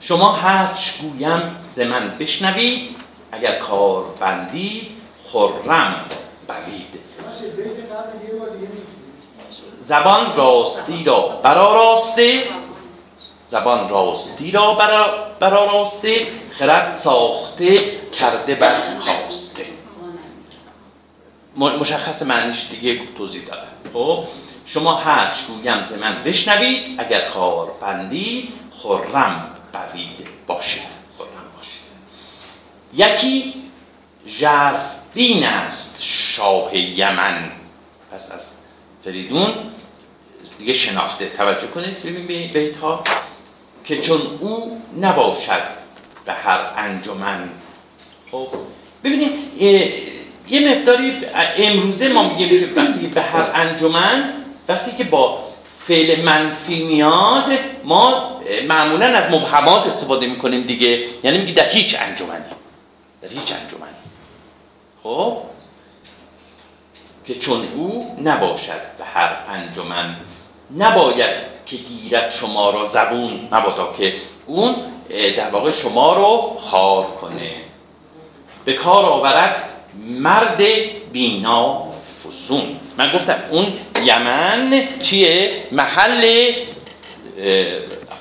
شما 0.00 0.32
هرچ 0.32 1.00
گویم 1.00 1.56
ز 1.68 1.80
من 1.80 2.18
بشنوید 2.18 2.96
اگر 3.32 3.58
کار 3.58 4.04
بندید 4.20 4.86
خرم 5.32 5.94
بوید. 6.48 6.98
زبان 9.80 10.36
راستی 10.36 11.04
را 11.04 11.40
برا 11.42 11.76
راسته 11.76 12.44
زبان 13.46 13.88
راستی 13.88 14.50
را 14.50 14.74
برا, 15.40 15.66
راسته 15.66 16.26
خرد 16.50 16.94
ساخته 16.94 17.80
کرده 18.20 18.54
بر 18.54 18.74
خواسته 19.00 19.66
مشخص 21.56 22.22
معنیش 22.22 22.66
دیگه 22.70 23.00
توضیح 23.18 23.42
داده 23.44 23.62
خب 23.92 24.24
شما 24.66 24.94
هرچ 24.94 25.44
گویم 25.44 25.82
ز 25.82 25.92
من 25.92 26.22
بشنوید 26.22 27.00
اگر 27.00 27.28
کار 27.28 27.72
بندید 27.80 28.52
خرم 28.82 29.57
بوید 29.72 30.28
باشید 30.46 30.82
خرم 31.18 31.28
باشید 31.56 31.82
یکی 32.94 33.54
ژرف 34.26 34.94
بین 35.14 35.44
است 35.44 36.02
شاه 36.04 36.76
یمن. 36.76 37.50
پس 38.12 38.30
از 38.30 38.50
فریدون 39.04 39.54
دیگه 40.58 40.72
شناخته. 40.72 41.28
توجه 41.28 41.66
کنید 41.66 42.02
ببین 42.02 42.50
بیت 42.50 42.76
ها 42.76 43.04
که 43.84 44.00
چون 44.00 44.20
او 44.40 44.82
نباشد 45.00 45.62
به 46.24 46.32
هر 46.32 46.60
انجمن. 46.76 47.48
خب 48.30 48.48
ببینید 49.04 49.32
یه 50.48 50.70
مقداری 50.70 51.12
امروزه 51.56 52.08
ما 52.08 52.28
میگیم 52.28 52.48
که 52.48 52.80
وقتی 52.80 53.06
به 53.06 53.22
هر 53.22 53.50
انجمن 53.54 54.32
وقتی 54.68 54.96
که 54.98 55.04
با 55.04 55.44
فعل 55.80 56.22
منفی 56.22 56.82
میاد 56.82 57.52
ما 57.84 58.37
معمولا 58.68 59.06
از 59.06 59.34
مبهمات 59.34 59.86
استفاده 59.86 60.26
می‌کنیم 60.26 60.62
دیگه. 60.62 61.04
یعنی 61.22 61.38
میگی 61.38 61.52
در 61.52 61.68
هیچ 61.68 61.96
انجمنی. 62.00 62.44
در 63.22 63.28
هیچ 63.28 63.52
انجمنی. 63.52 63.92
خب؟ 65.02 65.36
که 67.26 67.34
چون 67.34 67.64
او 67.76 68.16
نباشد 68.24 68.80
به 68.98 69.04
هر 69.04 69.36
انجمن 69.48 70.16
نباید 70.78 71.30
که 71.66 71.76
گیرد 71.76 72.30
شما 72.30 72.70
را 72.70 72.84
زبون. 72.84 73.48
مبادا 73.52 73.94
که 73.98 74.14
اون 74.46 74.76
در 75.36 75.50
واقع 75.50 75.70
شما 75.70 76.14
رو 76.14 76.58
خار 76.60 77.04
کنه. 77.04 77.52
به 78.64 78.72
کار 78.72 79.04
آورد 79.04 79.64
مرد 80.08 80.62
بینا 81.12 81.88
فسون. 82.24 82.80
من 82.96 83.12
گفتم 83.12 83.38
اون 83.50 83.72
یمن 84.04 84.88
چیه؟ 85.02 85.62
محل 85.72 86.52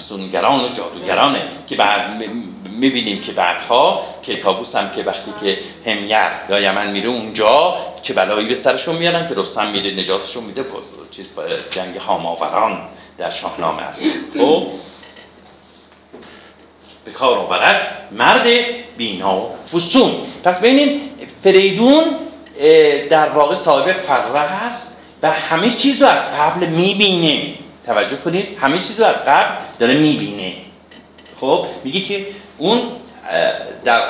افسونگران 0.07 0.65
و 0.65 0.69
جادوگرانه 0.69 1.41
که 1.67 1.75
بعد 1.75 2.23
می‌بینیم 2.69 3.21
که 3.21 3.31
بعدها 3.31 4.03
که 4.23 4.35
کابوس 4.35 4.75
هم 4.75 4.91
که 4.91 5.03
وقتی 5.03 5.33
که 5.41 5.59
همیر 5.85 6.17
یا 6.49 6.59
یمن 6.59 6.91
میره 6.91 7.09
اونجا 7.09 7.75
چه 8.01 8.13
بلایی 8.13 8.47
به 8.47 8.55
سرشون 8.55 8.95
میارن 8.95 9.29
که 9.29 9.35
رستم 9.35 9.67
میره 9.67 9.91
نجاتشون 9.91 10.43
میده 10.43 10.65
چیز 11.11 11.25
جنگ 11.69 11.97
هاماوران 11.97 12.81
در 13.17 13.29
شاهنامه 13.29 13.81
است. 13.81 14.13
خب؟ 14.37 14.67
به 17.05 17.11
کار 17.11 17.37
آورد. 17.37 17.87
مرد 18.11 18.47
بینا 18.97 19.41
فسون. 19.73 20.11
پس 20.43 20.59
ببینیم 20.59 21.01
فریدون 21.43 22.03
در 23.09 23.29
واقع 23.29 23.55
صاحب 23.55 23.91
فره 23.91 24.39
هست 24.39 24.97
و 25.23 25.31
همه 25.31 25.69
چیز 25.69 26.01
رو 26.01 26.07
از 26.07 26.27
قبل 26.31 26.65
می‌بینه. 26.65 27.53
توجه 27.87 28.17
کنید 28.17 28.57
همه 28.61 28.79
چیز 28.79 28.99
رو 28.99 29.05
از 29.05 29.25
قبل 29.25 29.55
داره 29.79 29.93
می‌بینه. 29.93 30.53
خب 31.41 31.65
میگه 31.83 32.01
که 32.01 32.27
اون 32.57 32.81
در 33.85 34.01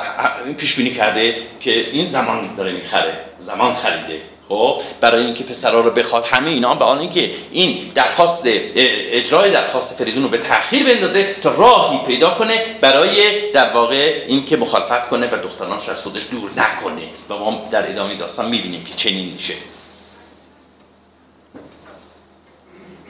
پیش 0.58 0.76
بینی 0.76 0.92
کرده 0.92 1.36
که 1.60 1.90
این 1.92 2.08
زمان 2.08 2.56
داره 2.56 2.72
می‌خره 2.72 3.14
زمان 3.40 3.76
خریده. 3.76 4.22
خب 4.50 4.82
برای 5.02 5.26
اینکه 5.26 5.44
پسرا 5.44 5.80
رو 5.80 5.92
بخواد 5.92 6.26
همه 6.26 6.50
اینا 6.50 6.76
به 6.76 6.86
آن 6.86 7.00
اینکه 7.00 7.32
این 7.52 7.92
درخواست 7.96 8.44
اجرای 8.46 9.52
درخواست 9.52 9.98
فریدون 9.98 10.24
رو 10.24 10.30
به 10.30 10.38
تاخیر 10.38 10.94
بندازه 10.94 11.36
تا 11.42 11.52
راهی 11.52 11.98
پیدا 11.98 12.30
کنه 12.30 12.66
برای 12.82 13.52
در 13.52 13.74
واقع 13.74 14.24
اینکه 14.28 14.58
مخالفت 14.58 15.10
کنه 15.10 15.28
و 15.28 15.38
دخترانش 15.44 15.90
از 15.90 16.02
خودش 16.02 16.28
دور 16.32 16.50
نکنه. 16.58 17.02
و 17.30 17.34
ما 17.34 17.68
در 17.72 17.90
ادامه 17.90 18.16
داستان 18.16 18.50
می‌بینیم 18.50 18.84
که 18.84 18.94
چنین 18.94 19.30
میشه. 19.30 19.54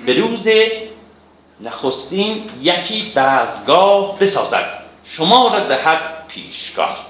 به 0.08 0.14
روز 0.14 0.48
نخستین 1.62 2.50
یکی 2.62 3.12
بزگاه 3.16 4.20
بسازد. 4.20 4.66
شما 5.04 5.48
را 5.48 5.60
دهد 5.60 6.00
پیشگاه. 6.28 7.08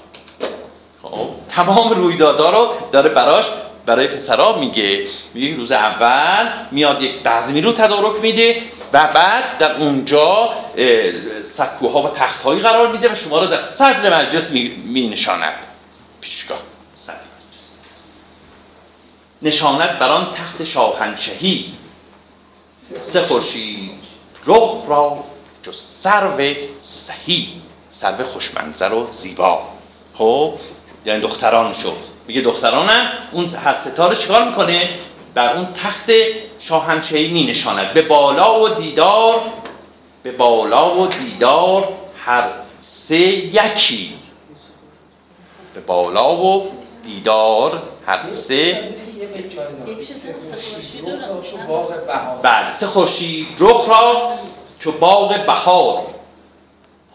خب 1.03 1.29
تمام 1.49 1.89
رویدادها 1.89 2.49
رو 2.49 2.73
داره 2.91 3.09
براش 3.09 3.45
برای 3.85 4.07
پسرا 4.07 4.57
میگه. 4.57 5.05
میگه 5.33 5.55
روز 5.55 5.71
اول 5.71 6.49
میاد 6.71 7.01
یک 7.01 7.23
بزمی 7.23 7.61
رو 7.61 7.71
تدارک 7.71 8.21
میده 8.21 8.61
و 8.93 9.07
بعد 9.13 9.57
در 9.57 9.75
اونجا 9.75 10.49
سکوها 11.41 12.01
و 12.01 12.09
تختهایی 12.09 12.61
قرار 12.61 12.91
میده 12.91 13.11
و 13.11 13.15
شما 13.15 13.39
رو 13.39 13.47
در 13.47 13.61
صدر 13.61 14.19
مجلس 14.19 14.51
می, 14.51 15.09
نشاند 15.09 15.53
پیشگاه 16.21 16.59
صدر 16.95 17.13
مجلس. 17.13 17.75
نشاند 19.41 19.99
بر 19.99 20.09
آن 20.09 20.31
تخت 20.31 20.63
شاهنشهی. 20.63 21.76
سه 23.01 23.21
خورشید 23.21 23.91
رخ 24.45 24.73
را 24.87 25.23
جو 25.63 25.71
سرو 25.71 26.53
سهی 26.79 27.61
سرو 27.89 28.25
خوشمنظر 28.25 28.93
و 28.93 29.07
زیبا. 29.11 29.61
خب 30.13 30.53
یعنی 31.05 31.21
دختران 31.21 31.73
شد. 31.73 31.97
میگه 32.27 32.41
دخترانم 32.41 33.11
اون 33.31 33.49
هر 33.49 33.75
ستاره 33.75 34.15
چیکار 34.15 34.49
می‌کنه؟ 34.49 34.89
بر 35.33 35.53
اون 35.53 35.67
تخت 35.73 36.11
شاهنشهی 36.59 37.27
می 37.27 37.43
نشاند 37.43 37.93
به 37.93 38.01
بالا 38.01 38.61
و 38.61 38.69
دیدار 38.69 39.41
به 40.23 40.31
بالا 40.31 40.99
و 40.99 41.07
دیدار 41.07 41.87
هر 42.25 42.43
سه 42.77 43.17
یکی. 43.17 44.13
به 45.73 45.79
بالا 45.79 46.35
و 46.35 46.71
دیدار 47.03 47.81
هر 48.05 48.21
سه 48.21 48.93
بله 52.41 52.71
سه 52.71 52.87
خورشید 52.87 53.47
رخ 53.59 53.89
را 53.89 54.31
چو 54.79 54.91
باغ 54.91 55.45
بهار. 55.45 56.03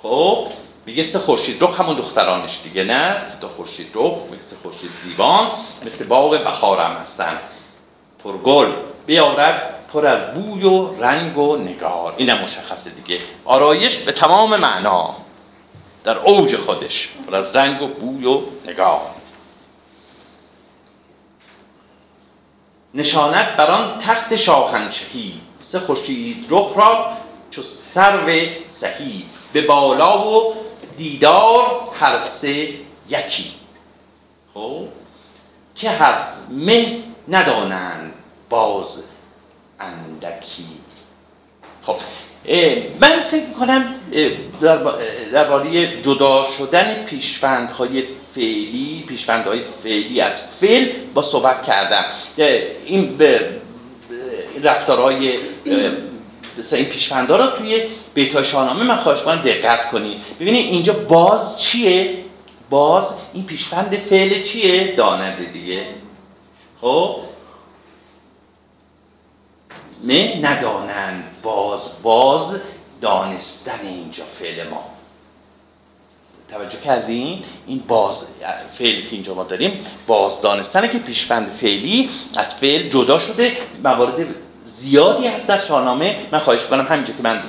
خب 0.03 0.49
میگه 0.87 1.03
سه 1.03 1.19
خورشید 1.19 1.65
رخ 1.65 1.81
همون 1.81 1.97
دخترانش 1.97 2.61
دیگه 2.62 2.84
نه؟ 2.84 3.27
سه 3.27 3.41
تا 3.41 3.49
خورشید 3.49 3.91
رخ 3.94 4.12
مثل 4.12 4.56
خورشید 4.62 4.91
زیبان 4.99 5.49
مثل 5.87 6.05
باغ 6.05 6.44
بهار 6.44 6.81
هم 6.81 6.93
هستن. 6.93 7.38
پرگل 8.25 8.72
بیاورد 9.06 9.75
پر 9.93 10.06
از 10.06 10.34
بوی 10.34 10.65
و 10.65 11.03
رنگ 11.03 11.38
و 11.38 11.56
نگار. 11.56 12.15
اینم 12.16 12.38
مشخصه 12.38 12.91
دیگه. 12.91 13.21
آرایش 13.44 13.97
به 13.97 14.12
تمام 14.12 14.56
معنا. 14.56 15.15
در 16.05 16.19
اوج 16.19 16.56
خودش 16.56 17.11
پر 17.27 17.37
از 17.37 17.56
رنگ 17.56 17.82
و 17.82 17.87
بوی 17.87 18.27
و 18.27 18.41
نگار. 18.66 19.00
نشانت 22.94 23.56
بر 23.56 23.70
آن 23.70 23.98
تخت 23.98 24.36
شاهنشهی. 24.36 25.41
سه 25.60 25.78
خورشید 25.78 26.47
رخ 26.50 26.72
را 26.76 27.12
چو 27.50 27.62
سرو 27.62 28.47
سهی. 28.66 29.25
به 29.53 29.62
بالا 29.62 30.28
و 30.28 30.54
دیدار 30.97 31.88
هر 32.00 32.19
سه 32.19 32.69
یکی. 33.08 33.52
خب 34.54 34.88
که 35.75 35.91
هست 35.91 36.47
مه 36.50 36.98
ندانند 37.28 38.12
باز 38.50 39.02
اندکی. 39.81 40.66
خب 41.86 41.97
من 43.00 43.22
فکر 43.22 43.47
می‌کنم 43.47 43.94
درباره 45.32 46.02
جدا 46.02 46.44
شدن 46.44 47.05
پیشوندهای 47.05 48.05
فعلی 48.34 49.05
پیشوندهای 49.08 49.62
فعلی 49.82 50.20
از 50.20 50.43
فعل 50.61 50.88
با 51.14 51.23
صحبت 51.23 51.62
کردم. 51.62 52.05
این 52.87 53.17
به 53.17 53.49
رفتارهای 54.62 55.38
مثلا 56.58 56.79
این 56.79 56.88
پیشفندا 56.88 57.37
رو 57.37 57.46
توی 57.46 57.82
بیت 58.14 58.43
شاهنامه 58.43 58.84
من 58.84 58.96
خواهش 58.96 59.23
کنم 59.23 59.43
دقت 59.43 59.90
کنید. 59.90 60.23
ببینید 60.40 60.67
اینجا 60.73 60.93
باز 60.93 61.61
چیه؟ 61.61 62.19
باز 62.70 63.11
این 63.34 63.46
پیشفند 63.46 63.96
فعل 63.96 64.43
چیه؟ 64.43 64.94
داننده 64.96 65.44
دیگه. 65.44 65.87
خب؟ 66.81 67.17
نه 70.05 70.40
ندانند. 70.43 71.25
باز 71.43 71.90
باز 72.02 72.61
دانستن 73.00 73.81
اینجا 73.82 74.25
فعل 74.25 74.69
ما. 74.69 74.92
توجه 76.52 76.78
کردین؟ 76.78 77.43
این 77.66 77.82
باز 77.88 78.25
فعلی 78.72 79.02
که 79.02 79.12
اینجا 79.12 79.34
ما 79.34 79.44
داریم 79.44 79.81
باز 80.06 80.40
دانستنه 80.40 80.88
که 80.88 80.99
پیشفند 80.99 81.49
فعلی 81.49 82.10
از 82.37 82.54
فعل 82.54 82.88
جدا 82.88 83.19
شده. 83.19 83.52
موارد 83.84 84.26
زیادی 84.66 85.26
هست 85.26 85.46
در 85.46 85.58
شاهنامه. 85.58 86.16
من 86.32 86.38
خواهش 86.38 86.64
کنم 86.64 86.87
همینجا 86.87 87.12
که 87.12 87.22
من 87.22 87.43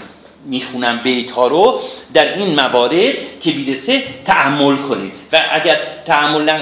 می‌خونم 0.46 1.00
بیت 1.04 1.32
ها 1.32 1.48
رو 1.48 1.80
در 2.14 2.38
این 2.38 2.56
موارد 2.56 3.40
که 3.40 3.52
بیرسه 3.52 4.04
تعمل 4.26 4.76
کنید. 4.76 5.14
و 5.32 5.42
اگر 5.52 5.80
تعمل 6.06 6.60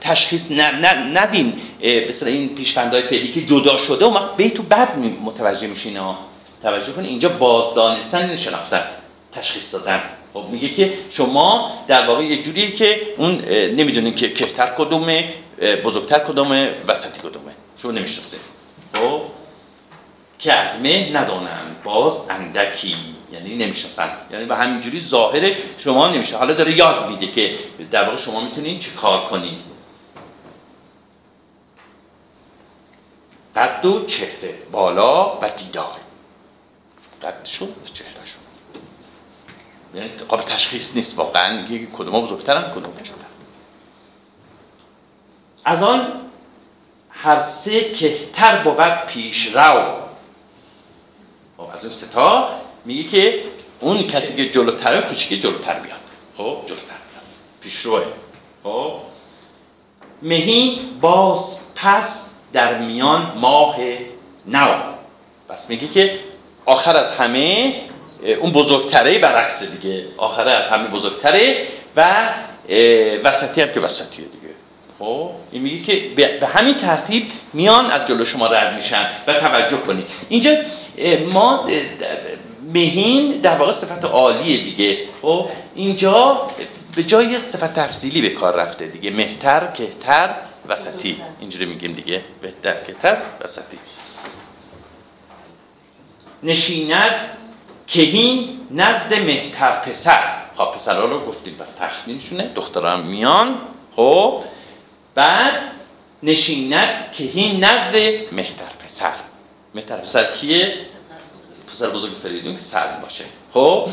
تشخیص 0.00 0.50
ندین 1.14 1.52
مثل 2.08 2.26
این 2.26 2.54
پیشفندهای 2.54 3.02
فعلی 3.02 3.28
که 3.32 3.42
جدا 3.42 3.76
شده 3.76 4.04
و 4.06 4.14
وقت 4.14 4.36
بیتو 4.36 4.62
بعد 4.62 4.98
متوجه 5.24 5.66
میشین. 5.66 5.98
توجه 6.62 6.92
کنید 6.92 7.10
اینجا 7.10 7.28
بازدانستن 7.28 8.28
این 8.28 8.36
شناختن 8.36 8.82
تشخیص 9.32 9.74
دادن. 9.74 10.02
خب 10.34 10.44
میگه 10.50 10.68
که 10.68 10.92
شما 11.10 11.70
در 11.86 12.06
واقع 12.06 12.24
یه 12.24 12.42
جوریه 12.42 12.70
که 12.70 13.14
اون 13.18 13.44
نمی‌دونین 13.50 14.14
که 14.14 14.32
کهتر 14.32 14.74
کدومه 14.78 15.34
بزرگتر 15.84 16.18
کدومه 16.18 16.74
وسطی 16.88 17.20
کدومه. 17.20 17.52
شما 17.76 17.92
نمی‌شناسه 17.92 18.36
خب؟ 18.94 19.22
که 20.38 20.52
از 20.52 20.80
مه 20.80 21.10
ندانم 21.12 21.76
باز 21.84 22.20
اندکی 22.30 22.96
یعنی 23.32 23.56
نمی‌شناسن. 23.56 24.10
یعنی 24.30 24.44
به 24.44 24.56
همینجوری 24.56 25.00
ظاهرش 25.00 25.54
شما 25.78 26.08
نمیشه. 26.08 26.36
حالا 26.36 26.54
داره 26.54 26.78
یاد 26.78 27.10
میده 27.10 27.32
که 27.32 27.54
در 27.90 28.04
واقع 28.04 28.16
شما 28.16 28.40
می‌تونید 28.40 28.80
چه 28.80 28.90
کار 28.90 29.26
کنید 29.26 29.58
قد 33.56 33.84
و 33.84 34.06
چهره 34.06 34.54
بالا 34.72 35.38
و 35.38 35.50
دیدار. 35.56 35.96
قدشون 37.22 37.68
و 37.68 37.88
چهرهشون 37.92 38.17
یعنی 39.94 40.08
قابل 40.08 40.42
تشخیص 40.42 40.96
نیست 40.96 41.18
واقعا. 41.18 41.60
یکی 41.60 41.88
کدوم 41.98 42.20
بزرگترن 42.20 42.62
کدوم 42.62 42.92
کوچکتر 42.92 43.28
از 45.64 45.82
آن 45.82 46.12
هر 47.10 47.42
سه 47.42 47.92
کهتر 47.92 48.62
بود 48.62 49.06
پیش 49.06 49.46
رو. 49.46 49.94
خب 51.56 51.70
از 51.74 51.82
این 51.84 51.90
ستا 51.90 52.48
میگه 52.84 53.08
که 53.08 53.44
اون 53.80 53.98
کسی 53.98 54.36
که 54.36 54.50
جلوتره 54.50 55.00
کوچیک 55.00 55.42
جلوتر 55.42 55.78
بیاد. 55.78 56.00
خب 56.36 56.56
جلوتر 56.66 56.84
بیاد. 56.84 57.24
پیشروه 57.60 58.02
خب. 58.64 58.92
مهی 60.22 60.80
باز 61.00 61.58
پس 61.74 62.26
در 62.52 62.78
میان 62.78 63.32
ماه 63.36 63.76
نو. 64.46 64.74
پس 65.48 65.70
میگه 65.70 65.88
که 65.88 66.18
آخر 66.66 66.96
از 66.96 67.12
همه 67.12 67.74
اون 68.40 68.52
بزرگتره 68.52 69.18
برعکس 69.18 69.62
دیگه. 69.62 70.04
آخره 70.16 70.50
از 70.50 70.66
همه 70.66 70.88
بزرگتره 70.88 71.56
و 71.96 72.28
وسطی 73.24 73.60
هم 73.60 73.72
که 73.72 73.80
وسطیه 73.80 74.24
دیگه. 74.24 74.54
خب؟ 74.98 75.30
این 75.50 75.62
میگه 75.62 75.84
که 75.84 76.14
به 76.40 76.46
همین 76.46 76.74
ترتیب 76.74 77.30
میان 77.52 77.86
از 77.86 78.04
جلو 78.04 78.24
شما 78.24 78.46
رد 78.46 78.74
میشن 78.74 79.06
و 79.26 79.34
توجه 79.34 79.76
کنید. 79.76 80.10
اینجا 80.28 80.50
ما 81.32 81.66
مهین 82.72 83.40
در 83.40 83.56
واقع 83.56 83.72
صفت 83.72 84.04
عالیه 84.04 84.64
دیگه. 84.64 84.98
خب؟ 85.22 85.48
اینجا 85.74 86.50
به 86.94 87.02
جای 87.04 87.38
صفت 87.38 87.74
تفصیلی 87.74 88.20
به 88.20 88.28
کار 88.28 88.56
رفته 88.56 88.86
دیگه. 88.86 89.10
مهتر 89.10 89.66
کهتر 89.74 90.34
وسطی. 90.68 91.20
اینجوری 91.40 91.66
میگیم 91.66 91.92
دیگه. 91.92 92.22
بهتر 92.42 92.74
کهتر 92.86 93.16
وسطی. 93.40 93.78
نشیند 96.42 97.12
کهین 97.88 98.60
نزد 98.70 99.14
مهتر 99.14 99.70
پسر 99.70 100.38
خب 100.56 100.64
پسرها 100.64 101.04
رو 101.04 101.26
گفتیم 101.26 101.54
بر 101.54 101.66
تخت 101.80 102.08
میشونه 102.08 102.50
دختران 102.54 103.00
میان 103.00 103.58
خب 103.96 104.44
بعد 105.14 105.54
نشیند 106.22 107.12
کهین 107.12 107.64
نزد 107.64 107.96
مهتر 108.32 108.72
پسر. 108.84 109.12
مهتر 109.74 109.96
پسر 109.96 110.32
کیه؟ 110.32 110.74
پسر 111.72 111.90
بزرگ 111.90 112.12
فریدون 112.22 112.52
که 112.52 112.58
سلم 112.58 112.98
باشه. 113.02 113.24
خب 113.54 113.88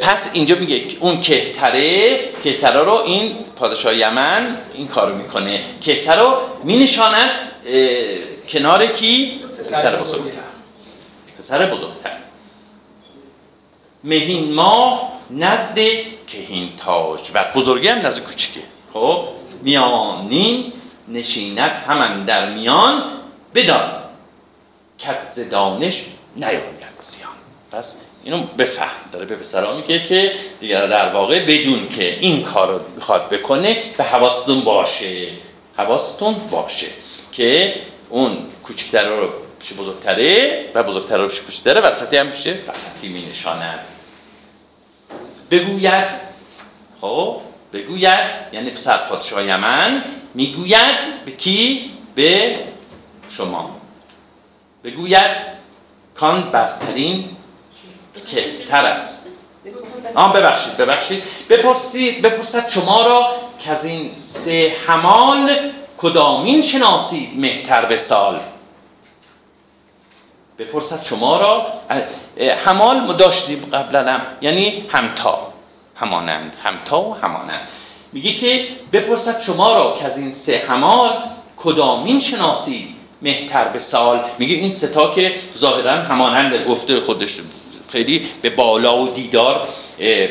پس 0.00 0.30
اینجا 0.32 0.56
میگه 0.56 0.84
اون 1.00 1.20
کهتره 1.20 2.18
کهتره 2.44 2.80
رو 2.80 2.92
این 2.92 3.36
پادشاه 3.56 3.94
یمن 3.94 4.56
این 4.74 4.88
کارو 4.88 5.14
می‌کنه. 5.14 5.64
کهتره 5.80 6.20
رو 6.20 6.40
مینشاند 6.64 7.30
کنار 8.48 8.86
کی؟ 8.86 9.40
پسر 9.70 9.96
بزرگتر. 9.96 10.38
پسر 11.38 11.66
بزرگتر. 11.66 12.16
مهین 14.04 14.52
ماه 14.52 15.12
نزد 15.30 15.78
کهین 16.26 16.76
تاج. 16.76 17.30
و 17.34 17.44
بزرگی 17.54 17.88
هم 17.88 18.06
نزد 18.06 18.22
کوچیکه. 18.22 18.60
خب 18.92 19.24
میانین 19.62 20.72
نشینت 21.08 21.72
همان 21.72 22.24
در 22.24 22.50
میان 22.50 23.02
بدان. 23.54 23.90
کت 24.98 25.50
دانش 25.50 26.02
نیاید 26.36 26.60
زیان. 27.00 27.30
پس 27.72 27.96
اینو 28.24 28.42
بفهم. 28.58 29.10
داره 29.12 29.24
به 29.24 29.36
پسرا 29.36 29.76
میگه 29.76 30.06
که 30.06 30.32
دیگر 30.60 30.86
در 30.86 31.08
واقع 31.08 31.46
بدون 31.46 31.88
که 31.88 32.18
این 32.20 32.42
کار 32.42 32.72
رو 32.72 32.80
می‌خواد 32.96 33.28
بکنه 33.28 33.82
به 33.96 34.04
حواستون 34.04 34.60
باشه. 34.60 35.28
حواستون 35.76 36.34
باشه 36.34 36.86
که 37.32 37.74
اون 38.08 38.38
کوچکتر 38.64 39.08
رو 39.08 39.28
بشه 39.60 39.74
بزرگتره 39.74 40.64
و 40.74 40.82
بزرگتر 40.82 41.18
رو 41.18 41.26
بشه 41.26 41.42
کوچکتره 41.42 41.80
وسطی 41.80 42.16
هم 42.16 42.30
بشه 42.30 42.58
وسطی 42.68 43.08
می 43.08 43.26
نشانه 43.26 43.78
بگوید 45.50 46.04
خب 47.00 47.36
بگوید 47.72 48.30
یعنی 48.52 48.70
پسر 48.70 48.96
پادشاه 48.96 49.44
یمن 49.44 50.04
می‌گوید 50.34 51.24
به 51.24 51.32
کی؟ 51.32 51.90
به 52.14 52.58
شما. 53.28 53.70
بگوید 54.84 55.36
کان 56.14 56.50
برترین 56.50 57.36
کهتر 58.30 58.84
است. 58.84 59.26
آن 60.14 60.32
ببخشید 60.32 60.76
ببخشید. 60.76 61.22
بپرسید 61.48 62.22
بپرسد 62.22 62.68
شما 62.68 63.02
را 63.02 63.32
که 63.58 63.70
از 63.70 63.84
این 63.84 64.14
سه 64.14 64.76
همال 64.86 65.72
کدامین 65.98 66.62
شناسید 66.62 67.28
مهتر 67.36 67.84
به 67.84 67.96
سال؟ 67.96 68.40
بپرسد 70.60 71.04
شما 71.04 71.36
را 71.40 71.66
همال 72.64 73.00
ما 73.00 73.12
داشتیم 73.12 73.68
قبلا 73.72 74.12
هم. 74.12 74.20
یعنی 74.40 74.86
همتا. 74.88 75.52
همانند. 75.96 76.56
همتا 76.62 77.02
و 77.02 77.14
همانند. 77.14 77.68
میگه 78.12 78.34
که 78.34 78.68
بپرسد 78.92 79.40
شما 79.40 79.74
را 79.74 79.94
که 79.98 80.04
از 80.04 80.18
این 80.18 80.32
سه 80.32 80.62
همال 80.68 81.10
کدامین 81.56 82.20
شناسید 82.20 82.88
مهتر 83.22 83.68
به 83.68 83.78
سال؟ 83.78 84.20
میگه 84.38 84.54
این 84.54 84.68
ستا 84.68 85.10
که 85.10 85.34
ظاهرا 85.58 85.92
همانند 85.92 86.64
گفته 86.64 87.00
خودش 87.00 87.40
خیلی 87.88 88.26
به 88.42 88.50
بالا 88.50 89.02
و 89.02 89.08
دیدار 89.08 89.68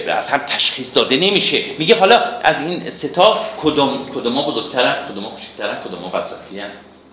از 0.08 0.30
هم 0.30 0.38
تشخیص 0.38 0.96
داده 0.96 1.18
نمیشه. 1.18 1.64
میگه 1.80 2.00
حالا 2.00 2.22
از 2.44 2.62
این 2.62 2.90
ستا 2.90 3.40
کدوم 3.62 4.06
کدوما 4.16 4.42
بزرگترن 4.42 4.96
کدوما 5.12 5.30
کوچکترن 5.30 5.78
کدوما 5.88 6.12
وسطی 6.14 6.62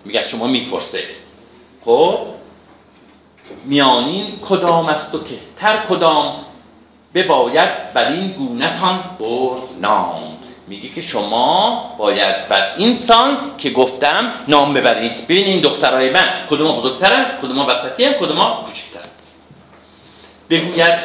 میگه 0.05 0.19
از 0.19 0.29
شما 0.29 0.47
می‌پرسه. 0.47 1.03
خب؟ 1.85 2.36
میانین 3.65 4.39
کدام 4.49 4.85
است 4.85 5.15
و 5.15 5.23
که 5.23 5.35
تر 5.57 5.77
کدام؟ 5.89 6.33
بباید 7.13 7.93
بر 7.93 8.11
این 8.11 8.27
گونتان 8.27 9.03
برد 9.19 9.61
نام. 9.81 10.37
میگه 10.67 10.89
که 10.89 11.01
شما 11.01 11.95
باید 11.97 12.47
بر 12.47 12.73
این 12.77 12.95
سان 12.95 13.37
که 13.57 13.69
گفتم 13.69 14.31
نام 14.47 14.73
ببرید. 14.73 15.27
ببین 15.27 15.45
این 15.45 15.61
دخترای 15.61 16.09
من 16.09 16.27
کدوم 16.49 16.77
بزرگترن 16.77 17.25
کدوم 17.41 17.59
وسطی 17.59 18.13
کدوم 18.13 18.63
کوچکترن. 18.65 19.09
بگوید 20.49 20.99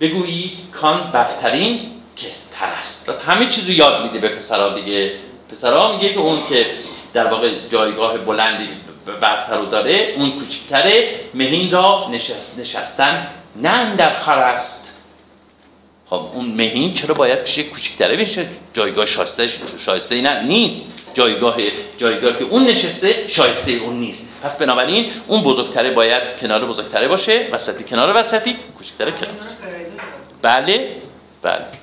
بگویید 0.00 0.52
کان 0.72 1.10
برترین 1.12 1.80
که 2.16 2.26
تر 2.50 2.66
است. 2.78 3.10
پس 3.10 3.20
همه 3.20 3.46
چیز 3.46 3.68
رو 3.68 3.74
یاد 3.74 4.02
میده 4.02 4.18
به 4.18 4.28
پسرها 4.28 4.68
دیگه. 4.68 5.12
پسرها 5.50 5.92
میگه 5.92 6.12
که 6.12 6.20
اون 6.20 6.38
که 6.48 6.66
در 7.12 7.26
واقع 7.26 7.50
جایگاه 7.68 8.18
بلندی 8.18 8.68
برتر 9.06 9.58
رو 9.58 9.66
داره 9.66 10.14
اون 10.16 10.30
کوچکتره 10.30 11.20
مهین 11.34 11.70
را 11.70 12.08
نشست 12.10 12.54
نشستن 12.58 13.26
نه 13.56 13.96
در 13.96 14.20
کار 14.20 14.38
است. 14.38 14.92
خب 16.10 16.26
اون 16.34 16.46
مهین 16.46 16.94
چرا 16.94 17.14
باید 17.14 17.44
پیش 17.44 17.58
کوچکتره 17.58 18.16
بشه؟ 18.16 18.46
جایگاه 18.74 19.06
شایسته 19.06 19.48
شایسته 19.78 20.20
نه 20.20 20.42
نیست. 20.42 20.82
جایگاه 21.14 21.56
جایگاه 21.96 22.38
که 22.38 22.44
اون 22.44 22.64
نشسته 22.64 23.24
شایسته 23.28 23.72
اون 23.72 24.00
نیست. 24.00 24.28
پس 24.42 24.56
بنابراین 24.56 25.10
اون 25.26 25.42
بزرگتره 25.42 25.90
باید 25.90 26.22
کنار 26.40 26.64
بزرگتره 26.64 27.08
باشه. 27.08 27.48
وسطی 27.52 27.84
کنار 27.84 28.16
وسطی 28.16 28.56
کوچکتره 28.78 29.10
کنار 29.10 29.34
بله 30.42 30.88
بله. 31.42 31.81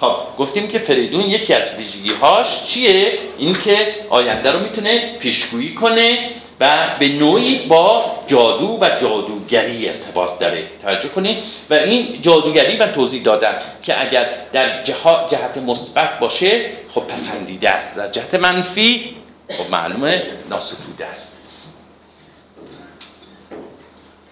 خب 0.00 0.16
گفتیم 0.38 0.68
که 0.68 0.78
فریدون 0.78 1.20
یکی 1.20 1.54
از 1.54 1.74
ویژگی 1.78 2.10
هاش 2.14 2.64
چیه؟ 2.64 3.18
این 3.38 3.54
که 3.54 3.94
آینده 4.10 4.52
رو 4.52 4.60
می‌تونه 4.60 5.16
پیشگویی 5.18 5.74
کنه 5.74 6.18
و 6.60 6.88
به 6.98 7.08
نوعی 7.08 7.66
با 7.66 8.04
جادو 8.26 8.78
و 8.80 8.88
جادوگری 9.00 9.88
ارتباط 9.88 10.38
داره. 10.38 10.64
توجه 10.82 11.08
کنید. 11.08 11.42
و 11.70 11.74
این 11.74 12.22
جادوگری 12.22 12.76
و 12.76 12.86
توضیح 12.86 13.22
دادن 13.22 13.58
که 13.82 14.02
اگر 14.02 14.30
در 14.52 14.82
جهت 15.28 15.58
مثبت 15.58 16.18
باشه 16.18 16.70
خب 16.94 17.00
پسندیده 17.00 17.70
است. 17.70 17.96
در 17.96 18.10
جهت 18.10 18.34
منفی 18.34 19.16
خب 19.50 19.70
معلومه 19.70 20.22
ناسپوده 20.50 21.06
است. 21.06 21.40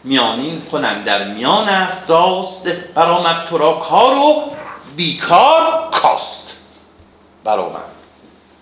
میانین 0.05 0.61
کنن 0.73 1.03
در 1.03 1.25
میان 1.25 1.69
است 1.69 2.11
راست 2.11 2.69
برآمد 2.95 3.45
تو 3.45 3.59
را 3.59 3.73
کار 3.73 4.15
و 4.15 4.43
بیکار 4.99 5.91
کاست. 5.91 6.57
برآمد 7.45 7.83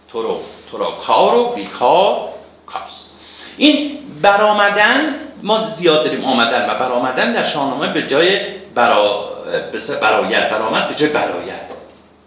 تو 0.09 0.23
را 0.23 0.41
تو 0.71 0.79
را 0.79 0.91
کار 0.91 1.35
و 1.35 1.45
بیکار 1.45 2.29
کاست. 2.67 3.19
این 3.57 3.99
برآمدن 4.23 5.15
ما 5.43 5.67
زیاد 5.67 6.05
داریم 6.05 6.25
آمدن 6.25 6.71
و 6.71 6.79
برآمدن 6.79 7.33
در 7.33 7.43
شاهنامه 7.43 7.89
به 7.89 8.07
جای 8.07 8.41
برا 8.75 9.29
برایت 10.01 10.51
برآمد 10.51 10.89
به 10.89 10.95
جای 10.95 11.09
برایت. 11.09 11.67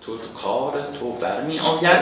تو 0.02 0.18
تو 0.18 0.42
کار 0.42 0.74
تو 1.00 1.12
برمی 1.12 1.60
آید 1.60 2.02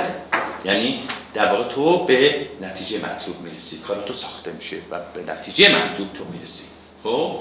یعنی 0.66 1.04
در 1.34 1.54
واقع 1.54 1.64
تو 1.64 2.06
به 2.06 2.48
نتیجه 2.62 2.98
مطلوب 2.98 3.42
می‌رسی. 3.42 3.80
کار 3.80 4.04
تو 4.06 4.14
ساخته 4.14 4.52
میشه 4.52 4.78
و 4.92 5.00
به 5.14 5.34
نتیجه 5.34 5.70
مطلوب 5.70 6.14
تو 6.14 6.24
می‌رسی. 6.34 6.66
خب؟ 7.04 7.32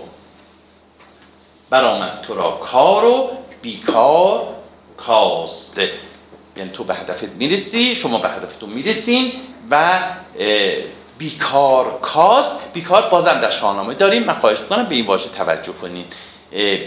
برآمد 1.71 2.21
تو 2.23 2.35
را 2.35 2.51
کار 2.51 3.05
و 3.05 3.31
بیکار 3.63 4.56
کاسته 4.97 5.91
یعنی 6.57 6.71
تو 6.71 6.85
به 6.85 6.95
هدفت 6.95 7.25
می‌رسی 7.25 7.95
شما 7.95 8.19
به 8.19 8.29
هدفتون 8.29 8.71
می‌رسین 8.71 9.33
و 9.71 10.03
بیکار 11.19 11.99
کاست. 12.03 12.73
بیکار 12.73 13.09
بازم 13.09 13.41
در 13.41 13.51
شاهنامه 13.51 13.95
داریم. 13.95 14.25
من 14.25 14.35
خواهش 14.35 14.61
می‌کنم 14.61 14.85
به 14.85 14.95
این 14.95 15.07
واژه 15.07 15.29
توجه 15.29 15.73
کنید 15.73 16.15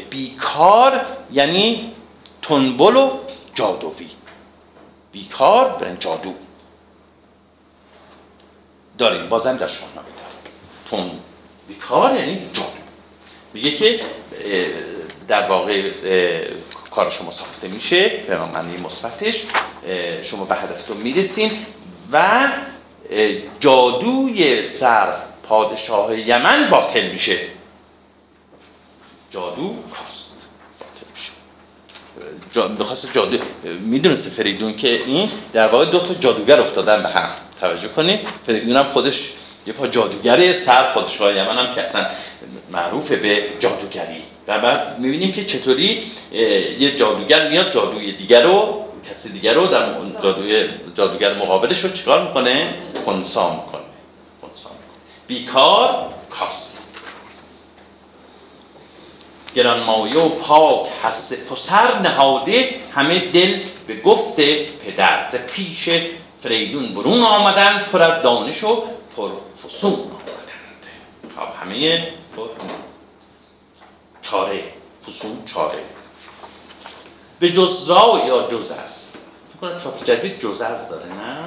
بیکار 0.09 1.05
یعنی 1.33 1.91
تنبل 2.41 2.95
و 2.95 3.11
جادوی. 3.55 4.07
بیکار 5.11 5.69
به 5.69 5.97
جادو. 5.99 6.33
داریم. 8.97 9.29
بازم 9.29 9.57
در 9.57 9.67
شاهنامه 9.67 10.07
داریم. 10.91 11.09
تن 11.11 11.19
بیکار 11.67 12.15
یعنی 12.15 12.49
جادو. 12.53 12.69
میگه 13.53 13.71
که 13.71 13.99
در 15.27 15.49
واقع 15.49 15.91
کار 16.91 17.09
شما 17.09 17.31
ساخته 17.31 17.67
میشه 17.67 18.09
به 18.27 18.37
معنی 18.37 18.77
مثبتش 18.77 19.43
شما 20.21 20.45
به 20.45 20.55
هدفتون 20.55 20.97
می‌رسین 20.97 21.51
و 22.11 22.47
جادوی 23.59 24.63
سر 24.63 25.13
پادشاه 25.43 26.19
یمن 26.19 26.69
باطل 26.69 27.07
میشه. 27.07 27.39
جادو 29.31 29.75
کاست. 29.93 30.47
باطل 30.79 31.05
میشه. 31.11 31.31
جا... 32.51 33.11
جادو 33.13 33.37
می‌دونست 33.79 34.29
فریدون 34.29 34.75
که 34.75 34.87
این 35.05 35.31
در 35.53 35.67
واقع 35.67 35.85
دو 35.85 35.99
تا 35.99 36.13
جادوگر 36.13 36.59
افتادن 36.59 37.03
به 37.03 37.09
هم. 37.09 37.29
توجه 37.59 37.87
کنید 37.87 38.19
فریدون 38.45 38.75
هم 38.75 38.91
خودش 38.93 39.31
یه 39.67 39.73
پا 39.73 39.87
جادوگر 39.87 40.53
سر 40.53 40.93
پادشاه 40.93 41.33
یمن 41.33 41.57
هم 41.57 41.75
که 41.75 41.81
اصلا 41.81 42.05
معروفه 42.71 43.15
به 43.15 43.43
جادوگری. 43.59 44.23
و 44.49 44.59
بعد 44.59 44.99
می‌بینیم 44.99 45.31
که 45.31 45.43
چطوری 45.45 46.03
یه 46.79 46.95
جادوگر 46.95 47.49
میاد 47.49 47.71
جادوی 47.71 48.11
دیگر 48.11 48.41
رو 48.41 48.85
کسی 49.09 49.29
دیگر 49.29 49.53
رو 49.53 49.67
در 49.67 49.85
جادوی 50.23 50.69
جادوگر 50.95 51.33
مقابلش 51.33 51.79
رو 51.79 51.89
چیکار 51.89 52.27
می‌کنه؟ 52.27 52.73
خونسا 53.05 53.49
می‌کنه. 53.49 53.81
بیکار 55.27 56.05
کاست. 56.29 56.85
گرانمایه 59.55 60.17
و 60.17 60.29
پاک 60.29 60.87
حس 61.03 61.33
پسر 61.33 61.99
نهاده 61.99 62.75
همه 62.95 63.19
دل 63.19 63.59
به 63.87 64.01
گفت 64.01 64.35
پدر. 64.85 65.29
ز 65.29 65.35
پیش 65.35 65.89
فریدون 66.41 66.95
برون 66.95 67.23
آمدن 67.23 67.85
پر 67.91 68.01
از 68.01 68.21
دانش 68.21 68.63
و 68.63 68.83
پر 69.17 69.29
فسون 69.63 69.91
آمدند. 69.91 70.85
خب 71.35 71.65
همه 71.65 72.07
پر 72.35 72.47
چاره 74.31 74.63
فسون 75.07 75.45
چاره. 75.45 75.79
به 77.39 77.51
جز 77.51 77.89
را 77.89 78.21
یا 78.27 78.47
جز 78.47 78.71
است 78.71 79.17
فکر 79.49 79.69
کنم 79.69 79.77
چاپ 79.77 80.03
جدید 80.03 80.39
جز 80.39 80.61
از 80.61 80.89
داره 80.89 81.05
نه؟ 81.05 81.37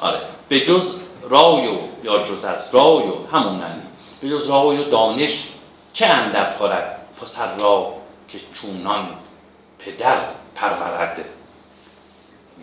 آره. 0.00 0.20
به 0.48 0.60
جز 0.60 0.94
رای 1.22 1.68
و 1.68 1.78
یا 2.04 2.18
جز 2.18 2.44
از؟ 2.44 2.74
رای 2.74 3.02
و 3.02 3.26
همون 3.32 3.52
معنی 3.52 3.82
به 4.20 4.28
جز 4.28 4.48
رای 4.48 4.76
و 4.78 4.84
دانش 4.84 5.44
چه 5.92 6.06
اندر 6.06 6.56
خورد؟ 6.56 6.98
پسر 7.20 7.56
را 7.56 7.92
که 8.28 8.38
چونان 8.54 9.08
پدر 9.78 10.18
پرورد. 10.54 11.24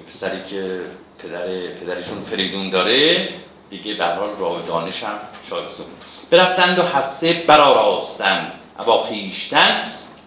پسری 0.10 0.44
که 0.50 0.82
پدر 1.20 1.48
پدرشون 1.68 2.24
فریدون 2.24 2.70
داره 2.70 3.30
دیگه 3.70 3.94
به 3.94 4.06
حال 4.06 4.30
راه 4.40 4.62
دانش 4.62 5.04
هم 5.04 5.20
شایسته 5.50 5.84
بود 5.84 5.98
برفتند 6.30 6.80
و 6.80 6.84
حسه 6.84 7.34
برآراستند. 7.34 8.52
ابا 8.80 9.04
خیشتن 9.04 9.84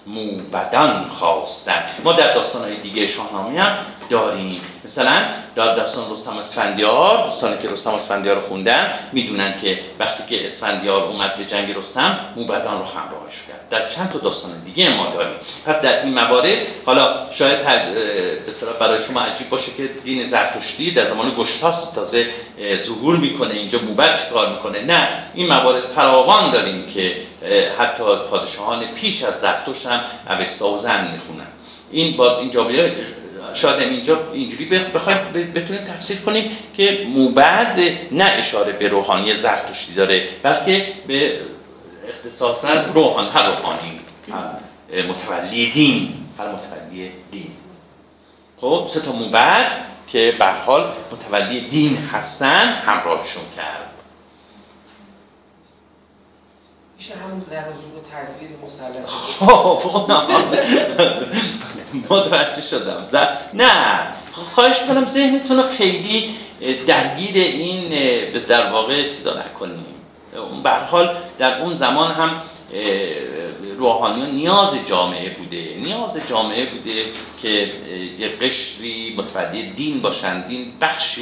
موبدان 0.06 1.08
خواستن. 1.08 1.82
ما 2.04 2.12
در 2.12 2.34
داستانهای 2.34 2.76
دیگه 2.76 3.06
شاهنامه 3.06 3.60
هم 3.60 3.78
داریم 4.10 4.60
مثلا 4.84 5.22
در 5.54 5.74
داستان 5.74 6.10
رستم 6.10 6.38
اسفندیار 6.38 7.24
دوستانی 7.26 7.56
که 7.62 7.68
رستم 7.68 7.90
اسفندیار 7.90 8.36
رو 8.36 8.42
خوندن 8.42 8.90
می‌دونن 9.12 9.54
که 9.62 9.78
وقتی 9.98 10.22
که 10.28 10.44
اسفندیار 10.44 11.02
اومد 11.02 11.36
به 11.36 11.44
جنگ 11.44 11.76
رستم 11.76 12.18
موبدان 12.36 12.78
رو 12.78 12.84
همراهش 12.84 13.42
کرد. 13.48 13.68
در 13.70 13.88
چند 13.88 14.10
تا 14.10 14.18
داستان 14.18 14.50
دیگه 14.64 14.96
ما 14.96 15.10
داریم. 15.10 15.34
پس 15.66 15.80
در 15.80 16.02
این 16.02 16.14
موارد 16.14 16.58
حالا 16.86 17.16
شاید 17.32 17.58
برای 18.80 19.00
شما 19.00 19.20
عجیب 19.20 19.48
باشه 19.48 19.72
که 19.76 19.90
دین 20.04 20.24
زرتشتی 20.24 20.90
در 20.90 21.04
زمان 21.04 21.32
گشتاس 21.38 21.90
تازه 21.90 22.26
ظهور 22.76 23.16
می‌کنه. 23.16 23.54
اینجا 23.54 23.78
موبد 23.78 24.20
چیکار 24.24 24.48
می‌کنه؟ 24.48 24.80
نه. 24.80 25.08
این 25.34 25.48
موارد 25.48 25.82
فراوان 25.82 26.50
داریم 26.50 26.86
که 26.86 27.16
حتی 27.78 28.04
پادشاهان 28.30 28.84
پیش 28.84 29.22
از 29.22 29.40
زرتشت 29.40 29.86
هم 29.86 30.00
اوستا 30.28 30.68
و 30.68 30.78
زن 30.78 31.12
می‌خونن. 31.12 31.46
این 31.90 32.16
باز 32.16 32.38
اینجا 32.38 32.64
شاید 33.56 33.80
اینجا 33.80 34.32
اینجوری 34.32 34.64
بخوایم 34.64 35.18
بتونیم 35.54 35.82
تفسیر 35.82 36.16
کنیم 36.16 36.50
که 36.76 37.06
موبد 37.14 37.80
نه 38.12 38.24
اشاره 38.24 38.72
به 38.72 38.88
روحانی 38.88 39.34
زرتشتی 39.34 39.94
داره 39.94 40.28
بلکه 40.42 40.92
به 41.06 41.38
اختصاصا 42.08 42.68
روحان 42.94 43.28
هر 43.28 43.46
روحانی 43.46 44.00
متولی 45.08 45.70
دین 45.70 46.14
هر 46.38 46.48
متولی 46.48 47.10
دین. 47.30 47.50
خب 48.60 48.86
سه 48.88 49.00
تا 49.00 49.12
موبد 49.12 49.66
که 50.06 50.34
به 50.38 50.46
حال 50.46 50.92
متولی 51.12 51.60
دین 51.60 51.96
هستن 52.12 52.68
همراهشون 52.86 53.42
کرد. 53.56 53.85
میشه 57.06 57.18
همون 57.20 57.40
زر 57.40 57.56
و 57.56 57.72
زور 57.72 57.96
و 57.96 58.24
تصویر 58.24 58.50
مثلث 58.66 59.08
متوجه 62.10 62.60
شدم. 62.60 63.06
نه. 63.54 64.06
خواهش 64.54 64.80
کنم 64.80 65.06
ذهنتون 65.06 65.56
رو 65.56 65.68
خیلی 65.68 66.34
درگیر 66.86 67.34
این 67.34 67.90
در 68.48 68.72
واقع 68.72 69.02
چیزا 69.02 69.34
نکنیم. 69.34 69.84
به 70.62 70.70
حال 70.70 71.16
در 71.38 71.60
اون 71.60 71.74
زمان 71.74 72.10
هم 72.10 72.30
روحانیون 73.78 74.30
نیاز 74.30 74.76
جامعه 74.86 75.30
بوده. 75.30 75.74
نیاز 75.74 76.18
جامعه 76.26 76.66
بوده 76.66 77.04
که 77.42 77.72
یه 78.18 78.28
قشری 78.28 79.14
متولی 79.16 79.62
دین 79.70 80.00
باشن. 80.00 80.46
دین 80.46 80.72
بخش 80.80 81.18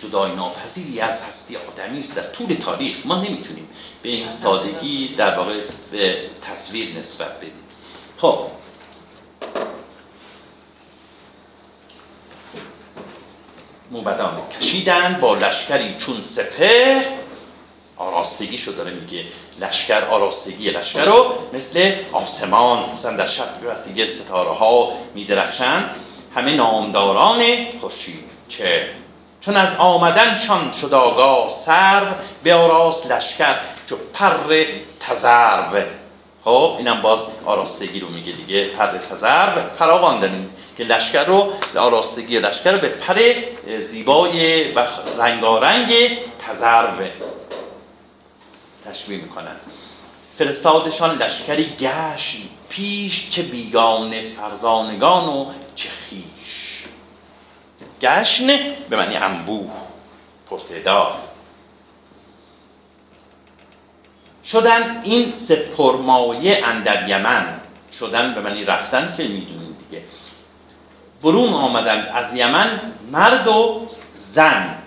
جدای 0.00 0.32
ناپذیری 0.32 1.00
از 1.00 1.22
هستی 1.22 1.56
آدمی 1.56 1.98
است 1.98 2.14
در 2.16 2.22
طول 2.22 2.54
تاریخ. 2.54 2.96
ما 3.04 3.16
نمی‌تونیم 3.16 3.68
به 4.02 4.08
این 4.08 4.30
سادگی 4.30 5.14
در 5.16 5.38
واقع 5.38 5.60
به 5.90 6.20
تصویر 6.42 6.98
نسبت 6.98 7.36
بدیم. 7.36 7.52
خب. 8.16 8.38
موبدان 13.90 14.32
کشیدن 14.60 15.18
با 15.20 15.34
لشکری 15.34 15.94
چون 15.98 16.22
سپر 16.22 17.02
آراستگی 17.98 18.58
شو 18.58 18.72
داره 18.72 18.90
میگه. 18.90 19.24
لشکر 19.60 20.04
آراستگی 20.04 20.70
لشکر 20.70 21.04
رو 21.04 21.34
مثل 21.52 21.92
آسمان 22.12 22.90
مثلا 22.94 23.16
در 23.16 23.26
شب 23.26 23.48
وقتی 23.64 24.06
ستاره 24.06 24.50
ها 24.50 24.92
میدرخشند 25.14 25.90
همه 26.34 26.56
نامداران 26.56 27.42
خورشید. 27.80 28.24
چه؟ 28.48 28.88
چون 29.40 29.56
از 29.56 29.74
آمدنشان 29.78 30.72
شد 30.80 30.94
آگاه 30.94 31.48
سر 31.48 32.02
به 32.42 32.54
آراست 32.54 33.10
لشکر 33.10 33.54
چو 33.86 33.96
پر 34.14 34.64
تزرو 35.00 35.82
خب 36.44 36.74
اینم 36.78 37.02
باز 37.02 37.20
آراستگی 37.46 38.00
رو 38.00 38.08
میگه 38.08 38.32
دیگه 38.32 38.64
پر 38.64 38.86
تزرو 38.86 39.62
فراوان 39.78 40.20
داریم 40.20 40.50
که 40.76 40.84
لشکر 40.84 41.24
رو 41.24 41.52
آراستگی 41.76 42.38
لشکر 42.38 42.76
به 42.76 42.88
پر 42.88 43.34
زیبای 43.80 44.72
و 44.72 44.86
رنگارنگ 45.18 45.92
تزرو 46.48 47.04
تشبیه 48.90 49.18
می‌کنن. 49.18 49.56
فرستادشان 50.38 51.18
لشکری 51.18 51.76
گشت 51.78 52.36
پیش 52.68 53.30
چه 53.30 53.42
بیگانه 53.42 54.28
فرزانگان 54.28 55.28
و 55.28 55.50
چه 55.74 55.88
خیش. 55.88 56.84
گشنه 58.00 58.76
به 58.90 58.96
معنی 58.96 59.16
انبوه 59.16 59.70
پرتعداد. 60.50 61.14
شدن 64.44 65.00
این 65.04 65.30
سپرمایه 65.30 66.66
اندر 66.66 67.08
یمن 67.08 67.60
شدن 67.92 68.34
به 68.34 68.40
منی 68.40 68.64
رفتن 68.64 69.14
که 69.16 69.22
می‌دونید 69.22 69.76
دیگه. 69.90 70.04
برون 71.22 71.52
آمدند 71.52 72.08
از 72.14 72.34
یمن 72.34 72.80
مرد 73.12 73.48
و 73.48 73.88
زن. 74.16 74.78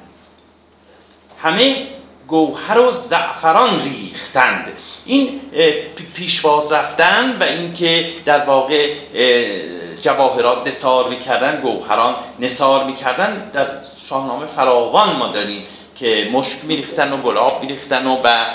همه 1.43 1.88
گوهر 2.31 2.79
و 2.79 2.91
زعفران 2.91 3.81
ریختند. 3.83 4.71
این 5.05 5.41
پیشواز 6.13 6.71
رفتن 6.71 7.38
و 7.39 7.43
اینکه 7.43 8.09
در 8.25 8.45
واقع 8.45 8.93
جواهرات 10.01 10.67
نثار 10.67 11.09
می‌کردن 11.09 11.61
گوهران 11.61 12.15
نثار 12.39 12.83
می‌کردن 12.83 13.50
در 13.53 13.67
شاهنامه 14.09 14.45
فراوان 14.45 15.15
ما 15.15 15.27
داریم 15.27 15.63
که 15.95 16.29
مشک 16.33 16.57
میریختن 16.63 17.13
و 17.13 17.17
گلاب 17.17 17.61
میریختن 17.61 18.07
و, 18.07 18.17
و 18.23 18.45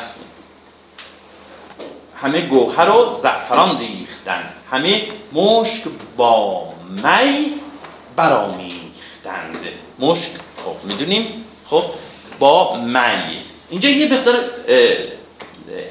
همه 2.22 2.40
گوهر 2.40 2.90
و 2.90 3.10
زعفران 3.10 3.78
ریختن. 3.78 4.52
همه 4.70 5.02
مشک 5.32 5.82
با 6.16 6.62
می 6.88 7.52
برامیختند. 8.16 9.58
مشک 9.98 10.30
خب 10.64 10.84
می‌دونیم؟ 10.84 11.44
خب 11.70 11.84
با 12.38 12.76
می. 12.76 13.45
اینجا 13.70 13.88
یه 13.88 14.12
مقدار 14.12 14.34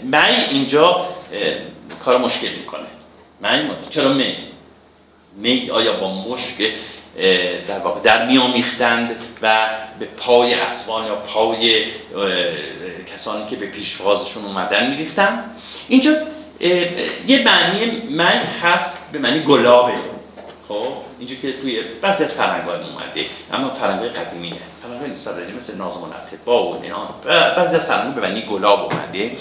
می 0.03 0.17
اینجا 0.49 1.07
کار 2.05 2.17
مشکل 2.17 2.49
می‌کنه. 2.49 2.85
می 3.41 3.69
چرا 3.89 4.13
می؟ 4.13 4.35
می 5.35 5.69
آیا 5.71 5.93
با 5.93 6.13
مشک 6.13 6.71
در 7.67 7.79
واقع 7.83 7.99
در 7.99 8.25
میامیختند 8.25 9.15
و 9.41 9.69
به 9.99 10.05
پای 10.05 10.53
اسبان 10.53 11.05
یا 11.05 11.15
پای 11.15 11.85
کسانی 13.13 13.45
که 13.49 13.55
به 13.55 13.65
پیشوازشون 13.65 14.45
اومدن 14.45 14.89
میریختن؟ 14.89 15.43
اینجا 15.87 16.11
یه 17.27 17.43
معنی 17.45 18.01
من 18.09 18.43
هست 18.61 19.11
به 19.11 19.19
معنی 19.19 19.39
گلابه. 19.39 19.93
خب 20.69 20.87
اینجا 21.19 21.35
که 21.41 21.53
توی 21.61 21.81
بعضی 22.01 22.23
از 22.23 22.33
فرنگ 22.33 22.69
اومده 22.69 23.25
اما 23.53 23.69
فرنگ 23.69 24.01
قدیمیه 24.01 24.53
فرنگ 24.83 25.11
نسبت 25.11 25.35
مثل 25.55 25.77
نازم 25.77 25.99
با 26.45 26.71
و 26.71 26.83
اینا 26.83 27.09
بعضی 27.55 27.75
از 27.75 27.85
فرنگ 27.85 28.13
به 28.13 28.21
معنی 28.21 28.41
گلاب 28.41 28.79
اومده. 28.79 29.31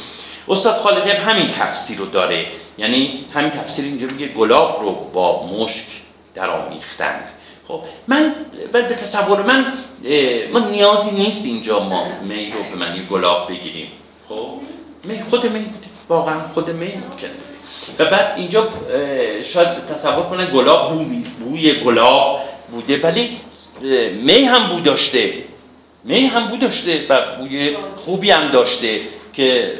استاد 0.48 0.76
خالقی 0.76 1.10
همین 1.10 1.48
تفسیر 1.48 1.98
رو 1.98 2.06
داره. 2.06 2.46
یعنی 2.78 3.24
همین 3.34 3.50
تفسیر 3.50 3.84
اینجا 3.84 4.06
میگه 4.06 4.28
گلاب 4.28 4.82
رو 4.82 4.92
با 4.92 5.46
مشک 5.46 5.86
در 6.34 6.50
آمیختند 6.50 7.30
خب 7.68 7.80
من 8.08 8.34
و 8.72 8.82
به 8.82 8.94
تصور 8.94 9.42
من 9.42 9.72
ما 10.52 10.58
نیازی 10.58 11.10
نیست 11.10 11.46
اینجا 11.46 11.80
ما 11.80 12.06
می 12.22 12.52
رو 12.52 12.62
به 12.70 12.76
معنی 12.76 13.06
گلاب 13.06 13.48
بگیریم. 13.48 13.88
خب 14.28 14.48
می 15.04 15.22
خود 15.30 15.44
می 15.44 15.58
بوده. 15.58 15.86
واقعا 16.08 16.40
خود 16.54 16.70
می 16.70 16.86
ممکن 16.86 17.28
و 17.98 18.04
بعد 18.04 18.38
اینجا 18.38 18.68
شاید 19.42 19.86
تصور 19.86 20.24
کنن 20.24 20.50
گلاب 20.54 20.92
بو 20.92 21.04
بوی 21.40 21.72
گلاب 21.72 22.40
بوده 22.70 23.00
ولی 23.00 23.40
می 24.22 24.44
هم 24.44 24.68
بو 24.68 24.80
داشته. 24.80 25.32
می 26.04 26.26
هم 26.26 26.46
بو 26.48 26.56
داشته 26.56 27.06
و 27.08 27.20
بوی 27.38 27.76
خوبی 27.96 28.30
هم 28.30 28.48
داشته 28.48 29.00
که 29.32 29.72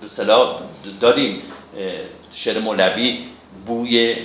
به 0.00 0.08
داریم 1.00 1.42
شعر 2.34 2.58
مولوی 2.58 3.18
بوی 3.66 4.16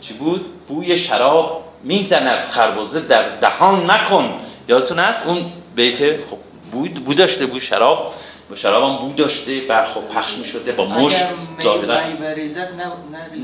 چی 0.00 0.14
بود؟ 0.14 0.46
بوی 0.68 0.96
شراب 0.96 1.64
می‌زند 1.84 2.44
خربزه 2.50 3.00
در 3.00 3.38
دهان 3.38 3.90
نکن 3.90 4.40
یادتون 4.68 4.98
هست؟ 4.98 5.26
اون 5.26 5.52
بیت 5.74 5.98
خب 5.98 6.38
بود 6.72 6.94
بو 6.94 7.14
داشته 7.14 7.46
بود 7.46 7.60
شراب. 7.60 8.14
و 8.50 8.56
شراب 8.56 8.82
هم 8.82 8.96
بو 8.96 9.12
داشته 9.12 9.62
و 9.68 9.84
خب 9.84 10.00
پخش 10.00 10.32
می 10.32 10.44
شده 10.44 10.72
با 10.72 10.84
مشک 10.84 11.24
ظاهرا 11.62 12.00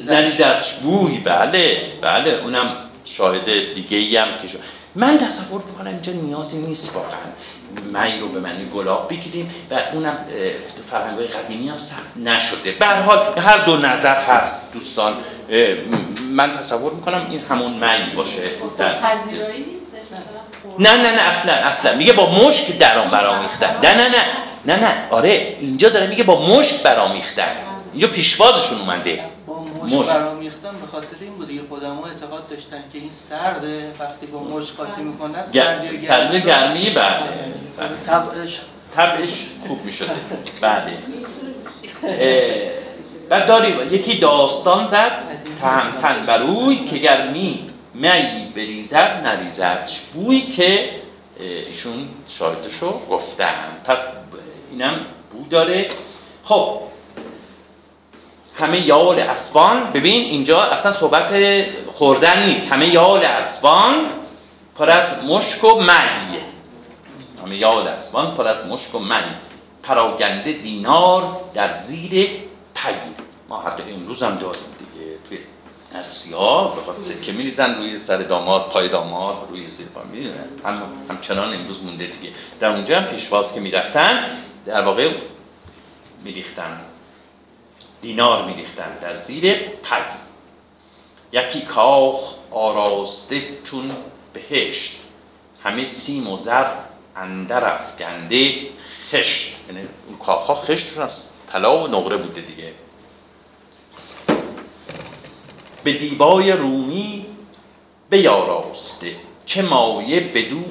نریزد. 0.07 0.65
بوی 0.83 1.19
بله 1.19 1.93
بله. 2.01 2.31
اونم 2.31 2.77
شاهد 3.05 3.75
دیگه 3.75 3.97
ای 3.97 4.17
هم 4.17 4.29
که 4.43 4.49
شد 4.49 4.59
من 4.95 5.19
تصور 5.19 5.63
می‌کنم 5.67 5.91
اینجا 5.91 6.13
نیازی 6.13 6.57
نیست 6.57 6.97
واقعا. 6.97 7.19
می 7.75 8.21
رو 8.21 8.29
به 8.29 8.41
معنی 8.41 8.65
گلاب 8.75 9.11
بگیریم 9.11 9.55
و 9.71 9.75
اونم 9.93 10.17
فرهنگ 10.91 11.19
های 11.19 11.27
قدیمی 11.27 11.69
هم 11.69 11.79
ثبت 11.79 12.17
نشده. 12.17 12.73
به 12.73 12.87
هر 12.87 13.03
حال 13.03 13.19
هر 13.39 13.57
دو 13.57 13.77
نظر 13.77 14.15
هست 14.15 14.73
دوستان. 14.73 15.15
من 16.31 16.53
تصور 16.53 16.93
می‌کنم 16.93 17.27
این 17.31 17.41
همون 17.51 17.73
می 17.73 18.15
باشه. 18.17 18.51
در... 18.79 18.95
نه 20.79 20.97
نه 20.97 21.11
نه 21.11 21.23
اصلا 21.23 21.53
اصلا. 21.53 21.97
میگه 21.97 22.13
با 22.13 22.31
مشک 22.31 22.79
درام 22.79 23.11
برامیختن 23.11 23.77
نه 23.83 23.95
نه 23.95 24.09
نه. 24.09 24.25
نه 24.67 24.77
نه 24.77 25.09
آره 25.11 25.57
اینجا 25.61 25.89
داره 25.89 26.07
میگه 26.07 26.25
با 26.25 26.47
مشک 26.47 26.83
برامیختن 26.83 27.57
اینجا 27.93 28.09
پیشوازشون 28.09 28.79
اومده. 28.79 29.21
با 29.47 29.65
مشک 29.65 30.09
برامیختن 30.09 30.71
به 30.81 30.87
خاطر 30.93 31.17
این 31.21 31.33
بود 31.33 31.49
که 31.49 31.61
خودمون 31.69 32.09
اعتقاد 32.09 32.49
داشتن 32.49 32.85
که 32.93 32.99
این 32.99 33.13
سرده. 33.13 33.91
وقتی 34.01 34.27
با 34.27 34.39
مشک 34.43 34.77
قاطی 34.77 35.03
می‌کنن 35.03 35.47
سردی 36.07 36.41
گرمی 36.41 36.91
بعد 36.91 37.23
طبعش 38.07 38.61
طبعش 38.97 39.31
خوب 39.67 39.85
می‌شده 39.85 40.11
بعد 40.61 40.83
بعد 43.29 43.47
داریم 43.47 43.95
یکی 43.95 44.19
داستان 44.19 44.89
زد 44.89 45.13
تن 46.01 46.27
بروی 46.27 46.77
که 46.77 46.99
گرمی 46.99 47.67
می 47.95 48.53
بریزد 48.57 49.21
نریزد 49.25 49.91
بوی 50.15 50.41
که 50.41 50.91
ایشون 51.41 52.09
شاهدشو 52.29 53.07
گفتن. 53.11 53.55
پس 53.85 54.05
اینم 54.75 55.01
بو 55.33 55.49
داره. 55.51 55.89
خب 56.45 56.81
همه 58.55 58.87
یال 58.87 59.21
اسبان 59.21 59.85
ببین 59.85 60.25
اینجا 60.25 60.63
اصلا 60.63 60.93
صحبت 60.93 61.33
خوردن 61.93 62.47
نیست. 62.47 62.73
همه 62.73 62.89
یال 62.89 63.25
اسبان 63.25 63.95
پر 64.79 64.91
از 64.91 65.25
مشک 65.25 65.65
و 65.65 65.81
مگیه 65.81 66.45
همه 67.43 67.57
یال 67.57 67.89
اسبان 67.89 68.35
پر 68.35 68.49
از 68.49 68.67
مشک 68.67 68.95
و 68.95 68.99
مگی 68.99 69.35
پراگنده 69.83 70.53
دینار 70.53 71.41
در 71.55 71.73
زیر 71.73 72.11
پی 72.75 72.95
ما 73.49 73.63
حتی 73.63 73.83
امروز 73.93 74.23
هم 74.23 74.37
داریم 74.37 74.63
دیگه. 74.79 75.07
توی 75.29 75.39
عروسی 75.95 76.33
ها 76.33 76.69
بخواد 76.69 77.01
سکه 77.01 77.33
میریزن 77.33 77.75
روی 77.75 77.99
سر 77.99 78.17
داماد 78.17 78.69
پای 78.69 78.89
داماد 78.89 79.37
روی 79.51 79.71
زیر 79.71 79.87
پا. 79.87 80.01
هم 80.69 80.83
همچنان 81.11 81.55
امروز 81.55 81.83
مونده 81.83 82.07
دیگه. 82.07 82.35
در 82.61 82.69
اونجا 82.69 83.01
هم 83.01 83.05
پیشواز 83.05 83.55
که 83.55 83.61
می‌رفتن 83.61 84.25
در 84.67 84.83
واقع 84.83 85.13
میریختن 86.25 86.81
دینار 88.01 88.45
میریختن 88.45 88.99
در 89.01 89.17
زیر 89.17 89.55
پی. 89.55 90.03
یکی 91.33 91.61
کاخ 91.61 92.35
آراسته 92.51 93.43
چون 93.65 93.91
بهشت 94.33 95.01
همه 95.65 95.85
سیم 95.85 96.29
و 96.29 96.37
زر 96.37 96.67
اندر 97.17 97.73
افگنده 97.75 98.55
خشت. 99.11 99.57
یعنی 99.69 99.89
اون 100.09 100.19
کاخ 100.19 100.47
ها 100.47 100.55
خشت 100.55 100.99
از 100.99 101.29
طلا 101.47 101.85
و 101.85 101.89
نقره 101.89 102.17
بوده 102.17 102.41
دیگه. 102.41 102.73
به 105.85 105.93
دیبای 105.93 106.53
رومی 106.53 107.27
بیاراسته 108.11 109.17
چه 109.47 109.63
مایه 109.63 110.21
بدو 110.21 110.65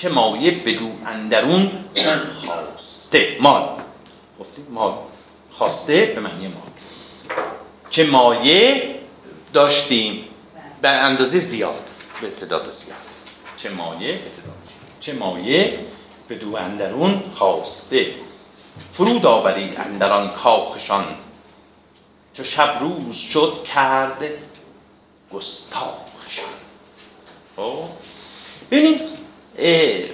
چه 0.00 0.08
مایه 0.08 0.50
بدو 0.50 0.90
اندرون 1.06 1.84
خواسته. 2.44 3.36
مال. 3.40 3.68
گفتیم 4.40 4.66
مال. 4.70 4.92
خواسته 5.52 6.06
به 6.06 6.20
معنی 6.20 6.48
مال. 6.48 6.68
چه 7.90 8.06
مایه 8.06 8.94
داشتیم؟ 9.52 10.24
به 10.82 10.88
اندازه 10.88 11.38
زیاد. 11.38 11.88
به 12.20 12.30
تعداد 12.30 12.70
زیاد. 12.70 12.96
چه 13.56 13.70
مایه 13.70 14.12
به 14.12 14.30
تعداد 14.30 14.62
زیاد. 14.62 14.80
چه 15.00 15.12
مایه 15.12 15.78
بدو 16.28 16.56
اندرون 16.56 17.22
خواسته. 17.34 18.14
فرود 18.92 19.26
آورید 19.26 19.80
اندران 19.80 20.30
کاخشان. 20.30 21.04
چو 22.32 22.44
شب 22.44 22.78
روز 22.80 23.16
شد 23.16 23.64
کرده 23.74 24.38
گستاخشان. 25.32 26.44
خب؟ 27.56 27.84
ببینید 28.70 29.19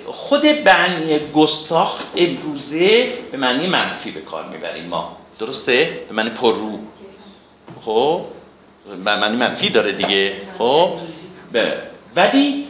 خود 0.07 0.46
معنی 0.46 1.18
گستاخ 1.35 2.03
امروزه 2.16 3.12
به 3.33 3.38
معنی 3.38 3.66
منفی 3.66 4.11
به 4.11 4.20
کار 4.20 4.44
می‌بریم 4.49 4.85
ما. 4.85 5.16
درسته؟ 5.38 6.01
به 6.09 6.14
معنی 6.14 6.31
پررو 6.31 6.79
خب؟ 7.85 8.20
به 9.05 9.16
معنی 9.16 9.37
منفی 9.37 9.70
داره 9.70 9.92
دیگه. 9.92 10.37
خب؟ 10.59 10.90
ولی 12.16 12.66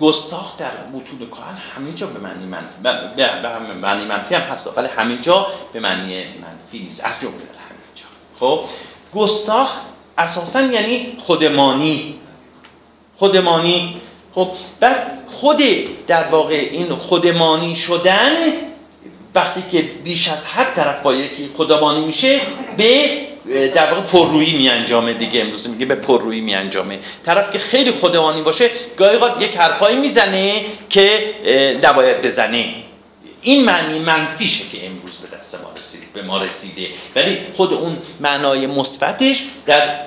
گستاخ 0.00 0.56
در 0.56 0.70
متون 0.92 1.28
کهن 1.30 1.56
همه 1.76 1.92
جا 1.92 2.06
به 2.06 2.20
معنی 2.20 2.44
منفی 2.46 2.82
به 2.82 3.74
معنی 3.74 4.04
منفی 4.04 4.34
هم 4.34 4.40
هست 4.40 4.78
ولی 4.78 4.88
همه 4.88 5.18
جا 5.18 5.46
به 5.72 5.80
معنی 5.80 6.24
منفی 6.24 6.78
نیست. 6.78 7.04
از 7.04 7.20
جمله 7.20 7.32
در 7.32 7.60
همه 7.68 7.78
جا. 7.94 8.04
خب؟ 8.40 8.64
گستاخ 9.14 9.76
اساسا 10.18 10.60
یعنی 10.62 11.16
خودمانی. 11.18 12.18
خودمانی. 13.16 14.00
خب 14.34 14.50
بعد 14.80 15.18
خود 15.30 15.62
در 16.06 16.24
واقع 16.24 16.54
این 16.54 16.88
خودمانی 16.88 17.76
شدن 17.76 18.32
وقتی 19.34 19.62
که 19.72 19.82
بیش 19.82 20.28
از 20.28 20.46
حد 20.46 20.74
طرف 20.74 21.02
با 21.02 21.14
یکی 21.14 21.50
خدابانی 21.56 22.00
میشه 22.04 22.40
به 22.76 23.10
در 23.74 23.90
واقع 23.94 24.00
پررویی 24.00 24.58
می 24.58 24.68
انجامه 24.68 25.12
دیگه. 25.12 25.40
امروز 25.40 25.68
میگه 25.68 25.86
به 25.86 25.94
پررویی 25.94 26.40
می 26.40 26.54
انجامه 26.54 26.98
طرف 27.24 27.50
که 27.50 27.58
خیلی 27.58 27.90
خودمانی 27.90 28.42
باشه 28.42 28.70
گاهی 28.96 29.16
اوقات 29.16 29.42
یک 29.42 29.56
حرفایی 29.56 29.96
می‌زنه 29.96 30.64
که 30.90 31.34
نباید 31.82 32.22
بزنه. 32.22 32.74
این 33.42 33.64
معنی 33.64 33.98
منفیشه 33.98 34.64
که 34.72 34.86
امروز 34.86 35.18
به 35.18 35.36
دست 35.36 35.54
ما 35.54 35.70
رسیده 35.78 36.06
به 36.14 36.22
ما 36.22 36.42
رسیده. 36.42 36.86
ولی 37.16 37.38
خود 37.56 37.72
اون 37.72 37.98
معنای 38.20 38.66
مثبتش 38.66 39.44
در 39.66 40.00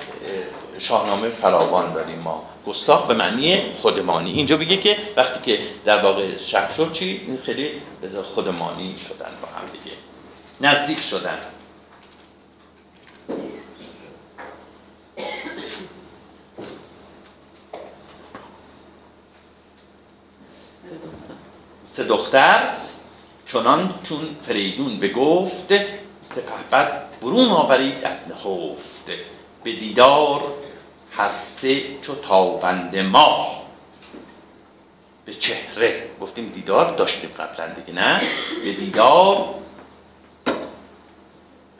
شاهنامه 0.78 1.28
فراوان 1.28 1.92
داریم 1.92 2.18
ما. 2.18 2.42
گستاخ 2.66 3.06
به 3.06 3.14
معنی 3.14 3.72
خودمانی. 3.72 4.32
اینجا 4.32 4.56
بگه 4.56 4.76
که 4.76 4.96
وقتی 5.16 5.40
که 5.40 5.62
در 5.84 6.02
واقع 6.02 6.36
شب 6.36 6.68
شد 6.68 6.92
چی؟ 6.92 7.20
این 7.26 7.38
خیلی 7.42 7.70
خودمانی 8.34 8.94
شدن 9.08 9.30
با 9.42 9.48
هم 9.48 9.64
دیگه. 9.72 9.96
نزدیک 10.60 11.00
شدن. 11.00 11.38
سه 21.84 22.04
دختر. 22.04 22.76
چنان 23.46 23.94
چون 24.02 24.36
فریدون 24.42 24.98
بگفت 24.98 25.72
سپهبد 26.22 27.02
برون 27.22 27.48
آورید 27.48 28.04
از 28.04 28.30
نخفت 28.30 29.10
به 29.64 29.72
دیدار 29.72 30.42
هر 31.16 31.32
سه 31.32 32.00
چو 32.02 32.14
تابند 32.14 32.96
ماه 32.96 33.62
به 35.24 35.34
چهره. 35.34 36.10
گفتیم 36.20 36.48
دیدار 36.48 36.96
داشتیم 36.96 37.30
قبلا 37.38 37.66
دیگه 37.66 37.92
نه؟ 37.92 38.22
به 38.64 38.72
دیدار. 38.72 39.54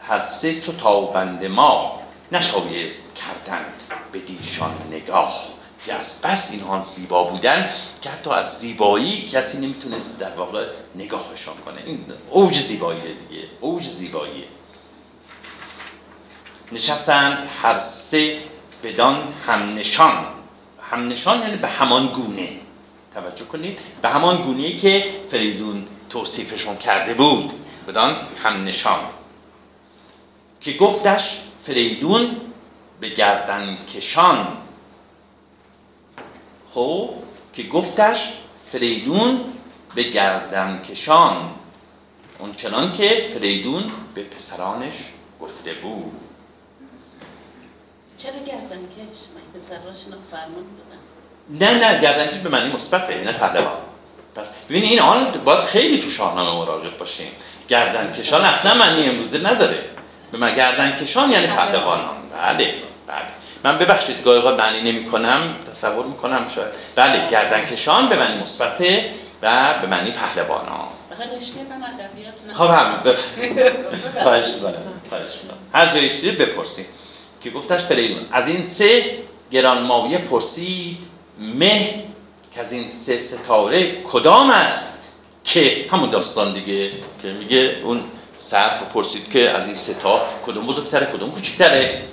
هر 0.00 0.20
سه 0.20 0.60
چو 0.60 0.72
تابند 0.72 1.44
ماه 1.44 2.02
نشایست 2.32 3.14
کردن 3.14 3.64
به 4.12 4.18
دیشان 4.18 4.74
نگاه. 4.90 5.46
که 5.86 5.94
از 5.94 6.20
بس 6.22 6.50
اینها 6.50 6.80
زیبا 6.80 7.24
بودن 7.24 7.70
که 8.02 8.10
حتی 8.10 8.30
از 8.30 8.58
زیبایی 8.58 9.28
کسی 9.28 9.58
نمی‌تونست 9.58 10.18
در 10.18 10.30
واقع 10.30 10.66
نگاهشان 10.94 11.56
کنه. 11.56 11.82
این 11.86 12.04
اوج 12.30 12.60
زیبایی 12.60 13.00
دیگه. 13.00 13.44
اوج 13.60 13.82
زیبایی 13.82 14.44
نشستند 16.72 17.48
هر 17.62 17.78
سه 17.78 18.38
بدان 18.86 19.32
همنشان. 19.46 20.24
همنشان 20.90 21.40
یعنی 21.40 21.56
به 21.56 21.68
همان 21.68 22.06
گونه. 22.06 22.48
توجه 23.14 23.44
کنید. 23.44 23.78
به 24.02 24.08
همان 24.08 24.36
گونه 24.36 24.76
که 24.76 25.04
فریدون 25.30 25.86
توصیفشون 26.10 26.76
کرده 26.76 27.14
بود. 27.14 27.52
بدان 27.88 28.16
همنشان. 28.42 28.98
که 30.60 30.72
گفتش 30.72 31.38
فریدون 31.64 32.36
به 33.00 33.08
گردن 33.08 33.78
کشان 33.94 34.46
خب 36.74 37.10
که 37.52 37.62
گفتش 37.62 38.32
فریدون 38.72 39.40
به 39.94 40.02
گردن 40.02 40.82
کشان 40.82 41.50
اونچنان 42.38 42.92
که 42.92 43.28
فریدون 43.34 43.82
به 44.14 44.22
پسرانش 44.22 44.94
گفته 45.40 45.74
بود. 45.74 46.25
چرا؟ 48.18 48.32
من 50.10 50.16
فرمان 50.30 50.64
نه 51.50 51.70
نه 51.70 52.00
گردن 52.00 52.26
کش 52.26 52.38
به 52.38 52.48
معنی 52.48 52.72
مثبته 52.72 53.24
نه 53.24 53.32
پهلوان. 53.32 53.76
پس 54.34 54.50
ببینید 54.68 54.90
این 54.90 55.00
آن 55.00 55.32
باید 55.44 55.58
خیلی 55.58 55.98
تو 55.98 56.10
شاهنامه 56.10 56.58
مراجع 56.58 56.88
باشیم. 56.88 57.26
گردن 57.68 58.12
کشان 58.12 58.44
اصلا 58.44 58.74
معنی 58.74 59.08
امروزه 59.08 59.50
نداره. 59.50 59.84
به 60.32 60.38
من 60.38 60.54
گردن 60.54 60.96
کشان 60.96 61.30
یعنی 61.30 61.46
پهلوانان. 61.46 62.16
بله 62.42 62.74
بله. 63.06 63.26
من 63.64 63.78
ببخشید 63.78 64.22
گاهی 64.22 64.56
معنی 64.56 64.92
نمی 64.92 65.10
کنم 65.10 65.54
تصور 65.70 66.06
می‌کنم 66.06 66.46
شاید. 66.48 66.68
بله 66.96 67.28
گردن 67.28 67.66
کشان 67.66 68.08
به 68.08 68.16
معنی 68.16 68.42
مثبته 68.42 69.10
و 69.42 69.74
به 69.80 69.86
معنی 69.86 70.10
پهلوانان. 70.10 70.88
خب 72.52 72.70
همین. 72.70 72.98
خواهش 74.22 74.44
هر 75.72 75.86
جایی 75.86 76.08
چیزی 76.10 76.30
بپرسید. 76.30 76.86
که 77.46 77.52
گفتش 77.52 77.84
فریدون 77.84 78.26
از 78.32 78.48
این 78.48 78.64
سه 78.64 79.18
گرانمایه 79.50 80.18
پرسید 80.18 80.98
مه 81.40 82.04
که 82.54 82.60
از 82.60 82.72
این 82.72 82.90
سه 82.90 83.18
ستاره 83.18 84.02
کدام 84.02 84.50
است؟ 84.50 85.02
که 85.44 85.86
همون 85.90 86.10
داستان 86.10 86.54
دیگه 86.54 86.90
که 87.22 87.28
میگه 87.28 87.76
اون 87.84 88.00
صرف 88.38 88.82
پرسید 88.82 89.30
که 89.30 89.50
از 89.50 89.66
این 89.66 89.74
ستا 89.74 90.20
کدوم 90.46 90.66
بزرگتره 90.66 91.06
کدوم 91.06 91.30
کوچکتره 91.30 92.04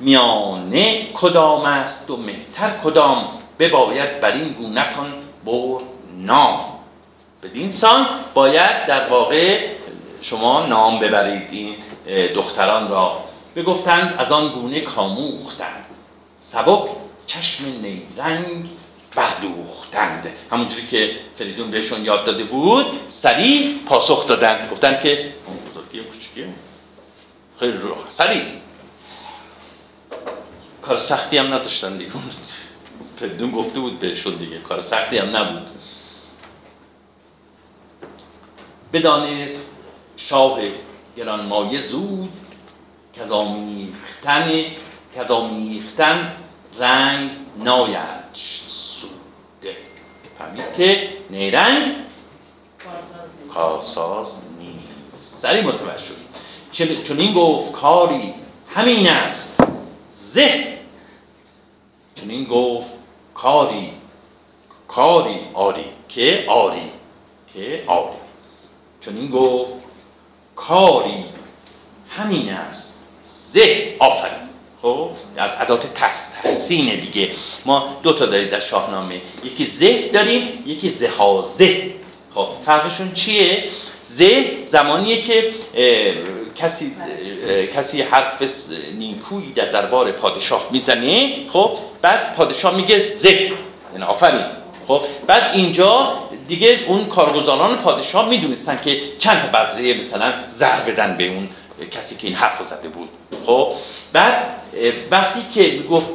میانه 0.00 1.06
کدام 1.14 1.64
است 1.64 2.10
و 2.10 2.16
مهتر 2.16 2.70
کدام؟ 2.84 3.28
بباید 3.58 4.20
بر 4.20 4.32
این 4.32 4.48
گونتان 4.48 5.12
بر 5.44 5.78
نام. 6.16 6.60
بدین 7.42 7.68
سان 7.68 8.06
باید 8.34 8.86
در 8.86 9.08
واقع 9.08 9.68
شما 10.20 10.66
نام 10.66 10.98
ببرید. 10.98 11.48
این 11.50 11.74
دختران 12.08 12.88
را 12.88 13.24
بگفتند 13.56 14.14
از 14.18 14.32
آن 14.32 14.48
گونه 14.48 14.80
کاموختند. 14.80 15.84
سبک 16.36 16.90
چشم 17.26 17.64
نیرنگ 17.64 18.68
بردوختند. 19.16 20.32
همونجوری 20.52 20.86
که 20.86 21.16
فریدون 21.34 21.70
بهشون 21.70 22.04
یاد 22.04 22.24
داده 22.24 22.44
بود 22.44 22.86
سریع 23.08 23.78
پاسخ 23.86 24.26
دادند. 24.26 24.70
گفتند 24.70 25.00
که 25.00 25.32
بزرگی 25.70 26.00
کوچکی 26.00 26.44
خیلی 27.60 27.78
رو 27.78 27.96
سریع 28.08 28.42
کار 30.82 30.96
سختی 30.96 31.38
هم 31.38 31.54
نداشتن 31.54 31.96
دیگه. 31.96 32.10
فریدون 33.16 33.50
گفته 33.50 33.80
بود 33.80 33.98
بهشون 33.98 34.34
دیگه. 34.34 34.58
کار 34.58 34.80
سختی 34.80 35.18
هم 35.18 35.36
نبود. 35.36 35.70
بدانست 38.92 39.70
شاه 40.16 40.60
گرانمایه 41.18 41.80
زود. 41.80 42.32
از 45.20 45.30
آمیختن 45.30 46.32
رنگ 46.78 47.30
ناید. 47.56 48.24
سوده. 48.32 49.76
فهمید 50.38 50.64
که 50.76 51.08
نیرنگ 51.30 51.94
کارساز 53.54 54.38
نیست. 54.58 55.40
سری 55.40 55.60
متوجه 55.60 56.04
شد. 56.04 57.02
چون 57.02 57.18
این 57.18 57.34
گفت 57.34 57.72
کاری 57.72 58.34
همین 58.74 59.08
است. 59.08 59.60
زه. 60.12 60.78
چون 62.14 62.30
این 62.30 62.44
گفت 62.44 62.90
کاری. 63.34 63.92
کاری 64.88 65.40
آری. 65.54 65.84
که 66.08 66.44
آری. 66.48 66.90
که 67.54 67.84
آری. 67.86 68.16
چون 69.00 69.16
این 69.16 69.30
گفت 69.30 69.77
کاری. 70.66 71.24
همین 72.16 72.50
است. 72.50 72.94
زه. 73.24 73.96
آفرین. 73.98 74.48
خب 74.82 75.10
از 75.36 75.54
عدات 75.54 75.86
تحسین 76.42 77.00
دیگه. 77.00 77.30
ما 77.64 77.96
دو 78.02 78.12
تا 78.12 78.26
داریم 78.26 78.48
در 78.48 78.60
شاهنامه. 78.60 79.20
یکی 79.44 79.64
زه 79.64 80.08
داریم 80.12 80.62
یکی 80.66 80.90
زهازه 80.90 81.90
خب 82.34 82.48
فرقشون 82.62 83.12
چیه؟ 83.12 83.64
زه 84.04 84.56
زمانیه 84.64 85.22
که 85.22 85.50
کسی 86.56 86.92
کسی 87.74 88.02
حرف 88.02 88.42
نیکویی 88.94 89.52
در 89.52 89.64
دربار 89.64 90.12
پادشاه 90.12 90.66
می‌زنه. 90.70 91.34
خب 91.52 91.78
بعد 92.02 92.36
پادشاه 92.36 92.76
میگه 92.76 92.98
زه. 92.98 93.30
یعنی 93.92 94.04
آفرین. 94.08 94.44
خب 94.88 95.02
بعد 95.26 95.54
اینجا 95.54 96.18
دیگه 96.48 96.80
اون 96.86 97.04
کارگزاران 97.04 97.76
پادشاه 97.76 98.28
می‌دونستن 98.28 98.80
که 98.84 99.00
چند 99.18 99.40
تا 99.40 99.46
بدره 99.46 99.94
مثلا 99.94 100.32
زر 100.48 100.80
بدن 100.80 101.16
به 101.16 101.28
اون 101.28 101.48
کسی 101.90 102.16
که 102.16 102.26
این 102.26 102.36
حرف 102.36 102.62
زده 102.66 102.88
بود. 102.88 103.08
خب 103.46 103.72
بعد 104.12 104.34
وقتی 105.10 105.40
که 105.52 105.82
گفت 105.90 106.12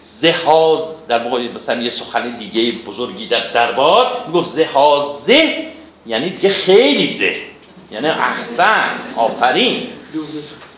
زهاز 0.00 1.06
در 1.06 1.18
واقع 1.18 1.48
مثلا 1.54 1.82
یه 1.82 1.90
سخن 1.90 2.36
دیگه 2.36 2.72
بزرگی 2.72 3.26
در 3.26 3.50
دربار 3.50 4.24
می‌گفت 4.26 4.50
زهازه 4.50 5.66
یعنی 6.06 6.30
دیگه 6.30 6.48
خیلی 6.48 7.06
زه 7.06 7.36
یعنی 7.90 8.06
احسن 8.06 8.98
آفرین 9.16 9.86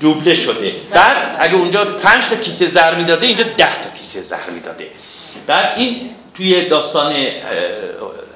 دوبله 0.01 0.35
شده. 0.35 0.75
بعد 0.91 1.37
اگه 1.39 1.55
اونجا 1.55 1.85
پنج 1.85 2.27
تا 2.27 2.37
کیسه 2.37 2.67
زر 2.67 2.95
می‌داده 2.95 3.27
اینجا 3.27 3.45
ده 3.45 3.83
تا 3.83 3.91
کیسه 3.91 4.21
زر 4.21 4.51
می‌داده. 4.55 4.91
بعد 5.47 5.79
این 5.79 6.11
توی 6.35 6.69
داستان 6.69 7.27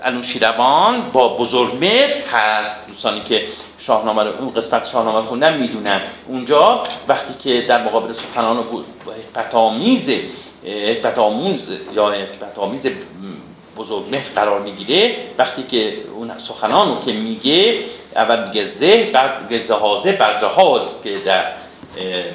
انوشیروان 0.05 1.11
با 1.11 1.37
بزرگمهر 1.37 2.12
هست. 2.33 2.87
دوستانی 2.87 3.21
که 3.21 3.47
شاهنامه 3.79 4.23
رو 4.23 4.33
اون 4.38 4.55
قسمت 4.55 4.87
شاهنامه 4.87 5.19
رو 5.19 5.25
خوندن 5.25 5.59
می‌دونن 5.59 6.01
اونجا 6.29 6.83
وقتی 7.09 7.35
که 7.35 7.67
در 7.69 7.85
مقابل 7.85 8.12
سخنان 8.12 8.64
پتامیز 9.35 10.11
پتاموز 11.03 11.69
یا 11.95 12.11
پتامیز 12.40 12.88
بزرگمهر 13.77 14.29
قرار 14.35 14.61
می‌گیره 14.61 15.17
وقتی 15.38 15.62
که 15.62 15.97
اون 16.14 16.38
سخنان 16.38 16.88
رو 16.88 17.01
که 17.05 17.12
میگه 17.12 17.79
اول 18.17 18.49
میگه 18.49 18.64
زه 18.64 19.11
بعد 19.14 19.43
میگه 19.43 19.64
زهازه 19.64 20.12
بعد 20.12 20.45
رهاز 20.45 21.03
که 21.03 21.19
در 21.19 21.45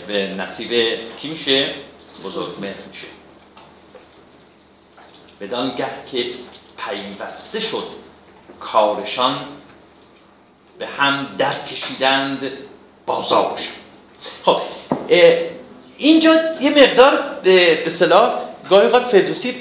به 0.08 0.27
نصیب 0.38 0.99
کی 1.21 1.29
میشه؟ 1.29 1.69
بزرگ 2.25 2.62
مهر 2.62 2.75
میشه. 2.91 3.08
بدانگه 5.41 5.86
که 6.12 6.25
پیوسته 6.87 7.59
شد 7.59 7.83
کارشان 8.59 9.35
به 10.79 10.87
هم 10.87 11.27
در 11.37 11.53
کشیدند 11.71 12.51
بازارشان 13.05 13.73
خب 14.43 14.61
اینجا 15.97 16.35
یه 16.61 16.69
مقدار 16.69 17.39
به 17.83 17.89
صلاح 17.89 18.33
گاهی 18.69 18.85
اوقات 18.85 19.03
فردوسی 19.03 19.55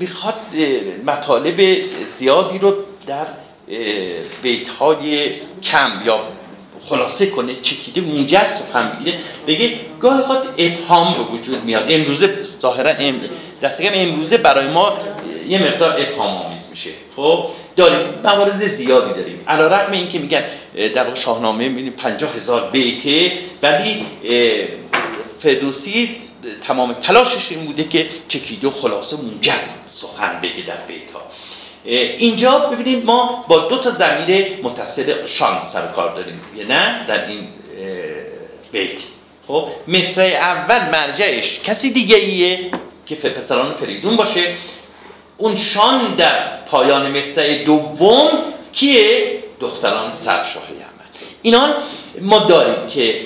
می‌خواد 0.00 0.34
مطالب 1.06 1.84
زیادی 2.12 2.58
رو 2.58 2.74
در 3.06 3.26
بیت 4.42 4.68
های 4.68 5.34
کم 5.62 6.02
یا 6.04 6.20
خلاصه 6.84 7.26
کنه 7.26 7.54
چکیده 7.54 8.00
موجز 8.00 8.60
رو 8.60 8.78
هم 8.80 8.90
بگیره. 8.90 9.18
بگه 9.46 9.76
گاهی 10.00 10.20
اوقات 10.20 10.48
ابهام 10.58 11.12
به 11.12 11.18
وجود 11.18 11.64
میاد. 11.64 11.86
امروزه 11.88 12.38
ظاهرا 12.62 12.90
ام 12.90 13.20
دست 13.62 13.80
امروزه 13.82 14.38
برای 14.38 14.66
ما 14.66 14.98
یه 15.50 15.58
مقدار 15.58 16.00
ابهام 16.00 16.36
آمیز 16.36 16.68
میشه. 16.70 16.90
خب 17.16 17.46
داریم 17.76 18.08
موارد 18.24 18.66
زیادی 18.66 19.12
داریم. 19.12 19.44
علی 19.48 19.62
رغم 19.62 19.92
اینکه 19.92 20.18
میگن 20.18 20.44
در 20.94 21.04
واقع 21.04 21.14
شاهنامه 21.14 21.68
می‌بینیم 21.68 21.92
50 21.92 22.34
هزار 22.34 22.70
بیته 22.70 23.32
ولی 23.62 24.06
فردوسی 25.38 26.16
تمام 26.66 26.92
تلاشش 26.92 27.52
این 27.52 27.64
بوده 27.64 27.84
که 27.84 28.06
چکیده 28.28 28.68
و 28.68 28.70
خلاصه 28.70 29.16
موجز 29.16 29.68
سخن 29.88 30.40
بگه 30.42 30.62
در 30.62 30.76
بیت 30.76 31.10
ها 31.14 31.22
اینجا 31.84 32.58
ببینید 32.58 33.04
ما 33.04 33.44
با 33.48 33.58
دو 33.58 33.78
تا 33.78 33.90
زمیر 33.90 34.56
متصل 34.62 35.26
شان 35.26 35.62
سر 35.62 35.86
کار 35.86 36.14
داریم. 36.14 36.40
یه 36.56 36.64
نه 36.64 37.06
در 37.08 37.28
این 37.28 37.48
بیت. 38.72 39.00
خب 39.48 39.68
مصرع 39.88 40.24
اول 40.24 40.90
مرجعش 40.90 41.60
کسی 41.64 41.90
دیگه 41.90 42.16
ایه 42.16 42.70
که 43.06 43.14
پسران 43.14 43.72
فریدون 43.72 44.16
باشه. 44.16 44.54
اون 45.40 45.56
شان 45.56 46.14
در 46.14 46.56
پایان 46.66 47.18
مصرع 47.18 47.64
دوم 47.64 48.30
کیه؟ 48.72 49.38
دختران 49.60 50.10
سرشاه 50.10 50.62
یمن 50.70 50.90
اینا 51.42 51.74
ما 52.20 52.38
داریم 52.38 52.86
که 52.86 53.20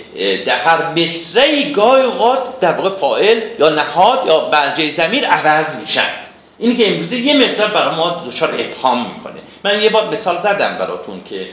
در 0.47 0.57
هر 0.57 0.93
مصرعی 0.93 1.73
گاهی 1.73 2.05
اوقات 2.05 2.61
در 2.61 2.73
واقع 2.73 2.89
فاعل 2.89 3.41
یا 3.59 3.69
نهاد 3.69 4.27
یا 4.27 4.39
برجه 4.39 4.91
زمیر 4.91 5.27
عوض 5.27 5.77
میشن. 5.77 6.11
اینی 6.59 6.77
که 6.77 6.93
امروزه 6.93 7.17
یه 7.17 7.49
مقدار 7.49 7.69
برای 7.69 7.97
ما 7.97 8.23
دچار 8.27 8.55
ابهام 8.59 9.15
می‌کنه. 9.15 9.41
من 9.65 9.83
یه 9.83 9.91
بار 9.91 10.11
مثال 10.11 10.41
زدم 10.41 10.77
براتون 10.79 11.25
که 11.25 11.49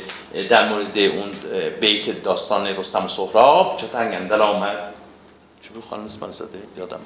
در 0.49 0.69
مورد 0.69 0.97
اون 0.97 1.31
بیت 1.79 2.23
داستان 2.23 2.67
رستم 2.67 3.05
و 3.05 3.07
سهراب. 3.07 3.77
چه 3.77 3.87
تنگندر 3.87 4.41
آمد؟ 4.41 4.77
چه 5.63 5.69
بود 5.69 5.83
خانم 5.89 6.07
زاده؟ 6.07 6.57
یادم 6.77 6.99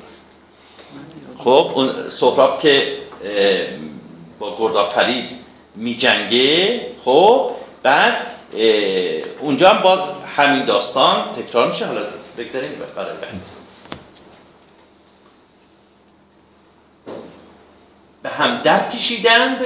خب 1.40 1.72
اون 1.76 2.10
سهراب 2.10 2.60
که 2.60 2.98
با 4.40 4.58
گردآفرید 4.60 5.30
میجنگه 5.76 6.82
خب 7.06 7.52
بعد 7.84 8.14
اونجا 9.40 9.70
هم 9.70 9.82
باز 9.82 10.06
همین 10.38 10.66
داستان 10.66 11.32
تکرار 11.32 11.68
میشه. 11.68 11.86
حالا 11.86 12.02
بگذاریم. 12.38 12.72
برای 12.96 13.18
بعد 13.18 13.42
به 18.24 18.30
هم 18.30 18.62
در 18.64 18.90
کشیدند 18.90 19.60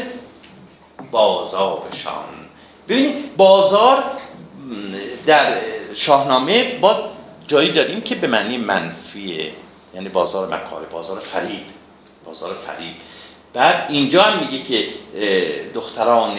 بازارشان. 1.11 2.23
ببینید 2.87 3.37
بازار 3.37 4.03
در 5.25 5.57
شاهنامه 5.93 6.79
باز 6.79 6.95
جایی 7.47 7.71
داریم 7.71 8.01
که 8.01 8.15
به 8.15 8.27
معنی 8.27 8.57
منفیه. 8.57 9.51
یعنی 9.95 10.09
بازار 10.09 10.47
مکاره 10.47 10.85
بازار 10.85 11.19
فریب 11.19 11.65
بازار 12.25 12.53
فریب 12.53 12.95
بعد 13.53 13.85
اینجا 13.89 14.23
هم 14.23 14.39
میگه 14.39 14.63
که 14.63 14.87
دختران 15.73 16.37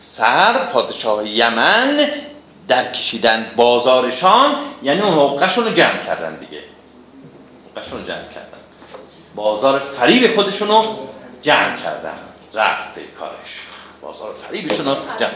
سر 0.00 0.64
پادشاه 0.64 1.28
یمن 1.28 2.06
در 2.68 2.92
کشیدن 2.92 3.52
بازارشان 3.56 4.56
یعنی 4.82 5.00
اون 5.00 5.38
حقشون 5.38 5.64
رو 5.64 5.72
جمع 5.72 5.98
کردن 5.98 6.36
دیگه. 6.36 6.62
حقشون 7.76 7.98
رو 8.00 8.06
جمع 8.06 8.22
کردن. 8.22 8.58
بازار 9.34 9.78
فریب 9.78 10.34
خودشون 10.34 10.68
رو 10.68 10.84
جمع 11.42 11.76
کردن. 11.76 12.18
رفت 12.54 12.94
به 12.94 13.00
کارش. 13.18 13.60
بازار 14.00 14.34
فریبشون 14.34 14.86
رو 14.86 14.94
جمع 15.18 15.30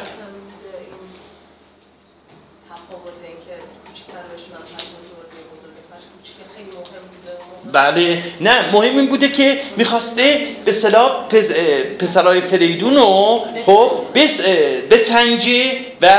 بله. 7.74 8.22
نه 8.40 8.72
مهم 8.72 8.98
این 8.98 9.06
بوده 9.06 9.28
که 9.28 9.58
می‌خواسته 9.76 10.38
به 10.64 10.72
صلاح 10.72 11.28
پس، 11.28 11.50
پسرای 11.98 12.40
فریدون 12.40 12.94
رو 12.94 13.44
خب 13.66 13.90
بس، 14.14 14.40
بسنجه 14.90 15.72
و 16.02 16.18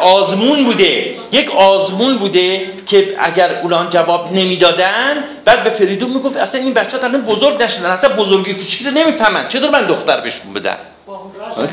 آزمون 0.00 0.64
بوده. 0.64 1.14
یک 1.32 1.50
آزمون 1.50 2.16
بوده 2.16 2.66
که 2.86 3.14
اگر 3.18 3.56
اولان 3.62 3.90
جواب 3.90 4.32
نمی‌دادن 4.32 5.24
بعد 5.44 5.64
به 5.64 5.70
فریدون 5.70 6.10
می‌گفت 6.10 6.36
اصلا 6.36 6.60
این 6.60 6.74
بچه 6.74 6.98
ها 6.98 7.08
بزرگ 7.08 7.62
نشدن 7.62 7.86
اصلا 7.86 8.16
بزرگی 8.16 8.54
کوچیکی 8.54 8.84
رو 8.84 8.90
نمی‌فهمن. 8.90 9.48
چطور 9.48 9.70
من 9.70 9.86
دختر 9.86 10.20
بهشون 10.20 10.52
بدم 10.54 10.76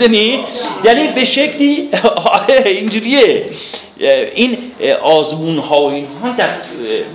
یعنی 0.02 0.40
یعنی 0.86 1.08
به 1.08 1.26
شکلی 1.26 1.90
آره، 2.16 2.64
اینجوریه. 2.66 3.46
این 4.36 4.72
آزمون 5.02 5.58
ها 5.58 5.82
و 5.82 5.90
اینها 5.90 6.30
در 6.38 6.50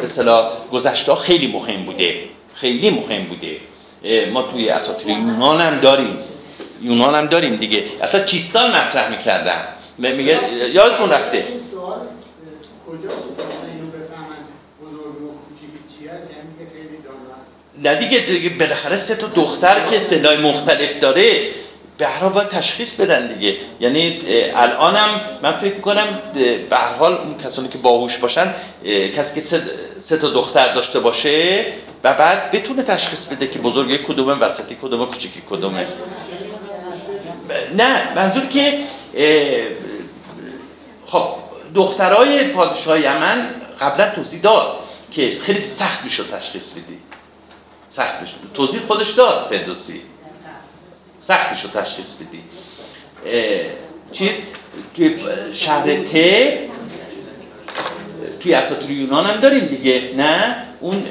مثلا 0.03 0.51
گذشته 0.73 1.15
خیلی 1.15 1.47
مهم 1.47 1.83
بوده. 1.85 2.15
خیلی 2.55 2.91
مهم 2.91 3.25
بوده. 3.25 3.57
ما 4.33 4.43
توی 4.43 4.69
اساطیر 4.69 5.09
یونان 5.09 5.61
هم 5.61 5.79
داریم. 5.81 6.19
یونان 6.83 7.15
هم 7.15 7.27
داریم 7.27 7.57
دیگه. 7.57 7.85
اصلا 8.03 8.25
چیستان 8.25 8.71
مطرح 8.71 9.11
می‌کردن؟ 9.11 9.61
میگه 9.99 10.39
یادتون 10.73 11.11
رفته. 11.11 11.45
نه 17.83 17.95
دیگه 17.95 18.19
دیگه 18.19 18.49
بالاخره 18.49 18.97
سه 18.97 19.15
تا 19.15 19.27
دختر 19.27 19.87
که 19.87 19.99
صدای 19.99 20.37
مختلف 20.37 20.99
داره 20.99 21.49
به 21.99 22.07
هر 22.07 22.29
باید 22.29 22.49
تشخیص 22.49 22.93
بدن 22.93 23.27
دیگه. 23.27 23.57
یعنی 23.81 24.21
الانم 24.55 25.21
من 25.43 25.57
فکر 25.57 25.81
کنم 25.81 26.19
به 26.35 26.77
هر 26.77 26.95
حال 26.95 27.13
اون 27.13 27.39
کسانی 27.39 27.69
که 27.69 27.79
باهوش 27.79 28.19
باشن 28.19 28.55
کسی 29.17 29.35
که 29.35 29.41
سه, 30.01 30.17
تا 30.17 30.29
دختر 30.29 30.73
داشته 30.73 31.01
باشه 31.01 31.67
و 32.05 32.15
بعد 32.15 32.51
بتونه 32.51 32.83
تشخیص 32.83 33.25
بده 33.25 33.47
که 33.47 33.59
بزرگی 33.59 33.99
کدومه 33.99 34.33
وسطی 34.33 34.77
کدومه 34.83 35.07
کوچیکی 35.07 35.43
کدومه. 35.51 35.87
نه 37.77 38.15
منظور 38.15 38.47
که 38.47 38.79
خب 41.07 41.29
دخترای 41.75 42.49
پادشاه 42.49 43.01
یمن 43.01 43.51
قبلا 43.81 44.11
توضیح 44.11 44.41
داد 44.41 44.79
که 45.13 45.39
خیلی 45.43 45.61
سخت 45.61 46.05
می‌شد 46.05 46.31
تشخیص 46.31 46.71
بدی. 46.71 46.99
سخت 47.89 48.21
می‌شد. 48.21 48.35
توضیح 48.55 48.81
خودش 48.87 49.11
داد 49.11 49.47
فردوسی. 49.51 50.01
سخت 51.25 51.51
می‌شد 51.51 51.71
تشخیص 51.81 52.15
بدی. 52.15 52.43
چیز؟ 54.13 54.37
توی 54.97 55.17
شهر 55.53 55.87
ت 55.87 56.13
توی 58.41 58.55
اساطیر 58.55 58.91
یونان 58.91 59.27
هم 59.27 59.41
داریم 59.41 59.67
دیگه 59.67 60.11
نه؟ 60.17 60.57
اون 60.81 61.07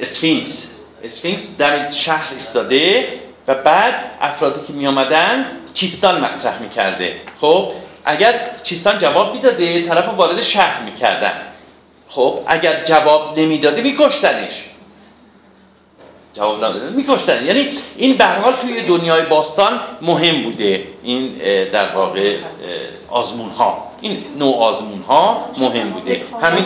اسفینکس. 0.00 0.74
اسفینکس 1.04 1.56
در 1.56 1.90
شهر 1.90 2.28
ایستاده 2.32 3.08
و 3.48 3.54
بعد 3.54 3.94
افرادی 4.20 4.66
که 4.66 4.72
می 4.72 4.86
آمدن 4.86 5.46
چیستان 5.74 6.20
مطرح 6.20 6.62
می‌کرده. 6.62 7.20
خب 7.40 7.72
اگر 8.04 8.50
چیستان 8.62 8.98
جواب 8.98 9.34
می‌داده 9.34 9.82
طرف 9.82 10.08
وارد 10.08 10.40
شهر 10.40 10.82
می‌کردن. 10.82 11.32
خب 12.08 12.40
اگر 12.46 12.84
جواب 12.84 13.38
نمی‌داده 13.38 13.82
میکشتنش. 13.82 14.64
جواب 16.34 16.64
ندادن 16.64 16.92
میکشتن. 16.92 17.46
یعنی 17.46 17.68
این 17.96 18.16
به 18.16 18.24
حال 18.24 18.52
توی 18.62 18.82
دنیای 18.82 19.22
باستان 19.22 19.80
مهم 20.02 20.42
بوده. 20.42 20.84
این 21.02 21.32
در 21.72 21.94
واقع 21.94 22.36
آزمون 23.08 23.50
ها 23.50 23.88
این 24.00 24.24
نوع 24.38 24.56
آزمون 24.56 25.02
ها 25.08 25.50
مهم 25.58 25.90
بوده. 25.90 26.22
همین 26.42 26.64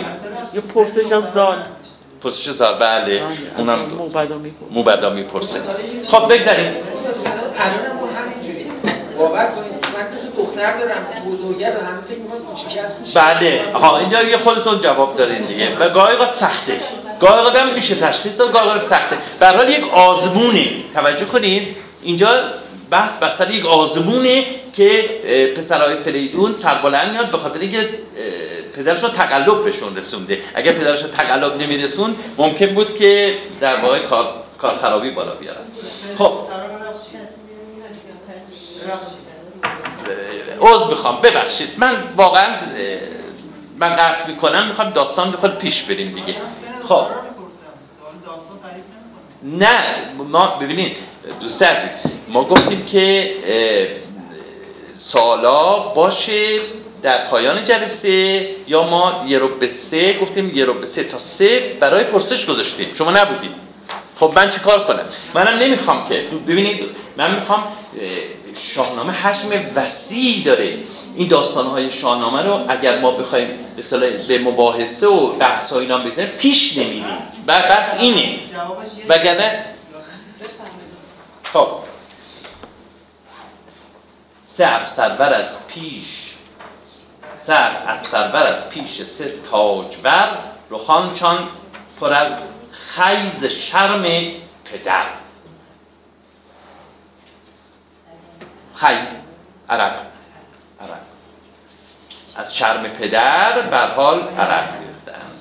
یه 0.53 0.61
پرسش 0.61 1.11
از 1.11 1.31
زاد. 1.33 1.65
پرسش 2.23 2.49
زاد. 2.49 2.79
بله. 2.79 3.23
اونم 3.57 3.79
موبدا 4.71 5.09
می‌پرسه. 5.09 5.59
خب 6.07 6.33
بگذاریم. 6.33 6.71
الان 7.57 7.97
ما 7.99 8.07
همینجوری 8.19 8.71
باور 9.17 9.45
کنید 9.45 9.73
من 9.73 10.07
تو 10.35 10.43
دختر 10.43 10.77
دارم 10.79 11.05
بزرگه 11.31 11.67
رو 11.67 11.81
همه 11.81 12.01
فکر 12.09 12.17
می‌کنن 12.19 12.39
کوچیک 12.39 12.77
است 12.77 13.17
بله. 13.17 13.61
ها 13.73 13.97
اینجا 13.97 14.23
یه 14.23 14.37
خودتون 14.37 14.79
جواب 14.79 15.15
دارین 15.15 15.41
دیگه. 15.41 15.77
و 15.79 15.89
گاهی 15.89 16.17
وقت 16.17 16.31
سخته. 16.31 16.79
گاهی 17.23 17.45
آدم 17.45 17.73
میشه 17.73 17.95
تشخیص 17.95 18.37
داد 18.37 18.53
گاهی 18.53 18.81
سخته. 18.81 19.17
به 19.39 19.47
حال 19.47 19.69
یک 19.69 19.93
آزمونه. 19.93 20.67
توجه 20.93 21.25
کنید 21.25 21.75
اینجا 22.03 22.29
بحث 22.89 23.17
بر 23.17 23.29
سر 23.29 23.51
یک 23.51 23.65
آزمونه 23.65 24.45
که 24.73 25.09
اه، 25.25 25.45
پسرهای 25.45 25.95
فریدون 25.95 26.53
سربلند 26.53 27.11
میاد 27.11 27.31
به 27.31 27.37
خاطر 27.37 27.59
اینکه 27.59 27.89
پدرش 28.73 29.03
رو 29.03 29.09
تقلب 29.09 29.63
بهشون 29.63 29.95
رسونده. 29.95 30.39
اگر 30.55 30.71
پدرش 30.71 31.01
رو 31.01 31.07
تقلب 31.07 31.61
نمیرسون 31.61 32.15
ممکن 32.37 32.65
بود 32.65 32.95
که 32.95 33.35
در 33.59 33.81
واقع 33.81 33.99
کار, 33.99 34.33
کار 34.57 34.77
خرابی 34.77 35.11
بالا 35.11 35.35
بیارن 35.35 35.61
خب. 36.17 36.33
عوض 40.61 40.85
می‌خوام. 40.87 41.21
ببخشید. 41.21 41.69
من 41.77 41.95
واقعا 42.17 42.47
من 43.79 43.95
قطع 43.95 44.27
می‌کنم. 44.27 44.67
می‌خوام 44.67 44.89
داستان 44.89 45.31
بخواد 45.31 45.57
پیش 45.57 45.83
بریم 45.83 46.11
دیگه. 46.11 46.35
خب. 46.89 47.05
نه 49.43 49.69
ما 50.29 50.47
ببینید 50.47 50.97
دوست 51.41 51.63
عزیز 51.63 51.97
ما 52.27 52.43
گفتیم 52.43 52.85
که 52.85 53.35
سالا 54.93 55.79
باشه 55.79 56.59
در 57.01 57.25
پایان 57.27 57.63
جلسه 57.63 58.47
یا 58.67 58.83
ما 58.83 59.25
یه 59.27 59.37
رو 59.37 59.47
به 59.47 59.67
سه 59.67 60.13
گفتیم 60.13 60.51
یه 60.55 60.65
رو 60.65 60.73
به 60.73 60.85
سه 60.85 61.03
تا 61.03 61.19
سه 61.19 61.77
برای 61.79 62.03
پرسش 62.03 62.45
گذاشتیم. 62.45 62.93
شما 62.93 63.11
نبودید. 63.11 63.51
خب 64.15 64.31
من 64.35 64.49
چه 64.49 64.59
کار 64.59 64.83
کنم؟ 64.83 65.05
منم 65.33 65.57
نمی‌خوام 65.57 66.09
که 66.09 66.23
ببینید 66.47 66.83
من 67.17 67.35
می‌خوام 67.35 67.59
اه، 67.59 67.67
شاهنامه 68.75 69.13
حجم 69.13 69.49
وسیعی 69.75 70.43
داره 70.43 70.77
این 71.15 71.27
داستانهای 71.27 71.91
شاهنامه 71.91 72.41
رو 72.41 72.65
اگر 72.71 72.99
ما 72.99 73.11
بخوایم 73.11 73.47
به 73.47 73.79
اصطلاح 73.79 74.09
به 74.09 74.39
مباحثه 74.39 75.07
و 75.07 75.33
بحث 75.33 75.73
ها 75.73 75.79
اینا 75.79 75.97
بزنیم 75.97 76.27
پیش 76.27 76.77
نمیریم. 76.77 77.17
و 77.47 77.61
بس 77.71 77.99
اینه. 77.99 78.39
وگرنه 79.09 79.65
خب. 81.43 81.67
سه 84.45 84.67
افسرور 84.67 85.33
از 85.33 85.67
پیش 85.67 86.33
سر 87.33 87.71
افسرور 87.87 88.43
از 88.43 88.69
پیش 88.69 89.03
سه 89.03 89.33
تاجور 89.51 90.37
رخانشان 90.69 91.47
پر 91.99 92.13
از 92.13 92.37
خیز 92.71 93.45
شرم 93.45 94.03
پدر. 94.65 95.05
خی 98.75 98.97
عرق 99.69 100.12
از 102.35 102.55
شرم 102.55 102.83
پدر 102.83 103.61
بر 103.61 103.91
حال 103.91 104.19
عرق 104.19 104.69
ریختند 104.69 105.39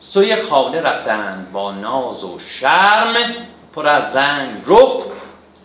سوی 0.00 0.42
خانه 0.42 0.80
رفتند 0.80 1.52
با 1.52 1.72
ناز 1.72 2.24
و 2.24 2.38
شرم 2.38 3.34
پر 3.74 3.88
از 3.88 4.16
رنگ 4.16 4.62
رخ 4.66 5.04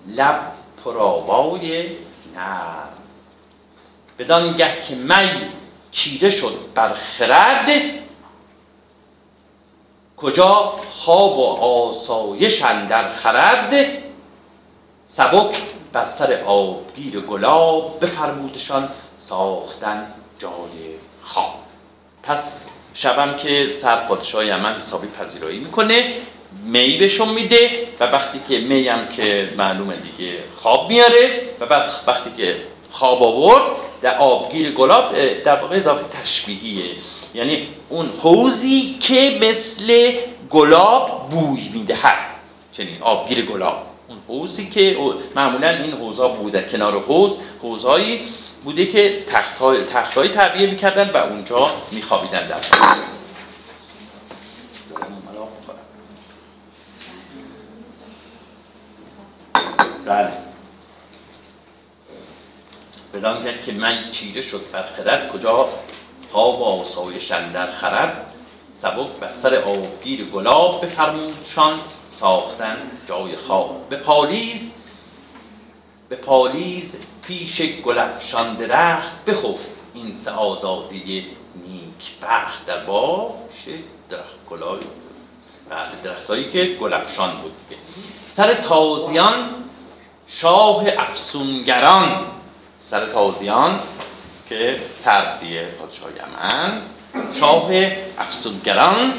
لب 0.07 0.39
پرآوای 0.83 1.97
نرم. 2.35 2.89
بدان 4.19 4.53
گه 4.53 4.81
که 4.81 4.95
می 4.95 5.29
چیره 5.91 6.29
شد 6.29 6.59
بر 6.75 6.93
خرد 6.93 7.69
کجا 10.17 10.73
خواب 10.91 11.37
و 11.37 11.45
آسایش 11.63 12.63
اندر 12.63 13.13
خرد 13.13 13.73
سبک 15.05 15.61
بر 15.93 16.05
سر 16.05 16.43
آبگیر 16.45 17.19
گلاب 17.19 17.99
بفرمودشان 18.01 18.89
ساختن 19.23 20.07
جای 20.39 20.51
خواب 21.23 21.55
پس 22.23 22.53
شبم 22.93 23.37
که 23.37 23.69
سر 23.69 23.95
پادشاه 23.95 24.45
یمن 24.45 24.75
حسابی 24.75 25.07
پذیرایی 25.07 25.59
می‌کنه 25.59 26.13
می 26.65 26.97
بهشون 26.97 27.29
میده 27.29 27.87
و 27.99 28.03
وقتی 28.03 28.39
که 28.49 28.59
می 28.59 28.87
هم 28.87 29.07
که 29.07 29.53
معلومه 29.57 29.95
دیگه 29.95 30.43
خواب 30.55 30.89
میاره 30.89 31.41
و 31.59 31.65
بعد 31.65 31.89
وقتی 32.07 32.31
که 32.37 32.55
خواب 32.91 33.23
آورد 33.23 33.77
در 34.01 34.17
آبگیر 34.17 34.71
گلاب 34.71 35.41
در 35.43 35.55
واقع 35.55 35.75
اضافه 35.75 36.03
تشبیهیه. 36.03 36.95
یعنی 37.33 37.67
اون 37.89 38.09
حوزی 38.21 38.97
که 38.99 39.39
مثل 39.41 40.11
گلاب 40.49 41.29
بوی 41.29 41.69
می‌دهد. 41.73 42.17
چنین 42.71 42.97
آبگیر 43.01 43.45
گلاب. 43.45 43.77
اون 44.07 44.17
حوزی 44.27 44.69
که 44.69 44.97
معمولا 45.35 45.69
این 45.69 45.91
حوزا 45.91 46.27
بوده 46.27 46.67
کنار 46.71 46.99
حوز 46.99 47.37
حوزهایی 47.61 48.21
بوده 48.63 48.85
که 48.85 49.23
تختهای 49.27 49.85
تختهای 49.85 50.29
تعبیه 50.29 50.69
می‌کردن 50.69 51.09
و 51.09 51.17
اونجا 51.17 51.71
میخوابیدن 51.91 52.47
در 52.47 52.59
بله. 60.05 60.31
بدان 63.13 63.45
که 63.65 63.71
من 63.71 64.11
چیره 64.11 64.41
شد 64.41 64.61
بر 64.71 64.83
خرد 64.97 65.31
کجا 65.31 65.69
خواب 66.31 66.61
و 66.61 66.63
آسایش 66.63 67.31
در 67.31 67.71
خرد. 67.71 68.25
سبک 68.77 69.07
بر 69.19 69.31
سر 69.31 69.55
آبگیر 69.55 70.25
گلاب 70.25 70.85
بفرمودشان 70.85 71.79
ساختن 72.15 72.77
جای 73.07 73.35
خواب. 73.35 73.89
به 73.89 73.95
پالیز 73.95 74.71
به 76.09 76.15
پالیز 76.15 76.95
پیش 77.23 77.61
گلفشان 77.61 78.55
درخت 78.55 79.25
بخفت. 79.25 79.69
این 79.93 80.13
سه 80.13 80.31
آزاده 80.31 80.95
نیک 80.95 82.19
بخت 82.21 82.65
در 82.65 82.77
باش 82.77 83.67
درخت 84.09 84.45
گلای. 84.49 84.79
بعد 85.69 86.01
درختایی 86.03 86.49
که 86.49 86.65
گلفشان 86.65 87.31
بود. 87.41 87.53
سر 88.27 88.53
تازیان 88.53 89.49
شاه 90.27 90.83
افسونگران. 90.97 92.25
سر 92.83 93.05
تازیان 93.05 93.79
که 94.49 94.81
سردیه 94.89 95.65
پادشاه 95.65 96.09
یمن. 96.11 96.81
شاه 97.39 97.69
افسونگران. 98.17 99.13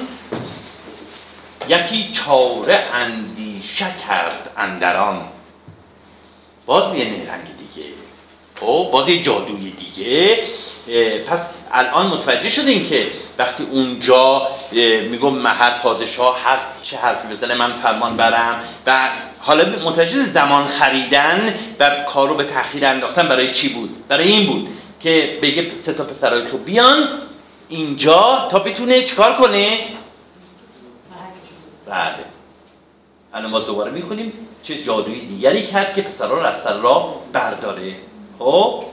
یکی 1.69 2.13
چاره 2.13 2.85
اندیشه 2.95 3.95
کرد 4.09 4.51
اندران. 4.57 5.29
باز 6.67 6.95
یه 6.95 7.05
نیرنگ 7.05 7.52
خب 8.67 8.89
باز 8.93 9.09
یه 9.09 9.23
جادوی 9.23 9.71
دیگه. 9.71 10.39
پس 11.27 11.49
الان 11.73 12.07
متوجه 12.07 12.49
شدین 12.49 12.89
که 12.89 13.07
وقتی 13.39 13.65
اونجا 13.71 14.49
میگم 15.11 15.47
هر 15.47 15.79
پادشاه 15.79 16.41
هر 16.45 16.59
چه 16.83 16.97
حرفی 16.97 17.29
بزنه 17.29 17.55
من 17.55 17.73
فرمان 17.73 18.17
برم. 18.17 18.59
و 18.87 19.11
حالا 19.39 19.65
متوجه 19.85 20.25
زمان 20.25 20.67
خریدن 20.67 21.55
و 21.81 21.91
کار 22.09 22.29
رو 22.29 22.35
به 22.35 22.45
تاخیر 22.45 22.87
انداختن 22.87 23.29
برای 23.29 23.49
چی 23.49 23.69
بود؟ 23.69 24.09
برای 24.09 24.29
این 24.29 24.47
بود 24.47 24.69
که 25.01 25.39
بگه 25.43 25.75
سه 25.75 25.93
تا 25.93 26.05
پسرای 26.05 26.51
تو 26.51 26.59
بیان 26.59 27.09
اینجا 27.69 28.49
تا 28.51 28.59
بتونه 28.59 29.03
چیکار 29.03 29.37
کنه؟ 29.37 29.79
بله. 31.87 32.15
الان 33.35 33.51
ما 33.51 33.59
دوباره 33.59 33.91
می‌خونیم 33.91 34.33
چه 34.63 34.83
جادوی 34.83 35.21
دیگری 35.21 35.63
کرد 35.63 35.95
که 35.95 36.03
پسرها 36.03 36.35
رو 36.35 36.43
از 36.43 36.63
سر 36.63 36.79
راه 36.79 37.15
برداره. 37.33 37.95
خب؟ 38.45 38.85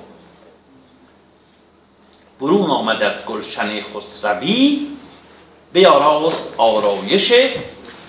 برون 2.41 2.71
آمد 2.71 3.03
از 3.03 3.25
گلشن 3.25 3.81
خسروی 3.81 4.87
به 5.73 5.87
آراست 5.87 6.53
آرایش 6.57 7.33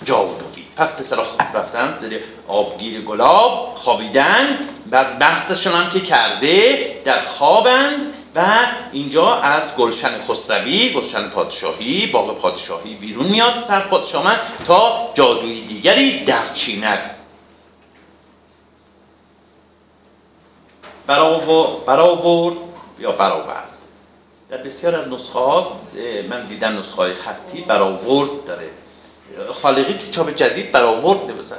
جادویی 0.05 0.67
پس 0.77 0.97
پسرها 0.97 1.25
خوب 1.25 1.57
رفتن 1.57 1.97
زیر 1.97 2.21
آبگیر 2.49 3.01
گلاب 3.01 3.73
خوابیدن 3.77 4.59
و 4.91 5.05
دستشون 5.21 5.73
هم 5.73 5.91
که 5.91 6.01
کرده 6.01 6.79
در 7.05 7.27
خوابند 7.27 8.15
و 8.35 8.47
اینجا 8.93 9.35
از 9.35 9.77
گلشن 9.77 10.23
خسروی 10.29 10.93
گلشن 10.93 11.29
پادشاهی 11.29 12.07
باغ 12.07 12.39
پادشاهی 12.39 12.95
بیرون 12.95 13.27
میاد 13.27 13.59
سر 13.59 13.81
پادشاه 13.81 14.37
تا 14.67 15.11
جادوی 15.15 15.61
دیگری 15.61 16.25
در 16.25 16.53
چیند 16.55 17.20
برآورد 21.87 22.57
یا 22.99 23.13
برآورد؟ 23.13 23.69
در 24.49 24.57
بسیار 24.57 24.97
از 24.97 25.09
نسخه 25.09 25.63
من 26.31 26.47
دیدم 26.47 26.79
نسخه 26.79 26.97
های 26.97 27.13
خطی 27.13 27.61
برآورد 27.61 28.45
داره. 28.47 28.71
خالقی 29.63 29.95
تو 29.95 30.07
چاپ 30.11 30.31
جدید 30.31 30.73
برآورد 30.73 31.31
نوشته 31.31 31.55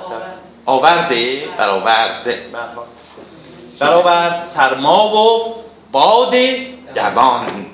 آورده 0.66 1.48
برآورده. 1.58 2.46
برآورد 3.80 4.42
سرما 4.42 5.16
و 5.16 5.56
باد 5.92 6.34
دمان. 6.96 7.66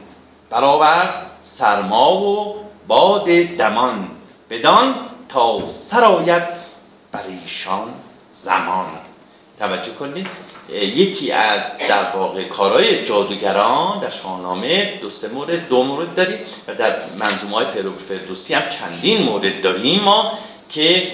برآورد 0.49 1.25
سرما 1.43 2.13
و 2.13 2.55
باد 2.87 3.25
دمان. 3.57 4.07
بدان 4.49 4.95
تا 5.29 5.65
سرایت 5.65 6.47
بر 7.11 7.23
ایشان 7.43 7.93
زمان. 8.31 8.85
توجه 9.59 9.91
کنید 9.91 10.27
یکی 10.73 11.31
از 11.31 11.77
در 11.89 12.15
واقع 12.15 12.43
کارهای 12.43 13.03
جادوگران 13.03 13.99
در 13.99 14.09
شاهنامه 14.09 14.99
دو 15.01 15.09
سه 15.09 15.27
مورد 15.27 15.67
دو 15.67 15.83
مورد 15.83 16.15
داریم 16.15 16.39
و 16.67 16.75
در 16.75 16.95
منظومه 17.19 17.55
های 17.55 17.65
فردوسی 18.07 18.53
هم 18.53 18.69
چندین 18.69 19.21
مورد 19.21 19.61
داریم 19.61 20.01
ما 20.01 20.37
که 20.69 21.11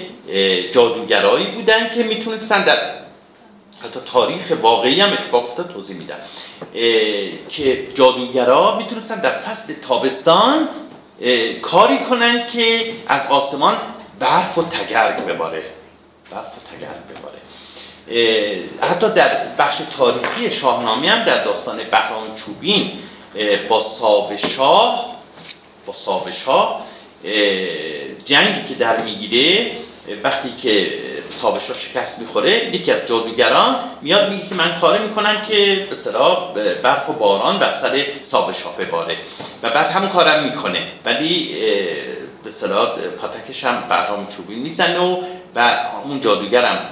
جادوگرایی 0.72 1.46
بودن 1.46 1.88
که 1.88 2.02
می‌تونستن 2.02 2.64
در 2.64 2.94
حتی 3.84 4.00
تاریخ 4.06 4.52
واقعی 4.62 5.00
هم 5.00 5.12
اتفاق 5.12 5.44
افتاد 5.44 5.72
توضیح 5.72 5.96
میدم. 5.96 6.14
اه، 6.74 7.48
که 7.48 7.86
جادوگرا 7.94 8.76
می‌تونستن 8.78 9.20
در 9.20 9.30
فصل 9.30 9.74
تابستان 9.88 10.68
کاری 11.62 11.98
کنن 11.98 12.46
که 12.46 12.92
از 13.06 13.26
آسمان 13.26 13.76
برف 14.18 14.58
و 14.58 14.62
تگرگ 14.62 15.24
بباره. 15.26 15.62
برف 16.30 16.46
و 16.46 16.76
تگرگ 16.76 17.18
بباره. 17.18 17.23
حتی 18.80 19.08
در 19.14 19.36
بخش 19.58 19.76
تاریخی 19.98 20.50
شاهنامه 20.50 21.10
هم 21.10 21.24
در 21.24 21.44
داستان 21.44 21.76
بهرام 21.76 22.34
چوبین 22.34 22.90
با 23.68 23.80
ساو 23.80 24.36
شاه 24.36 25.14
با 25.86 25.92
ساو 25.92 26.32
شاه 26.32 26.80
اه، 27.24 27.32
جنگی 28.24 28.68
که 28.68 28.74
در 28.74 29.02
می‌گیره 29.02 29.70
وقتی 30.22 30.50
که 30.62 30.98
ساو 31.28 31.60
شاه 31.60 31.76
شکست 31.76 32.20
می‌خوره 32.20 32.74
یکی 32.74 32.92
از 32.92 33.06
جادوگران 33.06 33.76
میاد 34.02 34.30
میگه 34.30 34.48
که 34.48 34.54
من 34.54 34.78
کاری 34.80 35.06
می‌کنم 35.06 35.36
که 35.48 35.86
به 35.86 35.92
اصطلاح 35.92 36.52
برف 36.82 37.08
و 37.08 37.12
باران 37.12 37.58
بر 37.58 37.72
سر 37.72 38.06
ساو 38.22 38.52
شاه 38.52 38.76
بباره 38.76 39.16
و 39.62 39.70
بعد 39.70 39.90
همون 39.90 40.08
کارم 40.08 40.44
می‌کنه. 40.44 40.78
ولی 41.04 41.54
به 42.42 42.48
اصطلاح 42.48 42.98
پاتکش 42.98 43.64
هم 43.64 43.84
بهرام 43.88 44.26
چوبین 44.26 44.58
می‌زنه 44.58 44.98
و 44.98 45.22
و 45.56 45.76
اون 46.04 46.20
جادوگرم 46.20 46.88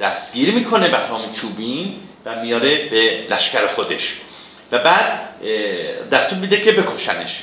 دستگیر 0.00 0.54
می‌کنه 0.54 0.88
بهرام 0.88 1.32
چوبین 1.32 1.94
و 2.24 2.42
میاره 2.42 2.88
به 2.88 3.26
لشکر 3.30 3.66
خودش. 3.66 4.14
و 4.72 4.78
بعد 4.78 5.20
دستور 6.12 6.38
میده 6.38 6.60
که 6.60 6.72
بکشنش. 6.72 7.42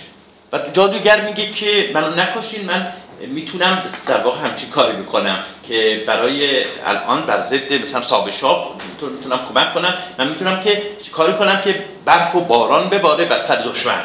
و 0.54 0.60
جادوگر 0.74 1.22
میگه 1.22 1.52
که 1.52 1.92
منو 1.94 2.16
نکشین 2.16 2.66
من 2.66 2.88
می‌تونم 3.28 3.84
در 4.08 4.18
واقع 4.18 4.40
همچین 4.40 4.70
کاری 4.70 4.98
بکنم 4.98 5.44
که 5.68 6.04
برای 6.08 6.64
الان 6.86 7.22
بر 7.26 7.42
ضد 7.42 7.74
مثلا 7.74 8.02
سابشاب 8.02 8.82
می‌تونم 9.02 9.40
کمک 9.54 9.74
کنم. 9.74 9.98
من 10.18 10.28
می‌تونم 10.28 10.62
که 10.62 10.82
کاری 11.12 11.34
کنم 11.34 11.62
که 11.62 11.84
برف 12.06 12.36
و 12.36 12.42
باران 12.42 12.90
بباره 12.90 13.26
بر 13.26 13.40
سر 13.40 13.56
دشمن. 13.56 14.02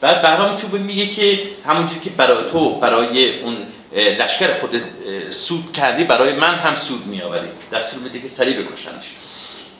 بعد 0.00 0.22
بهرام 0.22 0.56
چوبه 0.56 0.78
میگه 0.78 1.06
که 1.06 1.40
همونجوری 1.66 2.00
که 2.00 2.10
برای 2.10 2.50
تو 2.52 2.80
برای 2.80 3.40
اون 3.40 3.56
لشکر 3.92 4.54
خودت 4.60 4.82
اه، 5.06 5.30
سود 5.30 5.72
کردی 5.72 6.04
برای 6.04 6.36
من 6.36 6.54
هم 6.54 6.74
سود 6.74 7.06
میآوری. 7.06 7.48
دستور 7.72 8.00
میده 8.00 8.20
که 8.20 8.28
سریع 8.28 8.62
بکشنش. 8.62 9.04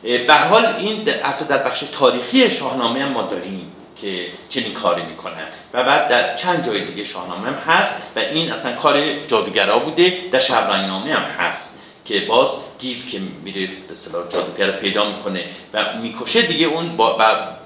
به 0.03 0.35
حال 0.35 0.67
این 0.67 1.09
حتی 1.09 1.45
در 1.45 1.59
بخش 1.59 1.85
تاریخی 1.93 2.51
شاهنامه 2.51 3.03
هم 3.03 3.09
ما 3.09 3.23
داریم 3.23 3.73
که 4.03 4.27
چنین 4.49 4.73
کاری 4.73 5.03
می‌کنن 5.03 5.47
و 5.75 5.85
بعد 5.85 6.09
در 6.09 6.37
چند 6.37 6.67
جای 6.67 6.85
دیگه 6.85 7.05
شاهنامه 7.05 7.49
هم 7.49 7.55
هست 7.55 7.95
و 8.17 8.19
این 8.19 8.53
اصلا 8.53 8.73
کار 8.73 9.25
جادوگرا 9.27 9.79
بوده. 9.79 10.19
در 10.31 10.39
شبرنگنامه 10.39 11.15
هم 11.15 11.23
هست 11.23 11.79
که 12.05 12.21
باز 12.21 12.51
گیو 12.79 12.99
که 13.11 13.21
میره 13.45 13.67
به 13.67 13.73
اصطلاح 13.91 14.29
جادوگر 14.29 14.71
پیدا 14.71 15.05
می‌کنه 15.05 15.45
و 15.75 15.85
می‌کشه 16.03 16.43
دیگه 16.43 16.67
اون 16.67 16.97
با- 16.97 17.19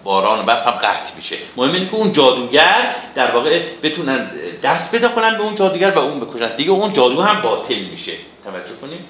باران 0.04 0.38
و 0.38 0.42
برف 0.42 0.66
هم 0.66 0.72
قطع 0.72 1.14
میشه. 1.16 1.36
مهم 1.56 1.72
اینه 1.72 1.86
که 1.86 1.94
اون 1.94 2.12
جادوگر 2.12 2.94
در 3.14 3.30
واقع 3.30 3.62
بتونن 3.82 4.30
دست 4.62 4.90
پیدا 4.90 5.08
کنن 5.08 5.36
به 5.36 5.42
اون 5.42 5.54
جادوگر 5.54 5.90
و 5.90 5.98
اون 5.98 6.20
بکشن 6.20 6.56
دیگه 6.56 6.70
اون 6.70 6.92
جادو 6.92 7.22
هم 7.22 7.42
باطل 7.42 7.78
میشه. 7.78 8.12
توجه 8.44 8.74
کنید؟ 8.80 9.00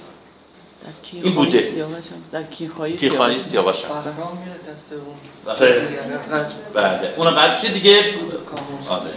در 0.83 1.19
این 1.23 1.35
بوده. 1.35 1.85
در 2.31 2.43
کیخانی 2.43 3.39
سیاوش 3.39 3.85
هم. 3.85 4.03
دست 4.71 4.91
اون. 4.91 5.55
آره. 5.55 5.87
بله. 6.73 7.13
اونم 7.17 7.35
بعد 7.35 7.61
چه 7.61 7.67
دیگه؟ 7.67 8.13
آره. 8.89 9.09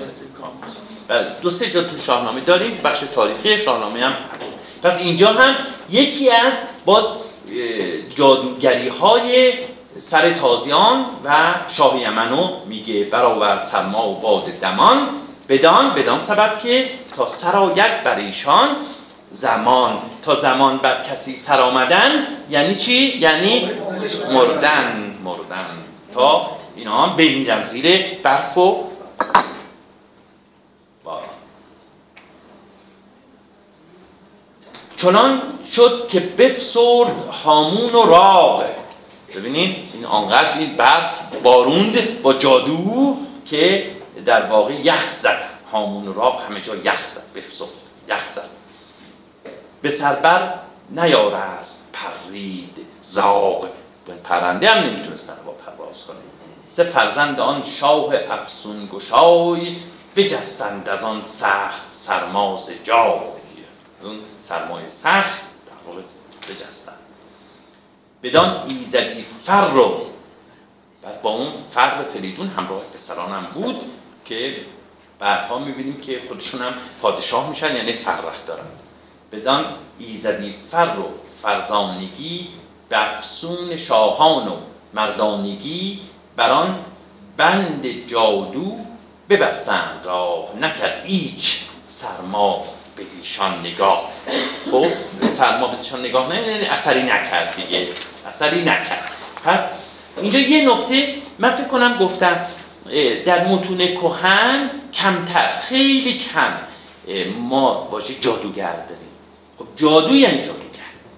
بله. 1.08 1.26
دو 1.42 1.50
سه 1.50 1.70
جا 1.70 1.82
تو 1.82 1.96
شاهنامه 1.96 2.40
داریم. 2.40 2.80
بخش 2.84 3.00
تاریخی 3.14 3.58
شاهنامه 3.58 4.00
هم 4.00 4.12
هست. 4.34 4.58
پس 4.82 4.98
اینجا 4.98 5.32
هم 5.32 5.56
یکی 5.90 6.30
از 6.30 6.52
باز 6.84 7.04
جادوگری 8.16 8.88
های 8.88 9.52
سر 9.98 10.32
تازیان 10.32 11.06
و 11.24 11.54
شاه 11.68 12.00
یمنو 12.00 12.48
میگه 12.66 13.04
برآورد 13.04 13.64
سرما 13.64 14.08
و 14.08 14.20
باد 14.20 14.44
دمان. 14.44 15.08
بدان 15.48 15.94
بدان 15.94 16.20
سبب 16.20 16.58
که 16.58 16.90
تا 17.16 17.26
سرایت 17.26 18.02
بر 18.04 18.16
ایشان 18.16 18.68
زمان. 19.30 19.98
تا 20.22 20.34
زمان 20.34 20.78
بر 20.78 21.02
کسی 21.02 21.36
سر 21.36 21.60
آمدن 21.60 22.26
یعنی 22.50 22.74
چی؟ 22.74 23.18
یعنی 23.18 23.70
مردن 24.32 25.16
مردن. 25.24 25.66
تا 26.14 26.50
اینا 26.76 27.06
هم 27.06 27.16
بمیرن 27.16 27.62
زیر 27.62 28.16
برف 28.22 28.58
و 28.58 28.84
چنان 34.96 35.42
شد 35.72 36.08
که 36.08 36.20
بفسرد 36.20 37.28
هامون 37.44 37.92
و 37.92 38.02
راغ. 38.02 38.64
ببینید 39.34 39.76
این 39.94 40.04
آنقدر 40.04 40.58
این 40.58 40.76
برف 40.76 41.20
باروند 41.42 42.22
با 42.22 42.34
جادو 42.34 43.16
که 43.46 43.90
در 44.26 44.46
واقع 44.46 44.72
یخ 44.72 45.12
زد. 45.12 45.42
هامون 45.72 46.08
و 46.08 46.12
راغ 46.12 46.42
همه 46.42 46.60
جا 46.60 46.76
یخ 46.76 47.06
زد 47.06 47.22
بفسرد 47.34 47.68
یخ 48.08 48.28
زد. 48.28 48.50
به 49.82 49.90
سربر 49.90 50.54
نیارست 50.90 51.88
پرید 51.92 52.86
زاغ. 53.00 53.68
پرنده 54.24 54.68
هم 54.68 54.84
نمی‌تونست 54.84 55.30
با 55.46 55.52
پرواز 55.52 56.06
کنه. 56.06 56.16
سه 56.66 56.84
فرزند 56.84 57.40
آن 57.40 57.64
شاه 57.64 58.14
افسون 58.30 58.88
گشای 58.92 59.76
بجستند 60.16 60.88
از 60.88 61.04
آن 61.04 61.24
سخت 61.24 61.82
سرماز 61.88 62.70
جای. 62.84 63.18
از 64.00 64.04
اون 64.04 64.18
سرمایه 64.42 64.88
سخت 64.88 65.40
در 65.40 65.86
واقع 65.86 66.02
بجستند. 66.48 66.83
بدان 68.24 68.66
ایزدی 68.68 69.24
فر 69.44 69.68
رو. 69.68 70.00
بعد 71.02 71.22
با 71.22 71.30
اون 71.30 71.48
فر 71.70 72.02
فریدون 72.02 72.48
همراه 72.48 72.82
پسران 72.94 73.32
هم 73.32 73.46
بود 73.46 73.84
که 74.24 74.56
بعدها 75.18 75.58
می‌بینیم 75.58 76.00
که 76.00 76.22
خودشون 76.28 76.60
هم 76.60 76.74
پادشاه 77.02 77.48
میشن 77.48 77.76
یعنی 77.76 77.92
فرخ 77.92 78.46
دارن. 78.46 78.64
بدان 79.32 79.64
ایزدی 79.98 80.54
فر 80.70 80.98
و 80.98 81.08
فرزانگی 81.42 82.48
به 82.88 83.16
افسون 83.16 83.76
شاهان 83.76 84.48
و 84.48 84.56
مردانگی 84.94 86.00
بران 86.36 86.78
بند 87.36 88.06
جادو 88.06 88.76
ببستند. 89.28 90.00
راه 90.04 90.56
نکرد 90.60 91.04
هیچ 91.04 91.64
سرما 91.84 92.64
به 92.96 93.04
ایشان 93.18 93.60
نگاه. 93.60 94.10
خب 94.70 94.86
سرما 95.28 95.66
به 95.66 95.76
ایشان 95.76 96.00
نگاه 96.00 96.34
یعنی 96.34 96.64
اثری 96.64 97.02
نکرد 97.02 97.56
دیگه 97.56 97.88
اثری 98.28 98.60
نکرد. 98.60 99.10
پس 99.44 99.60
اینجا 100.22 100.38
یه 100.38 100.70
نکته 100.70 101.14
من 101.38 101.54
فکر 101.54 101.66
کنم 101.66 101.98
گفتم 101.98 102.46
در 103.24 103.46
متون 103.46 103.78
کهن 103.78 104.70
کمتر 104.92 105.58
خیلی 105.60 106.18
کم 106.18 106.52
ما 107.38 107.88
واژه 107.90 108.14
جادوگر 108.14 108.72
داریم. 108.72 109.08
خب 109.58 109.66
جادو 109.76 110.16
یعنی 110.16 110.36
جادوگر. 110.36 110.64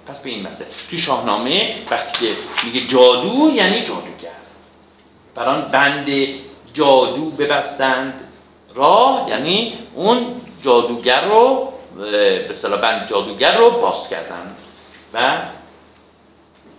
پس 0.07 0.21
به 0.21 0.31
این 0.31 0.47
مسئله. 0.47 0.69
تو 0.91 0.97
شاهنامه 0.97 1.75
وقتی 1.91 2.27
که 2.27 2.37
میگه 2.65 2.87
جادو 2.87 3.51
یعنی 3.55 3.81
جادوگر. 3.81 4.37
بران 5.35 5.63
بند 5.63 6.11
جادو 6.75 7.31
ببستند. 7.31 8.21
راه 8.75 9.27
یعنی 9.29 9.79
اون 9.95 10.41
جادوگر 10.63 11.25
رو 11.25 11.73
به 11.99 12.51
اصطلاح 12.51 12.81
بند 12.81 13.07
جادوگر 13.07 13.59
رو 13.59 13.71
باز 13.71 14.09
کردن 14.09 14.57
و 15.15 15.39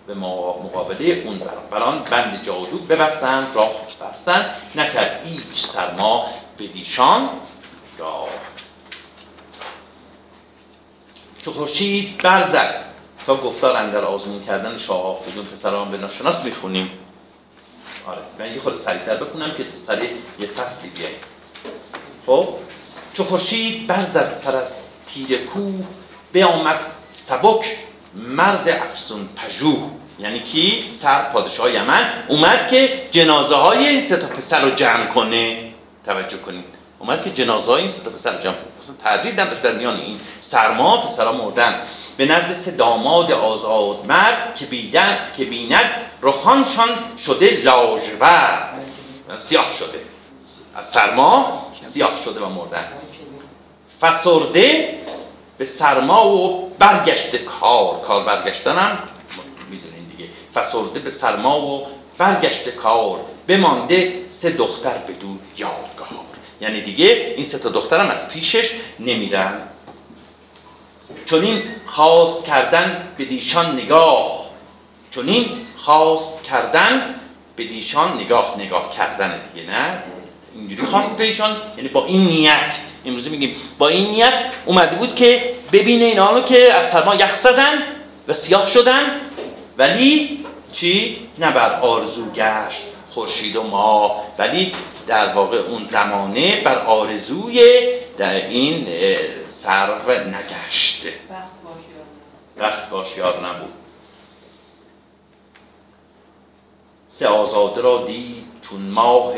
به 0.06 0.14
مقابله 0.14 1.04
اون 1.04 1.40
بران 1.70 2.02
بند 2.02 2.42
جادو 2.42 2.78
ببستند 2.78 3.46
راه 3.54 3.70
بستند 4.10 4.50
نکرد 4.74 5.22
هیچ 5.24 5.66
سرما 5.66 6.26
به 6.58 6.66
دیشان 6.66 7.30
راه 7.98 8.28
چو 11.42 11.52
خورشید 11.52 12.22
برزد 12.22 12.84
تا 13.26 13.36
گفتار 13.36 13.76
اندر 13.76 14.04
آزمون 14.04 14.44
کردن 14.44 14.76
شاه 14.76 15.20
فریدون 15.22 15.44
پسران 15.44 15.90
به 15.90 15.98
ناشناس 15.98 16.44
می‌خونیم. 16.44 16.90
آره 18.06 18.18
من 18.38 18.54
یه 18.54 18.60
خود 18.60 18.74
سریعتر 18.74 19.16
بخونم 19.16 19.54
که 19.54 19.66
سریع 19.76 20.10
یه 20.40 20.46
فصلی 20.46 20.90
بیایم 20.90 21.16
خب 22.26 22.48
چو 23.14 23.24
خورشید 23.24 23.86
برزد 23.86 24.34
سر 24.34 24.56
از 24.56 24.80
تیر 25.14 25.38
کوه 25.38 25.84
بیامد 26.32 26.78
سبک 27.10 27.76
مرد 28.14 28.68
افسون 28.68 29.28
پژوه. 29.36 29.90
یعنی 30.18 30.40
کی؟ 30.40 30.84
سر 30.90 31.22
پادشاه 31.22 31.74
یمن. 31.74 32.10
اومد 32.28 32.68
که 32.68 33.08
جنازه 33.10 33.54
های 33.54 33.86
این 33.86 34.00
سه 34.00 34.16
تا 34.16 34.26
پسر 34.26 34.60
رو 34.60 34.70
جمع 34.70 35.06
کنه. 35.06 35.72
توجه 36.04 36.38
کنید. 36.38 36.64
اومد 36.98 37.24
که 37.24 37.30
جنازه 37.30 37.70
های 37.70 37.80
این 37.80 37.88
سه 37.88 38.02
تا 38.02 38.10
پسر 38.10 38.32
رو 38.32 38.38
جمع 38.38 38.54
کنه. 38.54 38.96
تردید 38.98 39.40
نداشت 39.40 39.62
در 39.62 39.72
میان 39.72 40.00
این 40.00 40.20
سرما 40.40 40.96
پسرها 40.96 41.32
مردن. 41.32 41.80
به 42.16 42.26
نزد 42.26 42.54
سه 42.54 42.70
داماد 42.70 43.32
آزاد 43.32 44.06
مرد 44.06 44.54
که 44.54 44.66
بیدن 44.66 45.18
که 45.36 45.44
بیند 45.44 45.90
رخانشان 46.22 46.88
شده 47.18 47.62
لاژورد. 47.64 48.74
سیاه 49.36 49.72
شده. 49.78 50.00
از 50.76 50.84
سرما 50.84 51.66
سیاه 51.80 52.22
شده 52.24 52.40
و 52.40 52.48
مردن. 52.48 52.84
فسرده 54.00 54.97
به 55.58 55.64
سرما 55.64 56.28
و 56.28 56.68
برگشته 56.78 57.38
کار. 57.38 58.00
کار 58.00 58.24
برگشتن 58.24 58.76
هم 58.78 58.98
فسرده 60.54 61.00
به 61.00 61.10
سرما 61.10 61.60
و 61.60 61.86
برگشته 62.18 62.70
کار. 62.70 63.20
بمانده 63.48 64.12
سه 64.28 64.50
دختر 64.50 64.98
بدو 64.98 65.36
یادگار. 65.56 66.08
یعنی 66.60 66.80
دیگه 66.80 67.34
این 67.36 67.44
سه 67.44 67.58
تا 67.58 67.68
دخترم 67.68 68.10
از 68.10 68.28
پیشش 68.28 68.70
نمیرن. 69.00 69.54
چون 71.24 71.42
این 71.42 71.62
خواست 71.86 72.44
کردن 72.44 73.08
به 73.16 73.24
دیشان 73.24 73.76
نگاه. 73.76 74.48
چون 75.10 75.28
این 75.28 75.66
خواست 75.76 76.42
کردن 76.42 77.14
به 77.56 77.64
دیشان 77.64 78.20
نگاه. 78.20 78.54
نگاه 78.58 78.90
کردن 78.90 79.40
دیگه 79.52 79.70
نه؟ 79.70 80.02
اینجوری 80.54 80.86
خواست 80.86 81.16
به 81.16 81.24
ایشان 81.24 81.56
یعنی 81.76 81.88
با 81.88 82.06
این 82.06 82.24
نیت 82.24 82.78
امروز 83.04 83.28
میگیم. 83.28 83.56
با 83.78 83.88
این 83.88 84.10
نیت 84.10 84.44
اومده 84.66 84.96
بود 84.96 85.14
که 85.14 85.54
ببینه 85.72 86.04
اینا 86.04 86.30
رو 86.30 86.40
که 86.40 86.74
از 86.74 86.88
سرما 86.88 87.14
یخ 87.14 87.36
زدن 87.36 87.82
و 88.28 88.32
سیاه 88.32 88.66
شدن 88.66 89.20
ولی 89.78 90.44
چی؟ 90.72 91.28
نه 91.38 91.50
بر 91.50 91.80
آرزو 91.80 92.30
گشت 92.30 92.84
خورشید 93.10 93.56
و 93.56 93.62
ماه 93.62 94.24
ولی 94.38 94.72
در 95.06 95.32
واقع 95.32 95.56
اون 95.56 95.84
زمانه 95.84 96.60
بر 96.60 96.78
آرزوی 96.78 97.62
در 98.18 98.34
این 98.34 98.86
سرو 99.46 100.10
نگشت. 100.10 101.06
وقت 102.56 102.90
باشیار 102.90 103.46
نبود. 103.46 103.72
سه 107.08 107.28
آزاده 107.28 107.80
را 107.80 108.04
دید 108.06 108.44
چون 108.62 108.80
ماه 108.80 109.34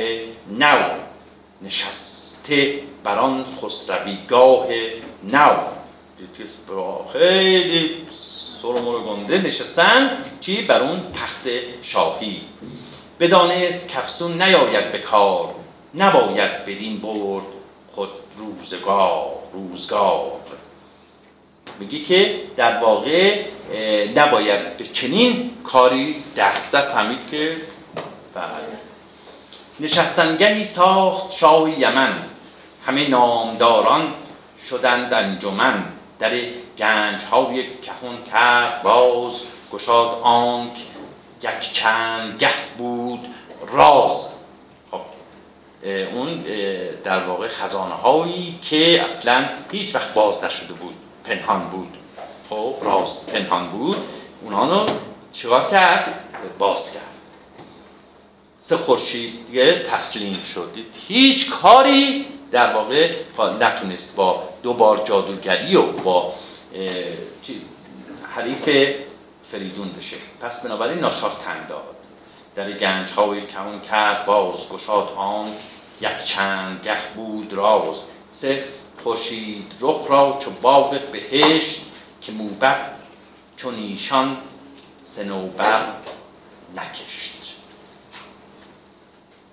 نو 0.58 0.78
نشسته 1.62 2.80
بر 3.04 3.18
آن 3.18 3.44
خسرویگاه 3.62 4.66
نو. 5.32 5.56
خیلی 7.12 7.90
سرمور 8.62 9.02
گنده 9.02 9.38
نشستن 9.38 10.10
چی 10.40 10.62
بر 10.62 10.80
اون 10.80 11.00
تخت 11.12 11.48
شاهی. 11.82 12.40
بدانست 13.20 13.88
کفسون 13.88 14.42
نیاید 14.42 14.92
به 14.92 14.98
کار 14.98 15.54
نباید 15.94 16.64
بدین 16.64 16.98
برد 17.00 17.44
خود 17.92 18.08
روزگار 18.36 19.30
روزگار. 19.52 20.32
میگی 21.78 22.02
که 22.02 22.40
در 22.56 22.78
واقع 22.78 23.44
نباید 24.14 24.76
به 24.76 24.86
چنین 24.86 25.50
کاری 25.64 26.22
دست 26.36 26.80
فهمید 26.80 27.30
که 27.30 27.56
بله. 28.34 28.44
نشستنگهی 29.80 30.64
ساخت 30.64 31.32
شاه 31.32 31.80
یمن. 31.80 32.29
همه 32.86 33.08
نامداران 33.08 34.14
شدند 34.68 35.14
انجمن. 35.14 35.84
در 36.18 36.30
گنج 36.78 37.24
های 37.24 37.76
کهون 37.76 38.24
کرد 38.32 38.82
باز 38.82 39.42
گشاد 39.72 40.18
آنک 40.22 40.72
یک 41.42 41.72
چند 41.72 42.38
گه 42.38 42.50
بود 42.78 43.26
راز. 43.72 44.26
خب 44.90 45.00
اون 46.14 46.44
در 47.04 47.24
واقع 47.24 47.48
خزانه 47.48 47.94
هایی 47.94 48.58
که 48.62 49.02
اصلا 49.04 49.44
هیچ 49.72 49.94
وقت 49.94 50.14
باز 50.14 50.44
نشده 50.44 50.72
بود 50.72 50.94
پنهان 51.24 51.68
بود. 51.68 51.96
خب 52.50 52.74
راز 52.82 53.26
پنهان 53.26 53.66
بود. 53.66 53.96
اونها 54.42 54.82
رو 54.82 54.86
چیکار 55.32 55.70
کرد؟ 55.70 56.20
باز 56.58 56.92
کرد. 56.92 57.02
سه 58.58 58.76
خورشید 58.76 59.46
دیگه 59.46 59.74
تسلیم 59.74 60.32
شد. 60.54 60.70
دید 60.74 60.96
هیچ 61.08 61.50
کاری 61.50 62.26
در 62.50 62.74
واقع 62.74 63.14
نتونست 63.60 64.16
با 64.16 64.48
دو 64.62 64.72
بار 64.72 64.98
جادوگری 65.04 65.76
و 65.76 65.82
با 65.82 66.32
حریف 68.34 68.94
فریدون 69.50 69.88
بشه. 69.92 70.16
پس 70.40 70.60
بنابراین 70.60 70.98
ناچار 70.98 71.30
تن 71.30 71.66
داد. 71.66 71.96
در 72.54 72.72
گنج 72.72 73.10
های 73.10 73.46
کمون 73.46 73.80
کرد 73.80 74.26
باز 74.26 74.68
گشاد 74.68 75.12
آن 75.16 75.48
یک 76.00 76.24
چند 76.24 76.80
گه 76.84 77.14
بود 77.14 77.52
راز. 77.52 78.04
سه 78.30 78.64
خورشید 79.02 79.74
رخ 79.80 80.06
را 80.08 80.38
چو 80.40 80.50
باغ 80.50 81.00
بهشت 81.12 81.80
که 82.20 82.32
موبت 82.32 82.76
چون 83.56 83.74
ایشان 83.74 84.36
سنوبر 85.02 85.86
نکشت. 86.76 87.54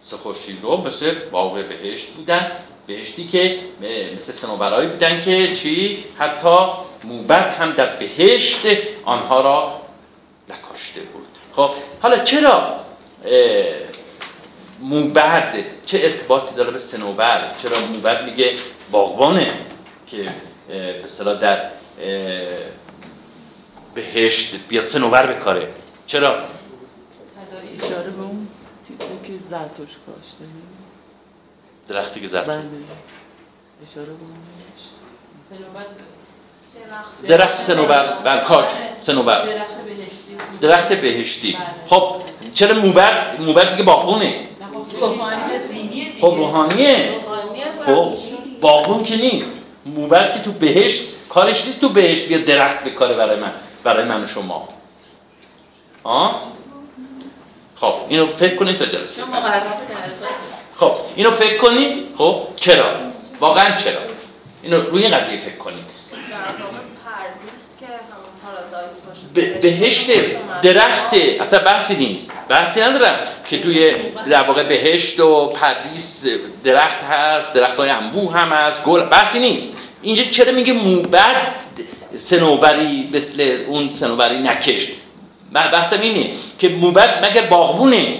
سه 0.01 0.17
خورشید 0.17 0.63
رو 0.63 0.77
مثل 0.77 1.13
باغ 1.29 1.53
بهشت 1.53 2.07
بودن. 2.07 2.51
بهشتی 2.87 3.27
که 3.27 3.59
مثل 4.15 4.33
سنوبرایی 4.33 4.87
بودن 4.87 5.19
که 5.19 5.53
چی؟ 5.53 6.03
حتی 6.17 6.55
موبت 7.03 7.47
هم 7.47 7.71
در 7.71 7.95
بهشت 7.95 8.65
آنها 9.05 9.41
را 9.41 9.81
نکاشته 10.49 11.01
بود. 11.01 11.27
خب 11.55 11.75
حالا 12.01 12.17
چرا 12.17 12.79
موبد 14.79 15.65
چه 15.85 15.99
ارتباطی 16.03 16.55
داره 16.55 16.71
به 16.71 16.79
سنوبر 16.79 17.53
چرا 17.57 17.79
موبد 17.93 18.23
میگه 18.23 18.55
باغبانه 18.91 19.53
که 20.07 20.23
به 20.67 21.03
اصطلاح 21.03 21.39
در 21.39 21.69
بهشت 23.95 24.55
بیاد 24.67 24.83
سنوبر 24.83 25.33
بکاره؟ 25.33 25.67
چرا؟ 26.07 26.35
اشاره 27.79 28.09
به 28.09 28.21
اون 28.21 28.47
چیزی 28.87 29.03
که 29.27 29.43
زرتوش 29.49 29.89
کاشته. 30.05 30.45
درختی 31.87 32.21
که 32.21 32.27
زرتوش 32.27 32.55
بله. 32.55 32.63
درخت 37.27 37.55
سنوبر 37.55 38.05
بر 38.23 38.37
کاج. 38.37 38.65
سنوبر 38.97 39.47
درخت 40.61 40.93
بهشتی 40.93 41.57
خب 41.85 42.15
چرا 42.53 42.79
موبد 42.79 43.41
موبد 43.41 43.71
میگه 43.71 43.83
باغبونه؟ 43.83 44.35
خب 46.21 46.25
روحانیه. 46.25 47.15
خب 47.85 48.17
باغبون 48.61 49.03
که 49.03 49.15
نی. 49.15 49.45
موبد 49.85 50.33
که 50.33 50.39
تو 50.39 50.51
بهشت 50.51 51.03
کارش 51.29 51.65
نیست 51.65 51.81
تو 51.81 51.89
بهشت 51.89 52.27
بیا 52.27 52.37
درخت 52.37 52.83
بکاره 52.83 53.15
برای 53.15 53.39
من 53.39 53.51
برای 53.83 54.05
من 54.05 54.23
و 54.23 54.27
شما. 54.27 54.67
آه؟ 56.03 56.41
خب 57.75 57.93
اینو 58.09 58.25
فکر 58.25 58.55
کنید 58.55 58.77
تا 58.77 58.85
جلسه. 58.85 59.23
خب 60.79 60.91
اینو 61.15 61.31
فکر 61.31 61.57
کنید 61.57 62.03
خب 62.17 62.41
چرا؟ 62.55 62.85
واقعا 63.39 63.75
چرا؟ 63.75 63.99
اینو 64.63 64.81
روی 64.81 65.03
این 65.05 65.17
قضیه 65.17 65.37
فکر 65.39 65.55
کنید 65.57 65.85
به- 69.33 69.59
بهشت 69.59 70.07
درخت 70.61 71.13
اصلا 71.39 71.59
بحثی 71.59 71.95
نیست. 71.95 72.33
بحثی 72.49 72.81
ندارم 72.81 73.19
که 73.49 73.61
توی 73.61 73.91
در 74.25 74.43
واقع 74.43 74.63
بهشت 74.63 75.19
و 75.19 75.47
پردیس 75.49 76.25
درخت 76.63 77.03
هست 77.03 77.53
درخت 77.53 77.77
های 77.77 77.89
انبوه 77.89 78.33
هم 78.33 78.49
هست 78.49 78.83
گل 78.83 79.01
بحثی 79.03 79.39
نیست. 79.39 79.77
اینجا 80.01 80.23
چرا 80.23 80.51
میگه 80.51 80.73
موبد 80.73 81.35
سنوبری 82.15 83.09
مثل 83.13 83.57
اون 83.67 83.89
سنوبری 83.89 84.37
نکشت؟ 84.39 84.89
من 85.51 85.67
بحثم 85.71 86.01
اینه 86.01 86.29
که 86.59 86.69
موبد 86.69 87.25
مگر 87.25 87.41
باغبونه؟ 87.41 88.19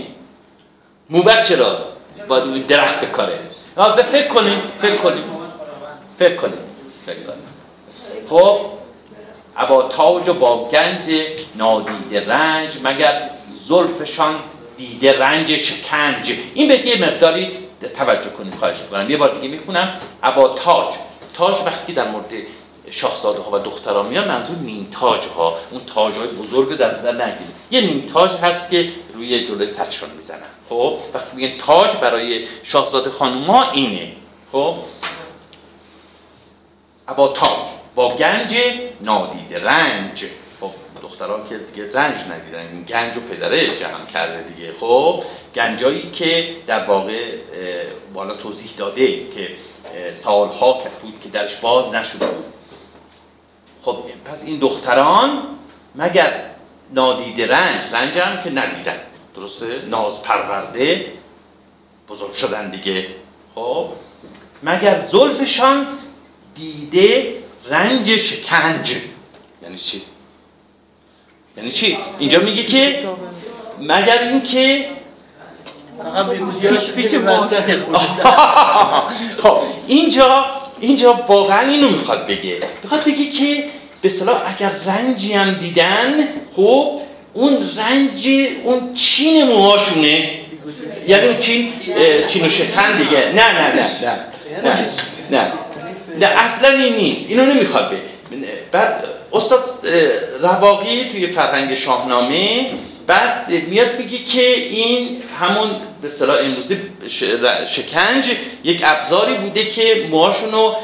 موبد 1.10 1.44
چرا؟ 1.44 1.78
باید 2.28 2.44
اون 2.44 2.60
درخت 2.60 3.02
بکاره. 3.02 3.40
به 3.76 4.04
فکر 4.04 4.28
کنیم 4.28 4.62
فکر 4.78 4.96
کنیم. 4.96 5.24
فکر 6.20 6.36
کنیم. 6.36 6.60
فکر 7.06 7.16
کنیم. 7.16 7.44
خب 8.30 8.60
ابا 9.58 9.84
تاج 9.84 10.30
و 10.30 10.34
با 10.34 10.68
گنج 10.68 11.12
نادیده 11.56 12.30
رنج 12.30 12.78
مگر 12.84 13.30
زلفشان 13.52 14.36
دیده 14.78 15.20
رنج 15.20 15.56
شکنج. 15.56 16.34
این 16.54 16.68
بیت 16.68 16.86
یه 16.86 17.02
مقداری 17.02 17.52
توجه 17.94 18.30
کنید 18.30 18.56
خواهش 18.56 18.80
می‌کنم. 18.80 19.10
یه 19.10 19.18
بار 19.18 19.36
دیگه 19.36 19.48
می‌خونم. 19.48 19.94
ابا 20.24 20.48
تاج. 20.48 20.96
تاج 21.34 21.56
وقتی 21.66 21.88
که 21.88 21.94
در 21.94 22.12
مورد 22.12 22.34
شاهزاده 22.92 23.42
ها 23.42 23.52
و 23.52 23.60
دختران 23.60 24.06
میاد 24.06 24.28
منظور 24.28 24.58
نیم 24.58 24.88
تاج 24.92 25.26
ها 25.38 25.58
اون 25.72 25.82
تاج 25.96 26.18
های 26.18 26.28
بزرگ 26.28 26.78
در 26.78 26.94
نظر 26.94 27.12
نگیرید. 27.12 27.56
یه 27.72 27.82
نیم 27.82 28.10
تاج 28.14 28.32
هست 28.32 28.70
که 28.70 28.90
روی 29.14 29.48
جلوی 29.48 29.68
سرشون 29.68 30.10
می‌زنن. 30.16 30.40
خب 30.70 30.98
وقتی 31.14 31.36
میگن 31.36 31.58
تاج 31.58 31.96
برای 31.96 32.48
شاهزاده 32.64 33.10
خانوما 33.10 33.72
اینه. 33.72 34.12
خب؟ 34.52 34.76
ابا 37.08 37.28
تاج 37.28 37.68
با 37.96 38.16
گنج 38.16 38.58
نادیده 39.02 39.64
رنج. 39.64 40.26
خب 40.60 40.72
دخترها 41.02 41.44
که 41.50 41.58
دیگه 41.58 41.90
رنج 41.94 42.18
ندیدن 42.18 42.68
این 42.74 42.84
گنج 42.84 43.18
و 43.18 43.20
پدره 43.20 43.76
جمع 43.76 44.06
کرده 44.14 44.42
دیگه. 44.42 44.74
خب 44.80 45.24
گنجایی 45.56 46.12
که 46.12 46.56
در 46.68 46.86
واقع 46.86 47.36
بالا 48.14 48.36
توضیح 48.36 48.72
داده 48.78 49.30
که 49.30 49.50
سالها 50.12 50.80
که 50.84 50.90
بود 51.02 51.22
که 51.24 51.30
درش 51.30 51.56
باز 51.56 51.92
بود. 51.92 52.46
خب 53.82 53.98
پس 54.26 54.44
این 54.44 54.60
دختران 54.60 55.42
مگر 55.96 56.44
نادیده 56.94 57.48
رنج 57.48 57.84
رنج 57.92 58.18
هم 58.18 58.44
که 58.44 58.50
ندیدن. 58.50 59.00
درسته؟ 59.38 59.82
ناز 59.90 60.22
پرورده 60.22 61.06
بزرگ 62.10 62.34
شدن 62.34 62.70
دیگه. 62.70 63.08
خب. 63.56 63.88
مگر 64.64 64.98
زلفشان 64.98 65.88
دیده 66.56 67.36
رنج 67.70 68.18
شکنج؟ 68.18 68.96
یعنی 69.64 69.78
چی؟ 69.78 70.02
یعنی 71.58 71.72
چی؟ 71.72 71.98
اینجا 72.20 72.40
میگه 72.40 72.64
که 72.64 73.08
مگر 73.80 74.20
اینکه. 74.20 74.90
خب 79.44 79.58
اینجا 79.88 80.46
اینجا 80.80 81.14
واقعا 81.28 81.60
اینو 81.60 81.90
می‌خواد 81.90 82.28
بگه. 82.28 82.60
می‌خواد 82.84 83.04
بگه 83.04 83.32
که 83.32 83.64
به 84.02 84.10
صلاح 84.10 84.42
اگر 84.46 84.70
رنجی 84.70 85.34
هم 85.34 85.54
دیدن 85.54 86.28
خب 86.56 87.02
اون 87.38 87.58
رنج 87.78 88.30
اون 88.64 88.94
چین 88.94 89.44
موهاشونه. 89.44 90.30
یعنی 91.08 91.28
اون 91.28 91.38
چین 91.38 91.74
چین 92.28 92.48
شکن 92.48 92.98
دیگه. 92.98 93.18
نه 93.18 93.52
نه 93.52 93.76
نه 93.76 93.86
نه. 94.04 94.20
نه 94.64 94.86
نه. 95.32 95.52
نه 96.20 96.26
اصلا 96.26 96.70
این 96.70 96.96
نیست. 96.96 97.30
اینو 97.30 97.46
نمی‌خواد 97.46 97.90
به 97.90 97.98
بعد 98.72 99.04
استاد 99.34 99.88
رواقی 100.42 101.10
توی 101.12 101.28
فرهنگ 101.28 101.76
شاهنامه 101.76 102.72
بعد 103.08 103.50
میاد 103.50 103.98
بگه 103.98 104.18
که 104.18 104.42
این 104.58 105.22
همون 105.40 105.70
به 106.02 106.08
اصطلاح 106.08 106.38
امروزی 106.40 106.78
شکنج 107.66 108.30
یک 108.64 108.82
ابزاری 108.86 109.36
بوده 109.36 109.66
که 109.66 110.08
موهاشون 110.12 110.52
رو 110.52 110.76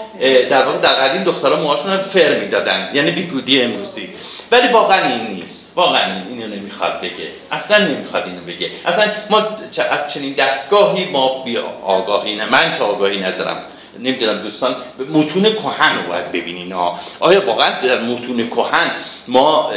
در 0.49 0.66
واقع 0.66 0.78
در 0.78 0.93
قدیم 0.93 1.24
دخترها 1.24 1.55
موهاشون 1.55 1.93
رو 1.93 2.03
فر 2.03 2.39
می‌دادن. 2.39 2.89
یعنی 2.93 3.11
بیگودی 3.11 3.61
امروزی. 3.61 4.09
ولی 4.51 4.68
واقعا 4.68 5.07
این 5.07 5.28
نیست. 5.28 5.72
واقعا 5.76 6.14
این 6.14 6.41
اینو 6.41 6.55
نمی‌خواد 6.55 6.99
بگه. 7.01 7.28
اصلا 7.51 7.88
نمی‌خواد 7.88 8.24
اینو 8.26 8.41
بگه. 8.41 8.70
اصلا 8.86 9.05
ما 9.30 9.38
از 9.91 10.14
چنین 10.14 10.34
دستگاهی 10.34 11.05
ما 11.05 11.43
بی 11.43 11.57
آگاهی 11.86 12.36
نه 12.36 12.45
من 12.45 12.78
که 12.78 12.84
آگاهی 12.84 13.20
ندارم. 13.20 13.57
نمی‌دونم 13.99 14.38
دوستان 14.38 14.76
به 14.97 15.03
متون 15.03 15.43
کهن 15.43 15.97
رو 15.97 16.07
باید 16.07 16.32
ببینین. 16.32 16.72
ها 16.72 16.99
آیا 17.20 17.45
واقعا 17.45 17.82
در 17.82 18.01
متون 18.01 18.49
کهن 18.49 18.91
ما 19.28 19.72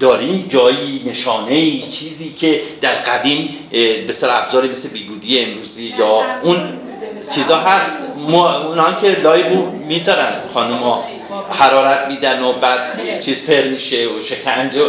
داریم 0.00 0.46
جایی 0.48 1.02
نشانه 1.06 1.52
ای 1.52 1.82
چیزی 1.90 2.32
که 2.32 2.62
در 2.80 2.94
قدیم 2.94 3.58
به 4.06 4.12
سر 4.12 4.30
ابزاری 4.30 4.68
مثل 4.68 4.88
بیگودی 4.88 5.40
امروزی 5.40 5.94
یا 5.98 6.22
اون 6.42 6.80
چیزا 7.28 7.58
هست. 7.58 7.96
اونا 8.28 8.92
که 8.92 9.08
لای 9.08 9.42
بو 9.42 9.70
می‌ذارن 9.70 10.32
خانوما 10.54 11.04
حرارت 11.50 12.08
میدن 12.08 12.42
و 12.42 12.52
بعد 12.52 13.20
چیز 13.20 13.46
پر 13.46 13.62
میشه 13.62 14.06
و 14.06 14.18
شکنجه 14.18 14.84
و. 14.84 14.88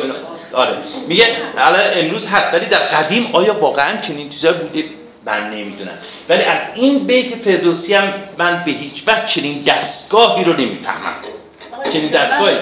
آره. 0.54 0.74
میگه 1.08 1.28
الان 1.58 1.82
امروز 1.94 2.28
هست 2.28 2.54
ولی 2.54 2.66
در 2.66 2.80
قدیم 2.80 3.30
آیا 3.34 3.60
واقعا 3.60 3.98
چنین 3.98 4.30
چیزا 4.30 4.54
بوده؟ 4.54 4.84
من 5.26 5.50
نمی‌دونم. 5.50 5.98
ولی 6.30 6.44
از 6.44 6.60
این 6.76 7.00
بیت 7.00 7.36
فردوسی 7.36 7.94
هم 7.94 8.14
من 8.38 8.64
به 8.66 8.72
هیچ 8.72 9.04
وجه 9.08 9.26
چنین 9.26 9.64
دستگاهی 9.64 10.44
رو 10.44 10.54
نمی‌فهمم. 10.54 11.16
چنین 11.94 12.10
دستگاهی؟ 12.10 12.56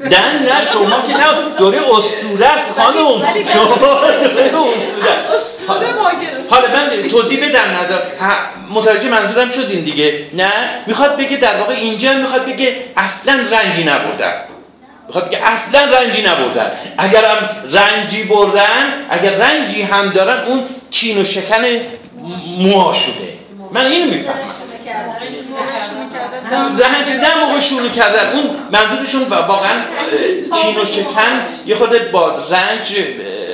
قدیمیم 0.00 0.18
نه 0.18 0.54
نه 0.54 0.60
شما 0.72 1.02
که 1.02 1.12
نه 1.12 1.56
دوره 1.58 1.80
اسطوره 1.96 2.46
است 2.46 2.80
خانم. 2.80 3.44
شما 3.52 3.76
دوره 3.76 4.74
اسطوره 4.76 5.10
است. 5.10 5.60
حالا 6.50 6.66
من 6.68 7.08
توضیح 7.08 7.48
بدم 7.48 7.78
نظر. 7.82 7.98
متوجه 8.70 9.08
منظورم 9.08 9.48
شدین 9.48 9.84
دیگه. 9.84 10.26
نه 10.32 10.50
می‌خواد 10.86 11.16
بگه 11.16 11.36
در 11.36 11.56
واقع 11.56 11.74
اینجا 11.74 12.12
می‌خواد 12.12 12.46
بگه 12.46 12.76
اصلا 12.96 13.32
رنجی 13.32 13.84
نبردن. 13.84 14.34
می‌خواد 15.06 15.28
بگه 15.28 15.38
اصلا 15.52 15.80
رنجی 15.84 16.22
نبردن. 16.22 16.70
اگر 16.98 17.24
هم 17.24 17.48
رنجی 17.70 18.22
بردن 18.22 19.06
اگر 19.10 19.30
رنجی 19.30 19.82
هم 19.82 20.10
دارن 20.10 20.44
اون 20.44 20.62
چین 20.90 21.20
و 21.20 21.24
شکن 21.24 21.64
موها 22.58 22.92
شده. 22.92 23.34
من 23.72 23.86
اینو 23.86 24.10
می‌فهمم. 24.10 24.38
رنج 26.50 27.10
نه 27.10 27.46
موقع 27.46 27.60
شروع 27.60 27.88
کردن. 27.88 28.32
اون 28.32 28.56
منظورشون 28.72 29.22
واقعا 29.22 29.80
چین 30.62 30.80
و 30.80 30.84
شکن 30.84 31.42
یه 31.66 31.74
خود 31.74 32.10
با 32.10 32.30
رنج 32.50 32.96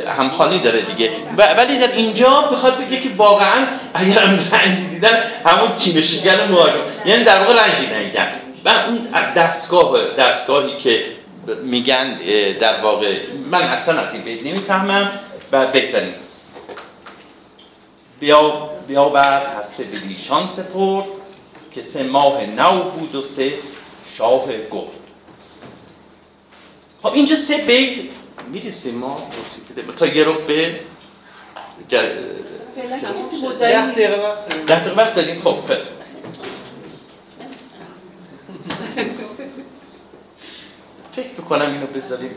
اه، 0.06 0.14
همخوانی 0.14 0.58
داره 0.58 0.82
دیگه. 0.82 1.10
ولی 1.36 1.78
در 1.78 1.92
اینجا 1.92 2.50
می‌خواد 2.50 2.86
بگه 2.86 3.00
که 3.00 3.08
واقعا 3.16 3.66
اگر 3.94 4.24
هم 4.24 4.38
رنجی 4.52 4.86
دیدن 4.86 5.22
همون 5.46 5.76
چین 5.76 5.98
و 5.98 6.02
شکن 6.02 6.50
موهاشون 6.50 6.80
یعنی 7.04 7.24
در 7.24 7.38
واقع 7.38 7.66
رنجی 7.66 7.86
ندیدن. 7.86 8.26
و 8.64 8.68
اون 8.68 9.32
دستگاه 9.32 9.98
دستگاهی 10.18 10.76
که 10.76 11.02
میگن 11.62 12.18
در 12.60 12.80
واقع 12.80 13.16
من 13.50 13.62
اصلا 13.62 14.00
از 14.00 14.14
این 14.14 14.22
بیت 14.22 14.46
نمی‌فهمم 14.46 15.10
و 15.52 15.66
بگذاریم. 15.66 16.14
بیا 18.20 18.70
بیا 18.88 19.04
بعد 19.04 19.42
هسته 19.60 19.84
به 19.84 19.98
دیشان 19.98 20.48
سپرد 20.48 21.06
که 21.72 21.82
سه 21.82 22.02
ماه 22.02 22.46
نو 22.46 22.82
بود 22.82 23.14
و 23.14 23.22
سه 23.22 23.54
شاه 24.16 24.46
گرد 24.46 24.92
خب 27.02 27.12
اینجا 27.12 27.36
سه 27.36 27.56
بیت 27.56 27.98
می‌رسه 28.52 28.92
ما. 28.92 29.30
تا 29.96 30.06
یه 30.06 30.24
رو 30.24 30.32
به. 30.32 30.80
ده 31.88 32.08
دقیقه 33.90 34.94
وقت 34.96 35.14
داریم. 35.14 35.42
خب 35.44 35.56
خیلی. 35.66 35.80
فکر 41.12 41.26
می‌کنم 41.38 41.72
اینو 41.72 41.86
بذاریم 41.86 42.30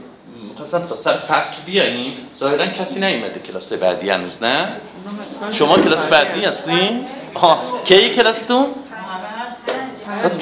می‌خواستم 0.49 0.85
تا 0.85 0.95
سر 0.95 1.17
فصل 1.17 1.55
بیاییم 1.65 2.17
ظاهرا 2.35 2.65
کسی 2.65 2.99
نیومده 2.99 3.39
کلاس 3.39 3.73
بعدی 3.73 4.09
هنوز 4.09 4.43
نه 4.43 4.67
شما 5.51 5.77
کلاس 5.77 6.07
بعدی 6.07 6.45
هستین 6.45 7.05
آها 7.33 7.81
کی 7.85 8.09
کلاستون 8.09 8.65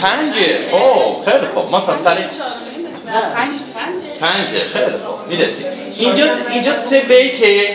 پنجه. 0.01 0.59
اوه 0.72 1.26
خیلی 1.26 1.47
خوب. 1.53 1.72
ما 1.72 1.82
تا 1.82 1.97
سر 1.97 2.16
پنج 3.36 3.51
پنج 3.76 4.01
پنجه 4.20 4.64
خیلی 4.64 4.97
خوب. 5.03 5.28
می‌رسیم 5.28 5.68
اینجا 5.95 6.36
اینجا 6.49 6.74
سه 6.74 6.99
بیت 7.01 7.72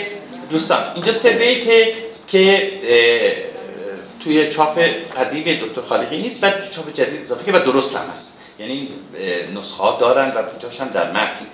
دوستان. 0.51 0.93
اینجا 0.95 1.13
سه 1.13 1.31
بیت 1.31 1.89
که 2.29 2.73
توی 4.25 4.47
چاپ 4.47 4.79
قدیم 5.17 5.67
دکتر 5.67 5.81
خالقی 5.81 6.19
نیست 6.19 6.45
و 6.45 6.51
چاپ 6.51 6.93
جدید 6.95 7.21
اضافه 7.21 7.45
که 7.45 7.59
و 7.59 7.65
درست 7.65 7.97
هم 7.97 8.05
هست. 8.17 8.41
یعنی 8.59 8.89
نسخه 9.55 9.83
ها 9.83 9.97
دارن 10.01 10.29
و 10.29 10.43
جاش 10.59 10.81
هم 10.81 10.89
در 10.89 11.11
متن. 11.11 11.47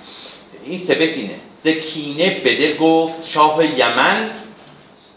این 0.67 0.83
سه 0.83 0.95
بیت 0.95 1.17
اینه. 1.17 1.35
زکینه 1.57 2.31
بده 2.31 2.75
گفت 2.75 3.29
شاه 3.29 3.79
یمن 3.79 4.31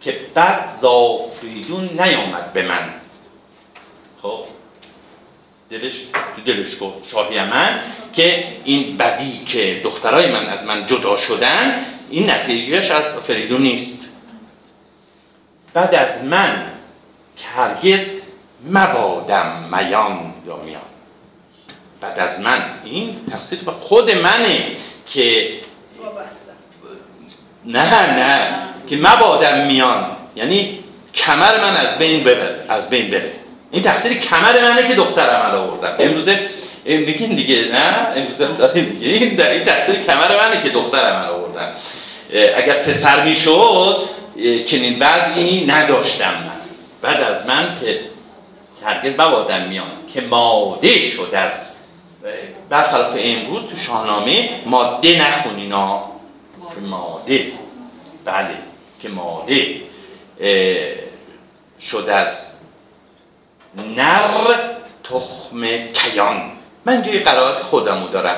که 0.02 0.20
بد 0.36 0.68
زافریدون 0.68 1.90
نیامد 2.00 2.54
به 2.54 2.62
من. 2.62 2.90
خب 4.22 4.40
دلش 5.70 6.02
تو 6.36 6.42
دلش 6.46 6.76
گفت 6.82 7.10
شاه 7.10 7.34
یمن 7.34 7.80
که 8.14 8.44
این 8.66 8.98
بدی 8.98 9.46
که 9.46 9.82
دخترای 9.84 10.32
من 10.32 10.46
از 10.46 10.64
من 10.64 10.86
جدا 10.86 11.18
شدن 11.18 11.86
این 12.10 12.30
نتیجهش 12.30 12.92
از 12.92 13.14
فریدون 13.16 13.62
نیست. 13.62 14.00
بعد 15.74 15.96
از 15.96 16.24
من 16.24 16.72
که 17.38 17.48
هرگز 17.48 18.10
مبادم 18.70 19.70
میان 19.72 20.34
یا 20.48 20.56
میان. 20.56 20.82
بعد 22.02 22.20
از 22.20 22.40
من 22.40 22.80
این 22.84 23.16
تقصیر 23.32 23.60
به 23.60 23.72
خود 23.72 24.12
منه 24.12 24.68
که 25.06 25.52
نه 27.66 28.16
نه 28.16 28.58
که 28.88 28.98
مبادم 28.98 29.68
میان. 29.68 30.16
یعنی 30.36 30.80
کمر 31.14 31.62
من 31.62 31.78
از 31.78 31.98
بین 31.98 32.24
ببر 32.24 32.56
از 32.68 32.90
بین 32.90 33.12
بره. 33.12 33.45
این 33.76 33.84
تقصیر 33.84 34.14
کمر 34.14 34.62
منه 34.62 34.88
که 34.88 34.96
دخترم 34.96 35.52
رو 35.52 35.60
آوردم. 35.60 36.06
امروزه 36.06 36.50
میگین 36.86 37.36
دیگه 37.36 37.66
نه؟ 37.66 38.08
امروزه 38.16 38.46
هم 38.48 38.56
داریم 38.56 38.86
دیگه. 38.86 39.08
این 39.08 39.36
در 39.36 39.50
این 39.50 39.64
تقصیر 39.64 39.96
کمر 39.96 40.38
منه 40.38 40.64
که 40.64 40.70
دخترم 40.70 41.26
رو 41.28 41.34
آوردم. 41.34 41.72
اگر 42.56 42.74
پسر 42.74 43.24
می‌شد 43.24 44.10
چنین 44.66 44.98
وضعی 45.00 45.66
نداشتم 45.66 46.32
من. 46.32 46.62
بعد 47.02 47.22
از 47.22 47.48
من 47.48 47.78
که 47.82 48.00
هرگز 48.86 49.14
مبادم 49.14 49.62
میان 49.62 49.92
که 50.14 50.22
ماده 50.22 51.02
شد 51.02 51.30
از 51.34 51.72
برخلاف 52.70 53.16
امروز 53.18 53.64
تو 53.64 53.76
شاهنامه 53.76 54.50
ماده 54.66 55.28
نخونینا 55.28 56.04
که 56.76 56.82
ماده. 56.82 57.46
بله 58.26 58.56
که 59.02 59.10
ماده 59.10 59.76
شد 61.82 62.10
از 62.10 62.55
نر 63.96 64.56
تخم 65.04 65.78
کیان. 65.94 66.52
من 66.86 67.04
یه 67.06 67.20
قرائت 67.20 67.60
خودمو 67.62 68.08
دارم. 68.08 68.38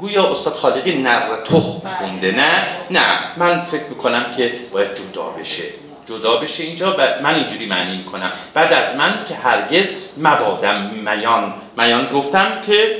گویا 0.00 0.30
استاد 0.30 0.52
خالقی 0.54 0.94
نر 0.94 1.36
تخم 1.44 1.88
خونده 1.98 2.32
نه؟ 2.32 2.66
نه. 2.90 3.18
من 3.36 3.60
فکر 3.60 3.88
می‌کنم 3.88 4.26
که 4.36 4.52
باید 4.72 4.88
جدا 4.94 5.22
بشه. 5.22 5.64
جدا 6.08 6.36
بشه 6.36 6.62
اینجا 6.64 6.96
و 6.98 7.22
من 7.22 7.34
اینجوری 7.34 7.66
معنی 7.66 7.96
می‌کنم. 7.96 8.32
بعد 8.54 8.72
از 8.72 8.96
من 8.96 9.24
که 9.28 9.34
هرگز 9.34 9.88
مبادم 10.18 10.80
میان. 10.80 11.54
میان 11.78 12.06
گفتم 12.06 12.62
که 12.66 12.98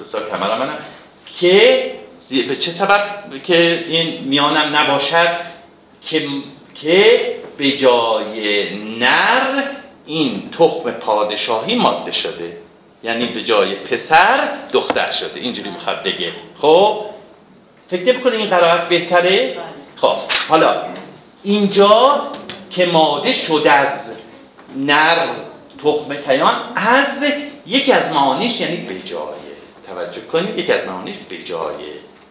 بسیار 0.00 0.30
کمرم 0.30 0.58
منم 0.58 0.78
که 1.40 1.92
زی- 2.18 2.42
به 2.42 2.56
چه 2.56 2.70
سبب 2.70 3.00
که 3.44 3.84
این 3.88 4.24
میانم 4.24 4.76
نباشد 4.76 5.28
که 6.02 6.28
که 6.74 7.20
به 7.56 7.72
جای 7.72 8.68
نر 8.98 9.62
این 10.06 10.50
تخم 10.50 10.90
پادشاهی 10.90 11.74
ماده 11.74 12.12
شده. 12.12 12.56
یعنی 13.02 13.26
به 13.26 13.42
جای 13.42 13.74
پسر 13.74 14.48
دختر 14.72 15.10
شده. 15.10 15.40
اینجوری 15.40 15.70
می‌خواد 15.70 16.02
بگه. 16.02 16.32
خب؟ 16.60 17.04
فکر 17.88 18.12
نمی‌کنی 18.12 18.36
این 18.36 18.48
قرائت 18.48 18.88
بهتره؟ 18.88 19.56
خب 19.96 20.16
حالا 20.48 20.82
اینجا 21.42 22.22
که 22.70 22.86
ماده 22.86 23.32
شده 23.32 23.72
از 23.72 24.16
نر 24.76 25.26
تخم 25.84 26.14
کیان 26.14 26.54
از 26.76 27.24
یکی 27.66 27.92
از 27.92 28.10
معانیش 28.10 28.60
یعنی 28.60 28.76
به 28.76 28.98
جای. 29.00 29.20
توجه 29.86 30.20
کنید 30.20 30.58
یکی 30.58 30.72
از 30.72 30.86
معانیش 30.86 31.16
به 31.28 31.36
جای. 31.36 31.74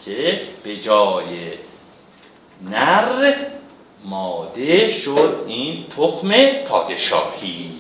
که 0.06 0.42
به 0.64 0.78
جای 0.78 1.26
نر 2.62 3.34
ماده 4.06 4.90
شد 4.90 5.46
این 5.48 5.86
تخم 5.98 6.46
پادشاهی. 6.46 7.72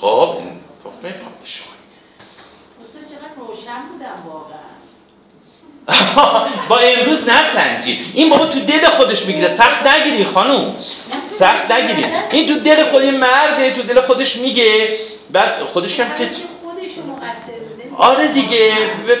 خب 0.00 0.34
این 0.38 0.60
تخم 0.84 1.02
پادشاهی. 1.02 1.68
چقدر 3.08 3.48
روشن 3.48 3.82
بودم 3.92 4.22
واقعا. 4.26 4.58
با 6.68 6.78
امروز 6.78 7.28
نسنجید 7.28 8.00
این 8.14 8.30
بابا 8.30 8.46
تو 8.46 8.60
دل 8.60 8.86
خودش 8.86 9.26
می‌گیره. 9.26 9.48
سخت 9.48 9.86
نگیری 9.86 10.24
خانوم. 10.24 10.76
سخت 11.30 11.72
نگیری. 11.72 12.04
این 12.32 12.54
تو 12.54 12.60
دل 12.60 12.84
خود 12.84 13.02
این 13.02 13.16
مرده 13.16 13.70
تو 13.70 13.82
دل 13.82 14.00
خودش 14.00 14.36
میگه. 14.36 14.88
بعد 15.30 15.62
خودش 15.62 15.96
کم 15.96 16.14
که 16.18 16.30
آره 17.96 18.28
دیگه. 18.28 18.72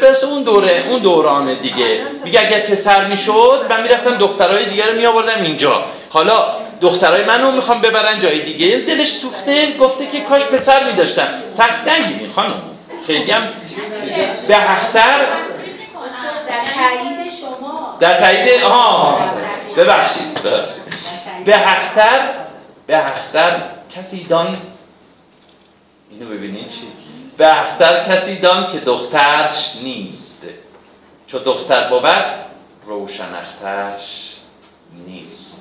بس 0.02 0.24
اون 0.24 0.42
دوره 0.42 0.84
اون 0.88 0.98
دورانه 0.98 1.54
دیگه. 1.54 2.02
میگه 2.24 2.40
اگر 2.40 2.60
پسر 2.60 3.06
می‌شد 3.06 3.66
من 3.70 3.82
می‌رفتم 3.82 4.16
دخترای 4.16 4.66
دیگه 4.66 4.86
رو 4.86 4.96
میآوردم 4.96 5.42
اینجا. 5.42 5.84
حالا 6.10 6.56
دخترای 6.80 7.24
منو 7.24 7.52
می‌خوام 7.52 7.80
ببرن 7.80 8.18
جای 8.18 8.42
دیگه. 8.42 8.76
دلش 8.76 9.12
سوخته 9.12 9.76
گفته 9.76 10.06
که 10.06 10.20
کاش 10.20 10.44
پسر 10.44 10.84
میداشتم 10.84 11.28
سخت 11.50 11.88
نگیرین 11.88 12.32
خانم. 12.32 12.62
خیلی 13.06 13.30
هم 13.30 13.48
به 14.48 14.56
استاد 14.56 15.02
در 16.48 16.64
تایید 16.64 17.32
شما. 17.40 17.96
در 18.00 18.20
تایید 18.20 18.62
آها. 18.62 19.20
ببخشید 19.76 20.40
به 21.44 21.56
هختر 21.56 22.20
به 22.86 22.98
هختر 22.98 23.62
کسی 23.96 24.24
دان 24.24 24.56
اینو 26.10 26.26
ببینید 26.30 26.70
چی؟ 26.70 26.88
به 27.36 27.48
هختر 27.48 28.04
کسی 28.04 28.36
دان 28.36 28.72
که 28.72 28.78
دخترش 28.78 29.72
نیست. 29.82 30.42
چو 31.26 31.38
دختر 31.38 31.88
بود 31.88 32.24
روشن 32.86 33.34
اخترش 33.34 34.34
نیست. 35.06 35.57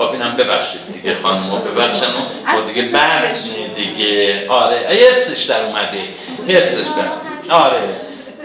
خب 0.00 0.12
اینم 0.12 0.36
ببخشید 0.36 0.80
دیگه 0.92 1.14
خانمو 1.22 1.56
ببخشن 1.56 2.06
و 2.06 2.54
با 2.54 2.60
دیگه 2.60 2.82
بحث 2.82 3.48
دیگه. 3.74 4.48
آره 4.48 4.76
حسش 4.76 5.44
در 5.44 5.64
اومده 5.64 6.08
حسش 6.48 6.86
در 6.86 7.54
آره 7.54 8.00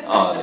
آره. 0.09 0.39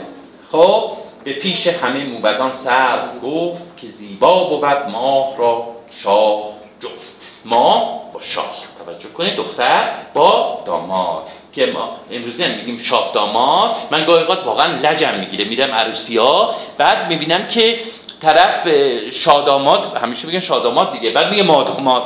خب 0.52 0.92
به 1.24 1.32
پیش 1.32 1.66
همه 1.66 2.04
موبدان 2.04 2.52
سر 2.52 2.98
گفت 3.22 3.76
که 3.76 3.88
زیبا 3.88 4.44
بود 4.44 4.64
ماه 4.64 5.36
را 5.38 5.66
شاه 6.02 6.42
جفت. 6.80 7.12
ماه 7.44 8.12
با 8.12 8.20
شاه 8.20 8.54
توجه 8.86 9.08
کنید 9.08 9.36
دختر 9.36 9.90
با 10.14 10.62
داماد. 10.66 11.22
که 11.52 11.66
ما 11.66 11.96
امروزی 12.10 12.44
هم 12.44 12.50
میگیم 12.50 12.78
شاه 12.78 13.10
داماد 13.14 13.74
من 13.90 14.04
گاهی 14.04 14.24
واقعا 14.24 14.66
لجم 14.82 15.14
می‌گیره 15.14 15.44
میرم 15.44 15.72
عروسی 15.72 16.16
ها 16.16 16.54
بعد 16.78 17.08
می‌بینم 17.08 17.46
که 17.46 17.78
طرف 18.22 18.66
اه، 18.66 19.10
شاداماد 19.10 19.96
همیشه 20.02 20.26
میگن 20.26 20.40
شاداماد 20.40 20.92
دیگه 20.92 21.10
بعد 21.10 21.30
میگه 21.30 21.42
ماداماد. 21.42 22.02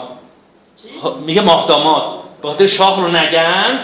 خب، 1.03 1.15
میگه 1.17 1.41
ماهداماد 1.41 2.03
خاطر 2.43 2.67
شاه 2.67 3.01
رو 3.01 3.09
نگن. 3.09 3.81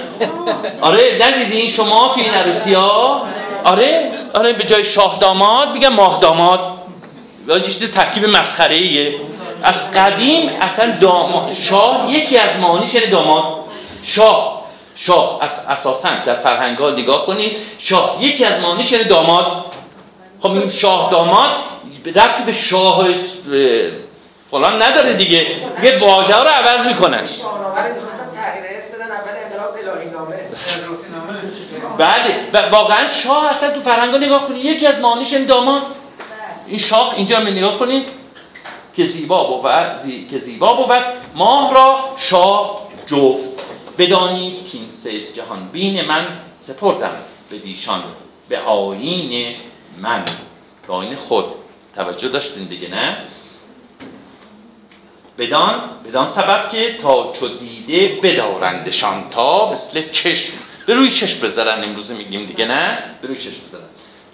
آره 0.80 1.18
ندیدین 1.20 1.70
شما 1.70 2.12
تو 2.14 2.20
این 2.20 2.34
عروسی 2.34 2.74
ها؟ 2.74 3.26
آره 3.64 4.10
آره 4.34 4.52
به 4.52 4.64
جای 4.64 4.84
شاه 4.84 5.18
داماد 5.20 5.72
میگن 5.72 5.88
ماه 5.88 6.20
داماد 6.20 6.60
یه 7.48 7.60
چیز 7.60 7.90
ترکیب 7.90 8.24
مسخره 8.24 8.74
ایه 8.74 9.14
از 9.62 9.90
قدیم 9.90 10.50
اصلا 10.60 10.92
داماد 11.00 11.52
شاه 11.52 12.06
یکی 12.12 12.38
از 12.38 12.56
معانیش 12.56 12.94
یعنی 12.94 13.06
داماد. 13.06 13.44
شاه 14.02 14.62
شاه 14.94 15.38
از 15.40 15.60
اساسا 15.68 16.08
در 16.24 16.34
فرهنگ 16.34 16.78
ها 16.78 16.90
نگاه 16.90 17.26
کنید 17.26 17.56
شاه 17.78 18.16
یکی 18.20 18.44
از 18.44 18.60
معانیش 18.60 18.92
یعنی 18.92 19.04
داماد. 19.04 19.64
خب 20.42 20.68
شاه 20.70 21.10
داماد 21.10 21.50
ربطی 22.06 22.42
به 22.46 22.52
شاه 22.52 22.98
اه، 23.00 23.06
فلان 24.50 24.82
نداره 24.82 25.12
دیگه. 25.12 25.46
یه 25.82 25.98
واژه 26.00 26.36
رو 26.36 26.48
عوض 26.48 26.86
می‌کنن 26.86 27.22
بله 31.98 32.48
و 32.52 32.70
واقعا 32.70 33.06
شاه 33.06 33.50
اصلا 33.50 33.70
تو 33.70 33.80
فرهنگا 33.80 34.18
نگاه 34.18 34.48
کنید 34.48 34.64
یکی 34.64 34.86
از 34.86 34.98
معانیش 34.98 35.32
این 35.32 35.46
داماد 35.46 35.82
این 36.66 36.78
شاه 36.78 37.14
اینجا 37.16 37.40
می 37.40 37.50
نگاه 37.50 37.78
کنید 37.78 38.08
که 38.96 39.04
زیبا 39.04 39.44
بود 39.44 40.00
زی... 40.00 40.26
که 40.30 40.38
زیبا 40.38 40.72
بود. 40.72 41.02
ماه 41.34 41.74
را 41.74 41.98
شاه 42.16 42.82
جفت. 43.06 43.62
بدانید 43.98 44.68
که 44.68 44.78
این 44.78 44.90
سه 44.90 45.32
جهان 45.32 45.68
بین 45.72 46.04
من 46.04 46.26
سپردم 46.56 47.12
به 47.50 47.58
دیشان 47.58 48.02
به 48.48 48.58
آیین 48.58 49.54
من. 49.98 50.24
به 50.86 50.92
آیین 50.92 51.16
خود 51.16 51.44
توجه 51.94 52.28
داشتین 52.28 52.64
دیگه 52.64 52.88
نه؟ 52.88 53.16
بدان 55.38 55.80
بدان 56.08 56.26
سبب 56.26 56.70
که 56.70 56.96
تا 57.02 57.32
چو 57.32 57.48
دیده 57.48 58.20
بدارندشان 58.22 59.30
تا 59.30 59.72
مثل 59.72 60.10
چشم. 60.10 60.52
به 60.86 60.94
روی 60.94 61.10
چشم 61.10 61.40
بذارن 61.40 61.84
امروزه 61.84 62.14
میگیم 62.14 62.46
دیگه 62.46 62.64
نه؟ 62.64 62.98
به 63.22 63.28
روی 63.28 63.36
چشم 63.36 63.60
بذارن. 63.68 63.84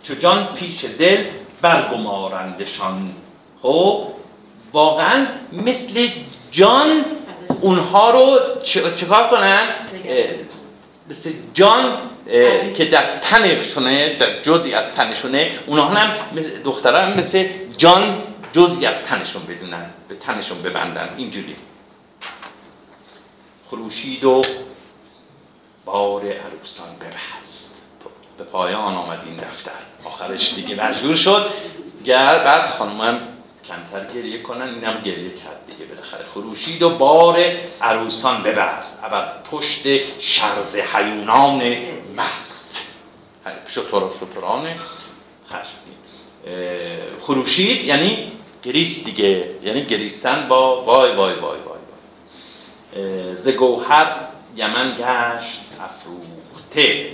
چو 0.03 0.15
جان 0.15 0.47
پیش 0.47 0.85
دل 0.99 1.25
برگمارندشان. 1.63 3.13
خب 3.63 4.07
واقعا 4.73 5.27
مثل 5.53 6.09
جان 6.51 7.05
اونها 7.61 8.11
رو 8.11 8.39
چکار 8.97 9.31
کنن؟ 9.31 9.69
مثل 11.11 11.33
جان 11.55 11.99
که 12.75 12.85
در 12.85 13.19
تنشونه 13.19 14.17
در 14.17 14.43
جزی 14.43 14.75
از 14.75 14.93
تنشونه 14.93 15.51
اونها 15.67 15.87
هم 15.87 16.15
دخترها 16.65 17.01
هم 17.01 17.19
مثل 17.19 17.49
جان 17.77 18.23
جزی 18.53 18.87
از 18.87 18.95
تنشون 18.95 19.43
بدونن 19.43 19.87
به 20.09 20.15
تنشون 20.15 20.63
ببندن 20.63 21.09
اینجوری. 21.17 21.57
خروشید 23.71 24.25
و 24.25 24.43
بار 25.85 26.23
عروسان 26.23 26.89
ببست 27.01 27.75
به 28.39 28.45
پایان 28.45 28.95
آمد 28.95 29.23
این 29.27 29.37
دفتر. 29.37 29.71
آخرش 30.05 30.55
دیگه 30.55 30.85
مجبور 30.85 31.15
شد. 31.15 31.51
گر 32.05 32.39
بعد 32.45 32.67
خانمم 32.67 33.21
کمتر 33.69 34.15
گریه 34.15 34.43
کنن 34.43 34.75
اینم 34.75 35.01
گریه 35.05 35.31
کرد 35.31 35.67
دیگه 35.71 35.85
بالاخره. 35.85 36.25
خروشید 36.35 36.83
و 36.83 36.91
بار 36.91 37.39
عروسان 37.81 38.43
ببست 38.43 39.05
اول 39.05 39.25
پشت 39.51 39.87
شرز 40.21 40.77
حیونان 40.77 41.63
مست. 42.19 42.95
شطور 43.67 44.13
شطوران. 44.21 44.67
خشمگین 45.49 45.99
اه، 46.47 47.21
خروشید 47.21 47.85
یعنی 47.85 48.33
گریست 48.63 49.05
دیگه. 49.05 49.51
یعنی 49.63 49.85
گریستن 49.85 50.49
با 50.49 50.85
وای 50.85 51.15
وای 51.15 51.35
وای 51.35 51.61
وای, 51.61 51.79
وای. 52.97 53.35
ز 53.37 53.49
گوهر 53.49 54.17
یمن 54.57 54.95
گشت 54.95 55.61
افروخته. 55.81 57.11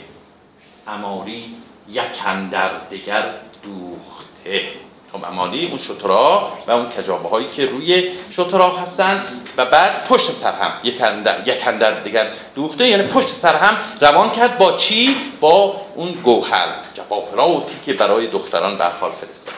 اماری 0.86 1.56
یک 1.88 2.26
اندر 2.26 2.78
دگر 2.90 3.34
دوخته. 3.62 4.83
خب 5.14 5.24
امالی 5.24 5.66
اون 5.66 5.78
شترا 5.78 6.52
و 6.66 6.70
اون 6.70 6.90
کجابه 6.90 7.28
هایی 7.28 7.46
که 7.52 7.66
روی 7.66 8.10
شترا 8.32 8.70
هستن 8.70 9.22
و 9.56 9.64
بعد 9.64 10.04
پشت 10.04 10.32
سر 10.32 10.52
هم 10.52 10.72
یک 10.84 11.02
اندر, 11.66 11.90
دیگر 11.90 12.30
دوخته 12.54 12.88
یعنی 12.88 13.02
پشت 13.02 13.28
سر 13.28 13.56
هم 13.56 13.76
روان 14.00 14.30
کرد 14.30 14.58
با 14.58 14.72
چی؟ 14.72 15.16
با 15.40 15.80
اون 15.94 16.12
گوهر 16.12 16.68
جواهراتی 16.94 17.76
که 17.86 17.92
برای 17.92 18.26
دختران 18.26 18.76
در 18.76 18.90
حال 18.90 19.10
فرستادن 19.10 19.56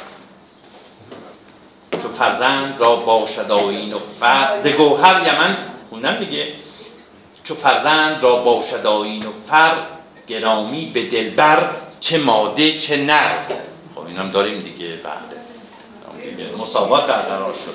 چو 2.02 2.08
فرزند 2.08 2.80
را 2.80 2.96
باشد 2.96 3.50
آیین 3.50 3.94
و 3.94 3.98
فر 4.20 4.60
ز 4.60 4.66
گوهر 4.66 5.26
یمن 5.26 5.56
خوندم 5.90 6.16
دیگه. 6.16 6.52
چو 7.44 7.54
فرزند 7.54 8.22
را 8.22 8.36
باشد 8.36 8.86
آیین 8.86 9.26
و 9.26 9.30
فر 9.46 9.72
گرامی 10.26 10.86
به 10.86 11.08
دلبر 11.08 11.70
چه 12.00 12.18
ماده 12.18 12.78
چه 12.78 12.96
نر. 12.96 13.38
خب 13.94 14.06
اینم 14.06 14.30
داریم 14.30 14.60
دیگه 14.60 14.86
بله. 14.86 15.35
دیگه. 16.30 16.50
مساوات 16.58 17.06
برقرار 17.06 17.52
شد. 17.52 17.74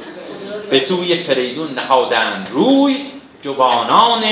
به 0.70 0.80
سوی 0.80 1.24
فریدون 1.24 1.74
نهادند 1.74 2.50
روی 2.52 3.06
جوانان 3.42 4.24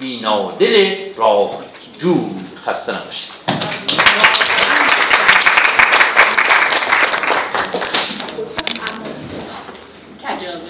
بینادل 0.00 0.94
راه 1.16 1.50
جوی 1.98 2.30
خسته 2.66 2.92
نباشید. 2.92 3.42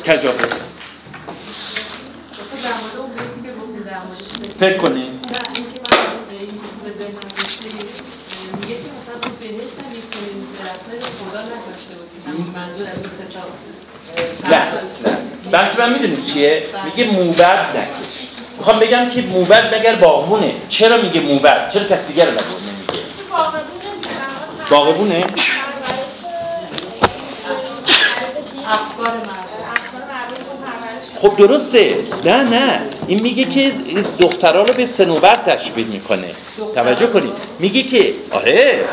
کجابه 0.07 0.39
در 2.63 2.73
مورد 2.81 2.97
اون 2.99 3.11
بیتی 3.11 3.43
که 3.43 3.53
گفتیم 3.61 3.83
در 3.83 3.99
موردش 3.99 4.57
فکر 4.61 4.79
کنین 4.79 5.03
نه 5.03 5.39
اینکه 5.55 5.79
من 5.91 5.99
به 6.29 6.37
این 6.41 6.51
چیز 6.51 6.77
به 6.85 6.91
ذهنم 6.99 7.29
رسید 7.37 7.73
بهشت 9.41 9.79
هم 9.79 9.93
یک 9.99 10.11
چنین 10.11 10.47
درختای 10.65 11.01
خدا 11.01 11.41
نکاشته 11.43 11.95
بودیم 11.95 12.22
منظور 12.39 12.87
از 12.87 12.97
این 12.97 13.11
سه 13.19 13.39
تا 13.39 13.41
نه 14.49 14.57
نه. 14.57 15.19
بحث 15.51 15.79
من 15.79 15.93
می‌دونی 15.93 16.23
چیه؟ 16.23 16.63
میگه 16.85 17.11
موبد 17.13 17.77
نکش. 17.77 18.09
می‌خوام 18.59 18.79
بگم 18.79 19.11
که 19.11 19.23
موبد 19.23 19.75
مگر 19.75 19.95
باغبونه. 19.95 20.55
چرا 20.69 20.97
میگه 20.97 21.21
موبد؟ 21.21 21.69
چرا 21.69 21.85
کس 21.85 22.07
دیگر 22.07 22.27
رو 22.27 22.33
نمیگه؟ 22.33 23.05
باغبونه؟ 24.71 25.25
خب 31.21 31.37
درسته. 31.37 31.97
نه 32.25 32.37
نه. 32.37 32.81
این 33.07 33.23
میگه 33.23 33.45
که 33.45 33.73
دخترها 34.19 34.63
رو 34.63 34.75
به 34.75 34.87
سنوبر 34.87 35.35
تشبیه 35.35 35.87
می‌کنه. 35.87 36.31
توجه 36.75 37.07
کنید 37.07 37.33
میگه 37.59 37.83
که 37.83 38.15
آره. 38.31 38.85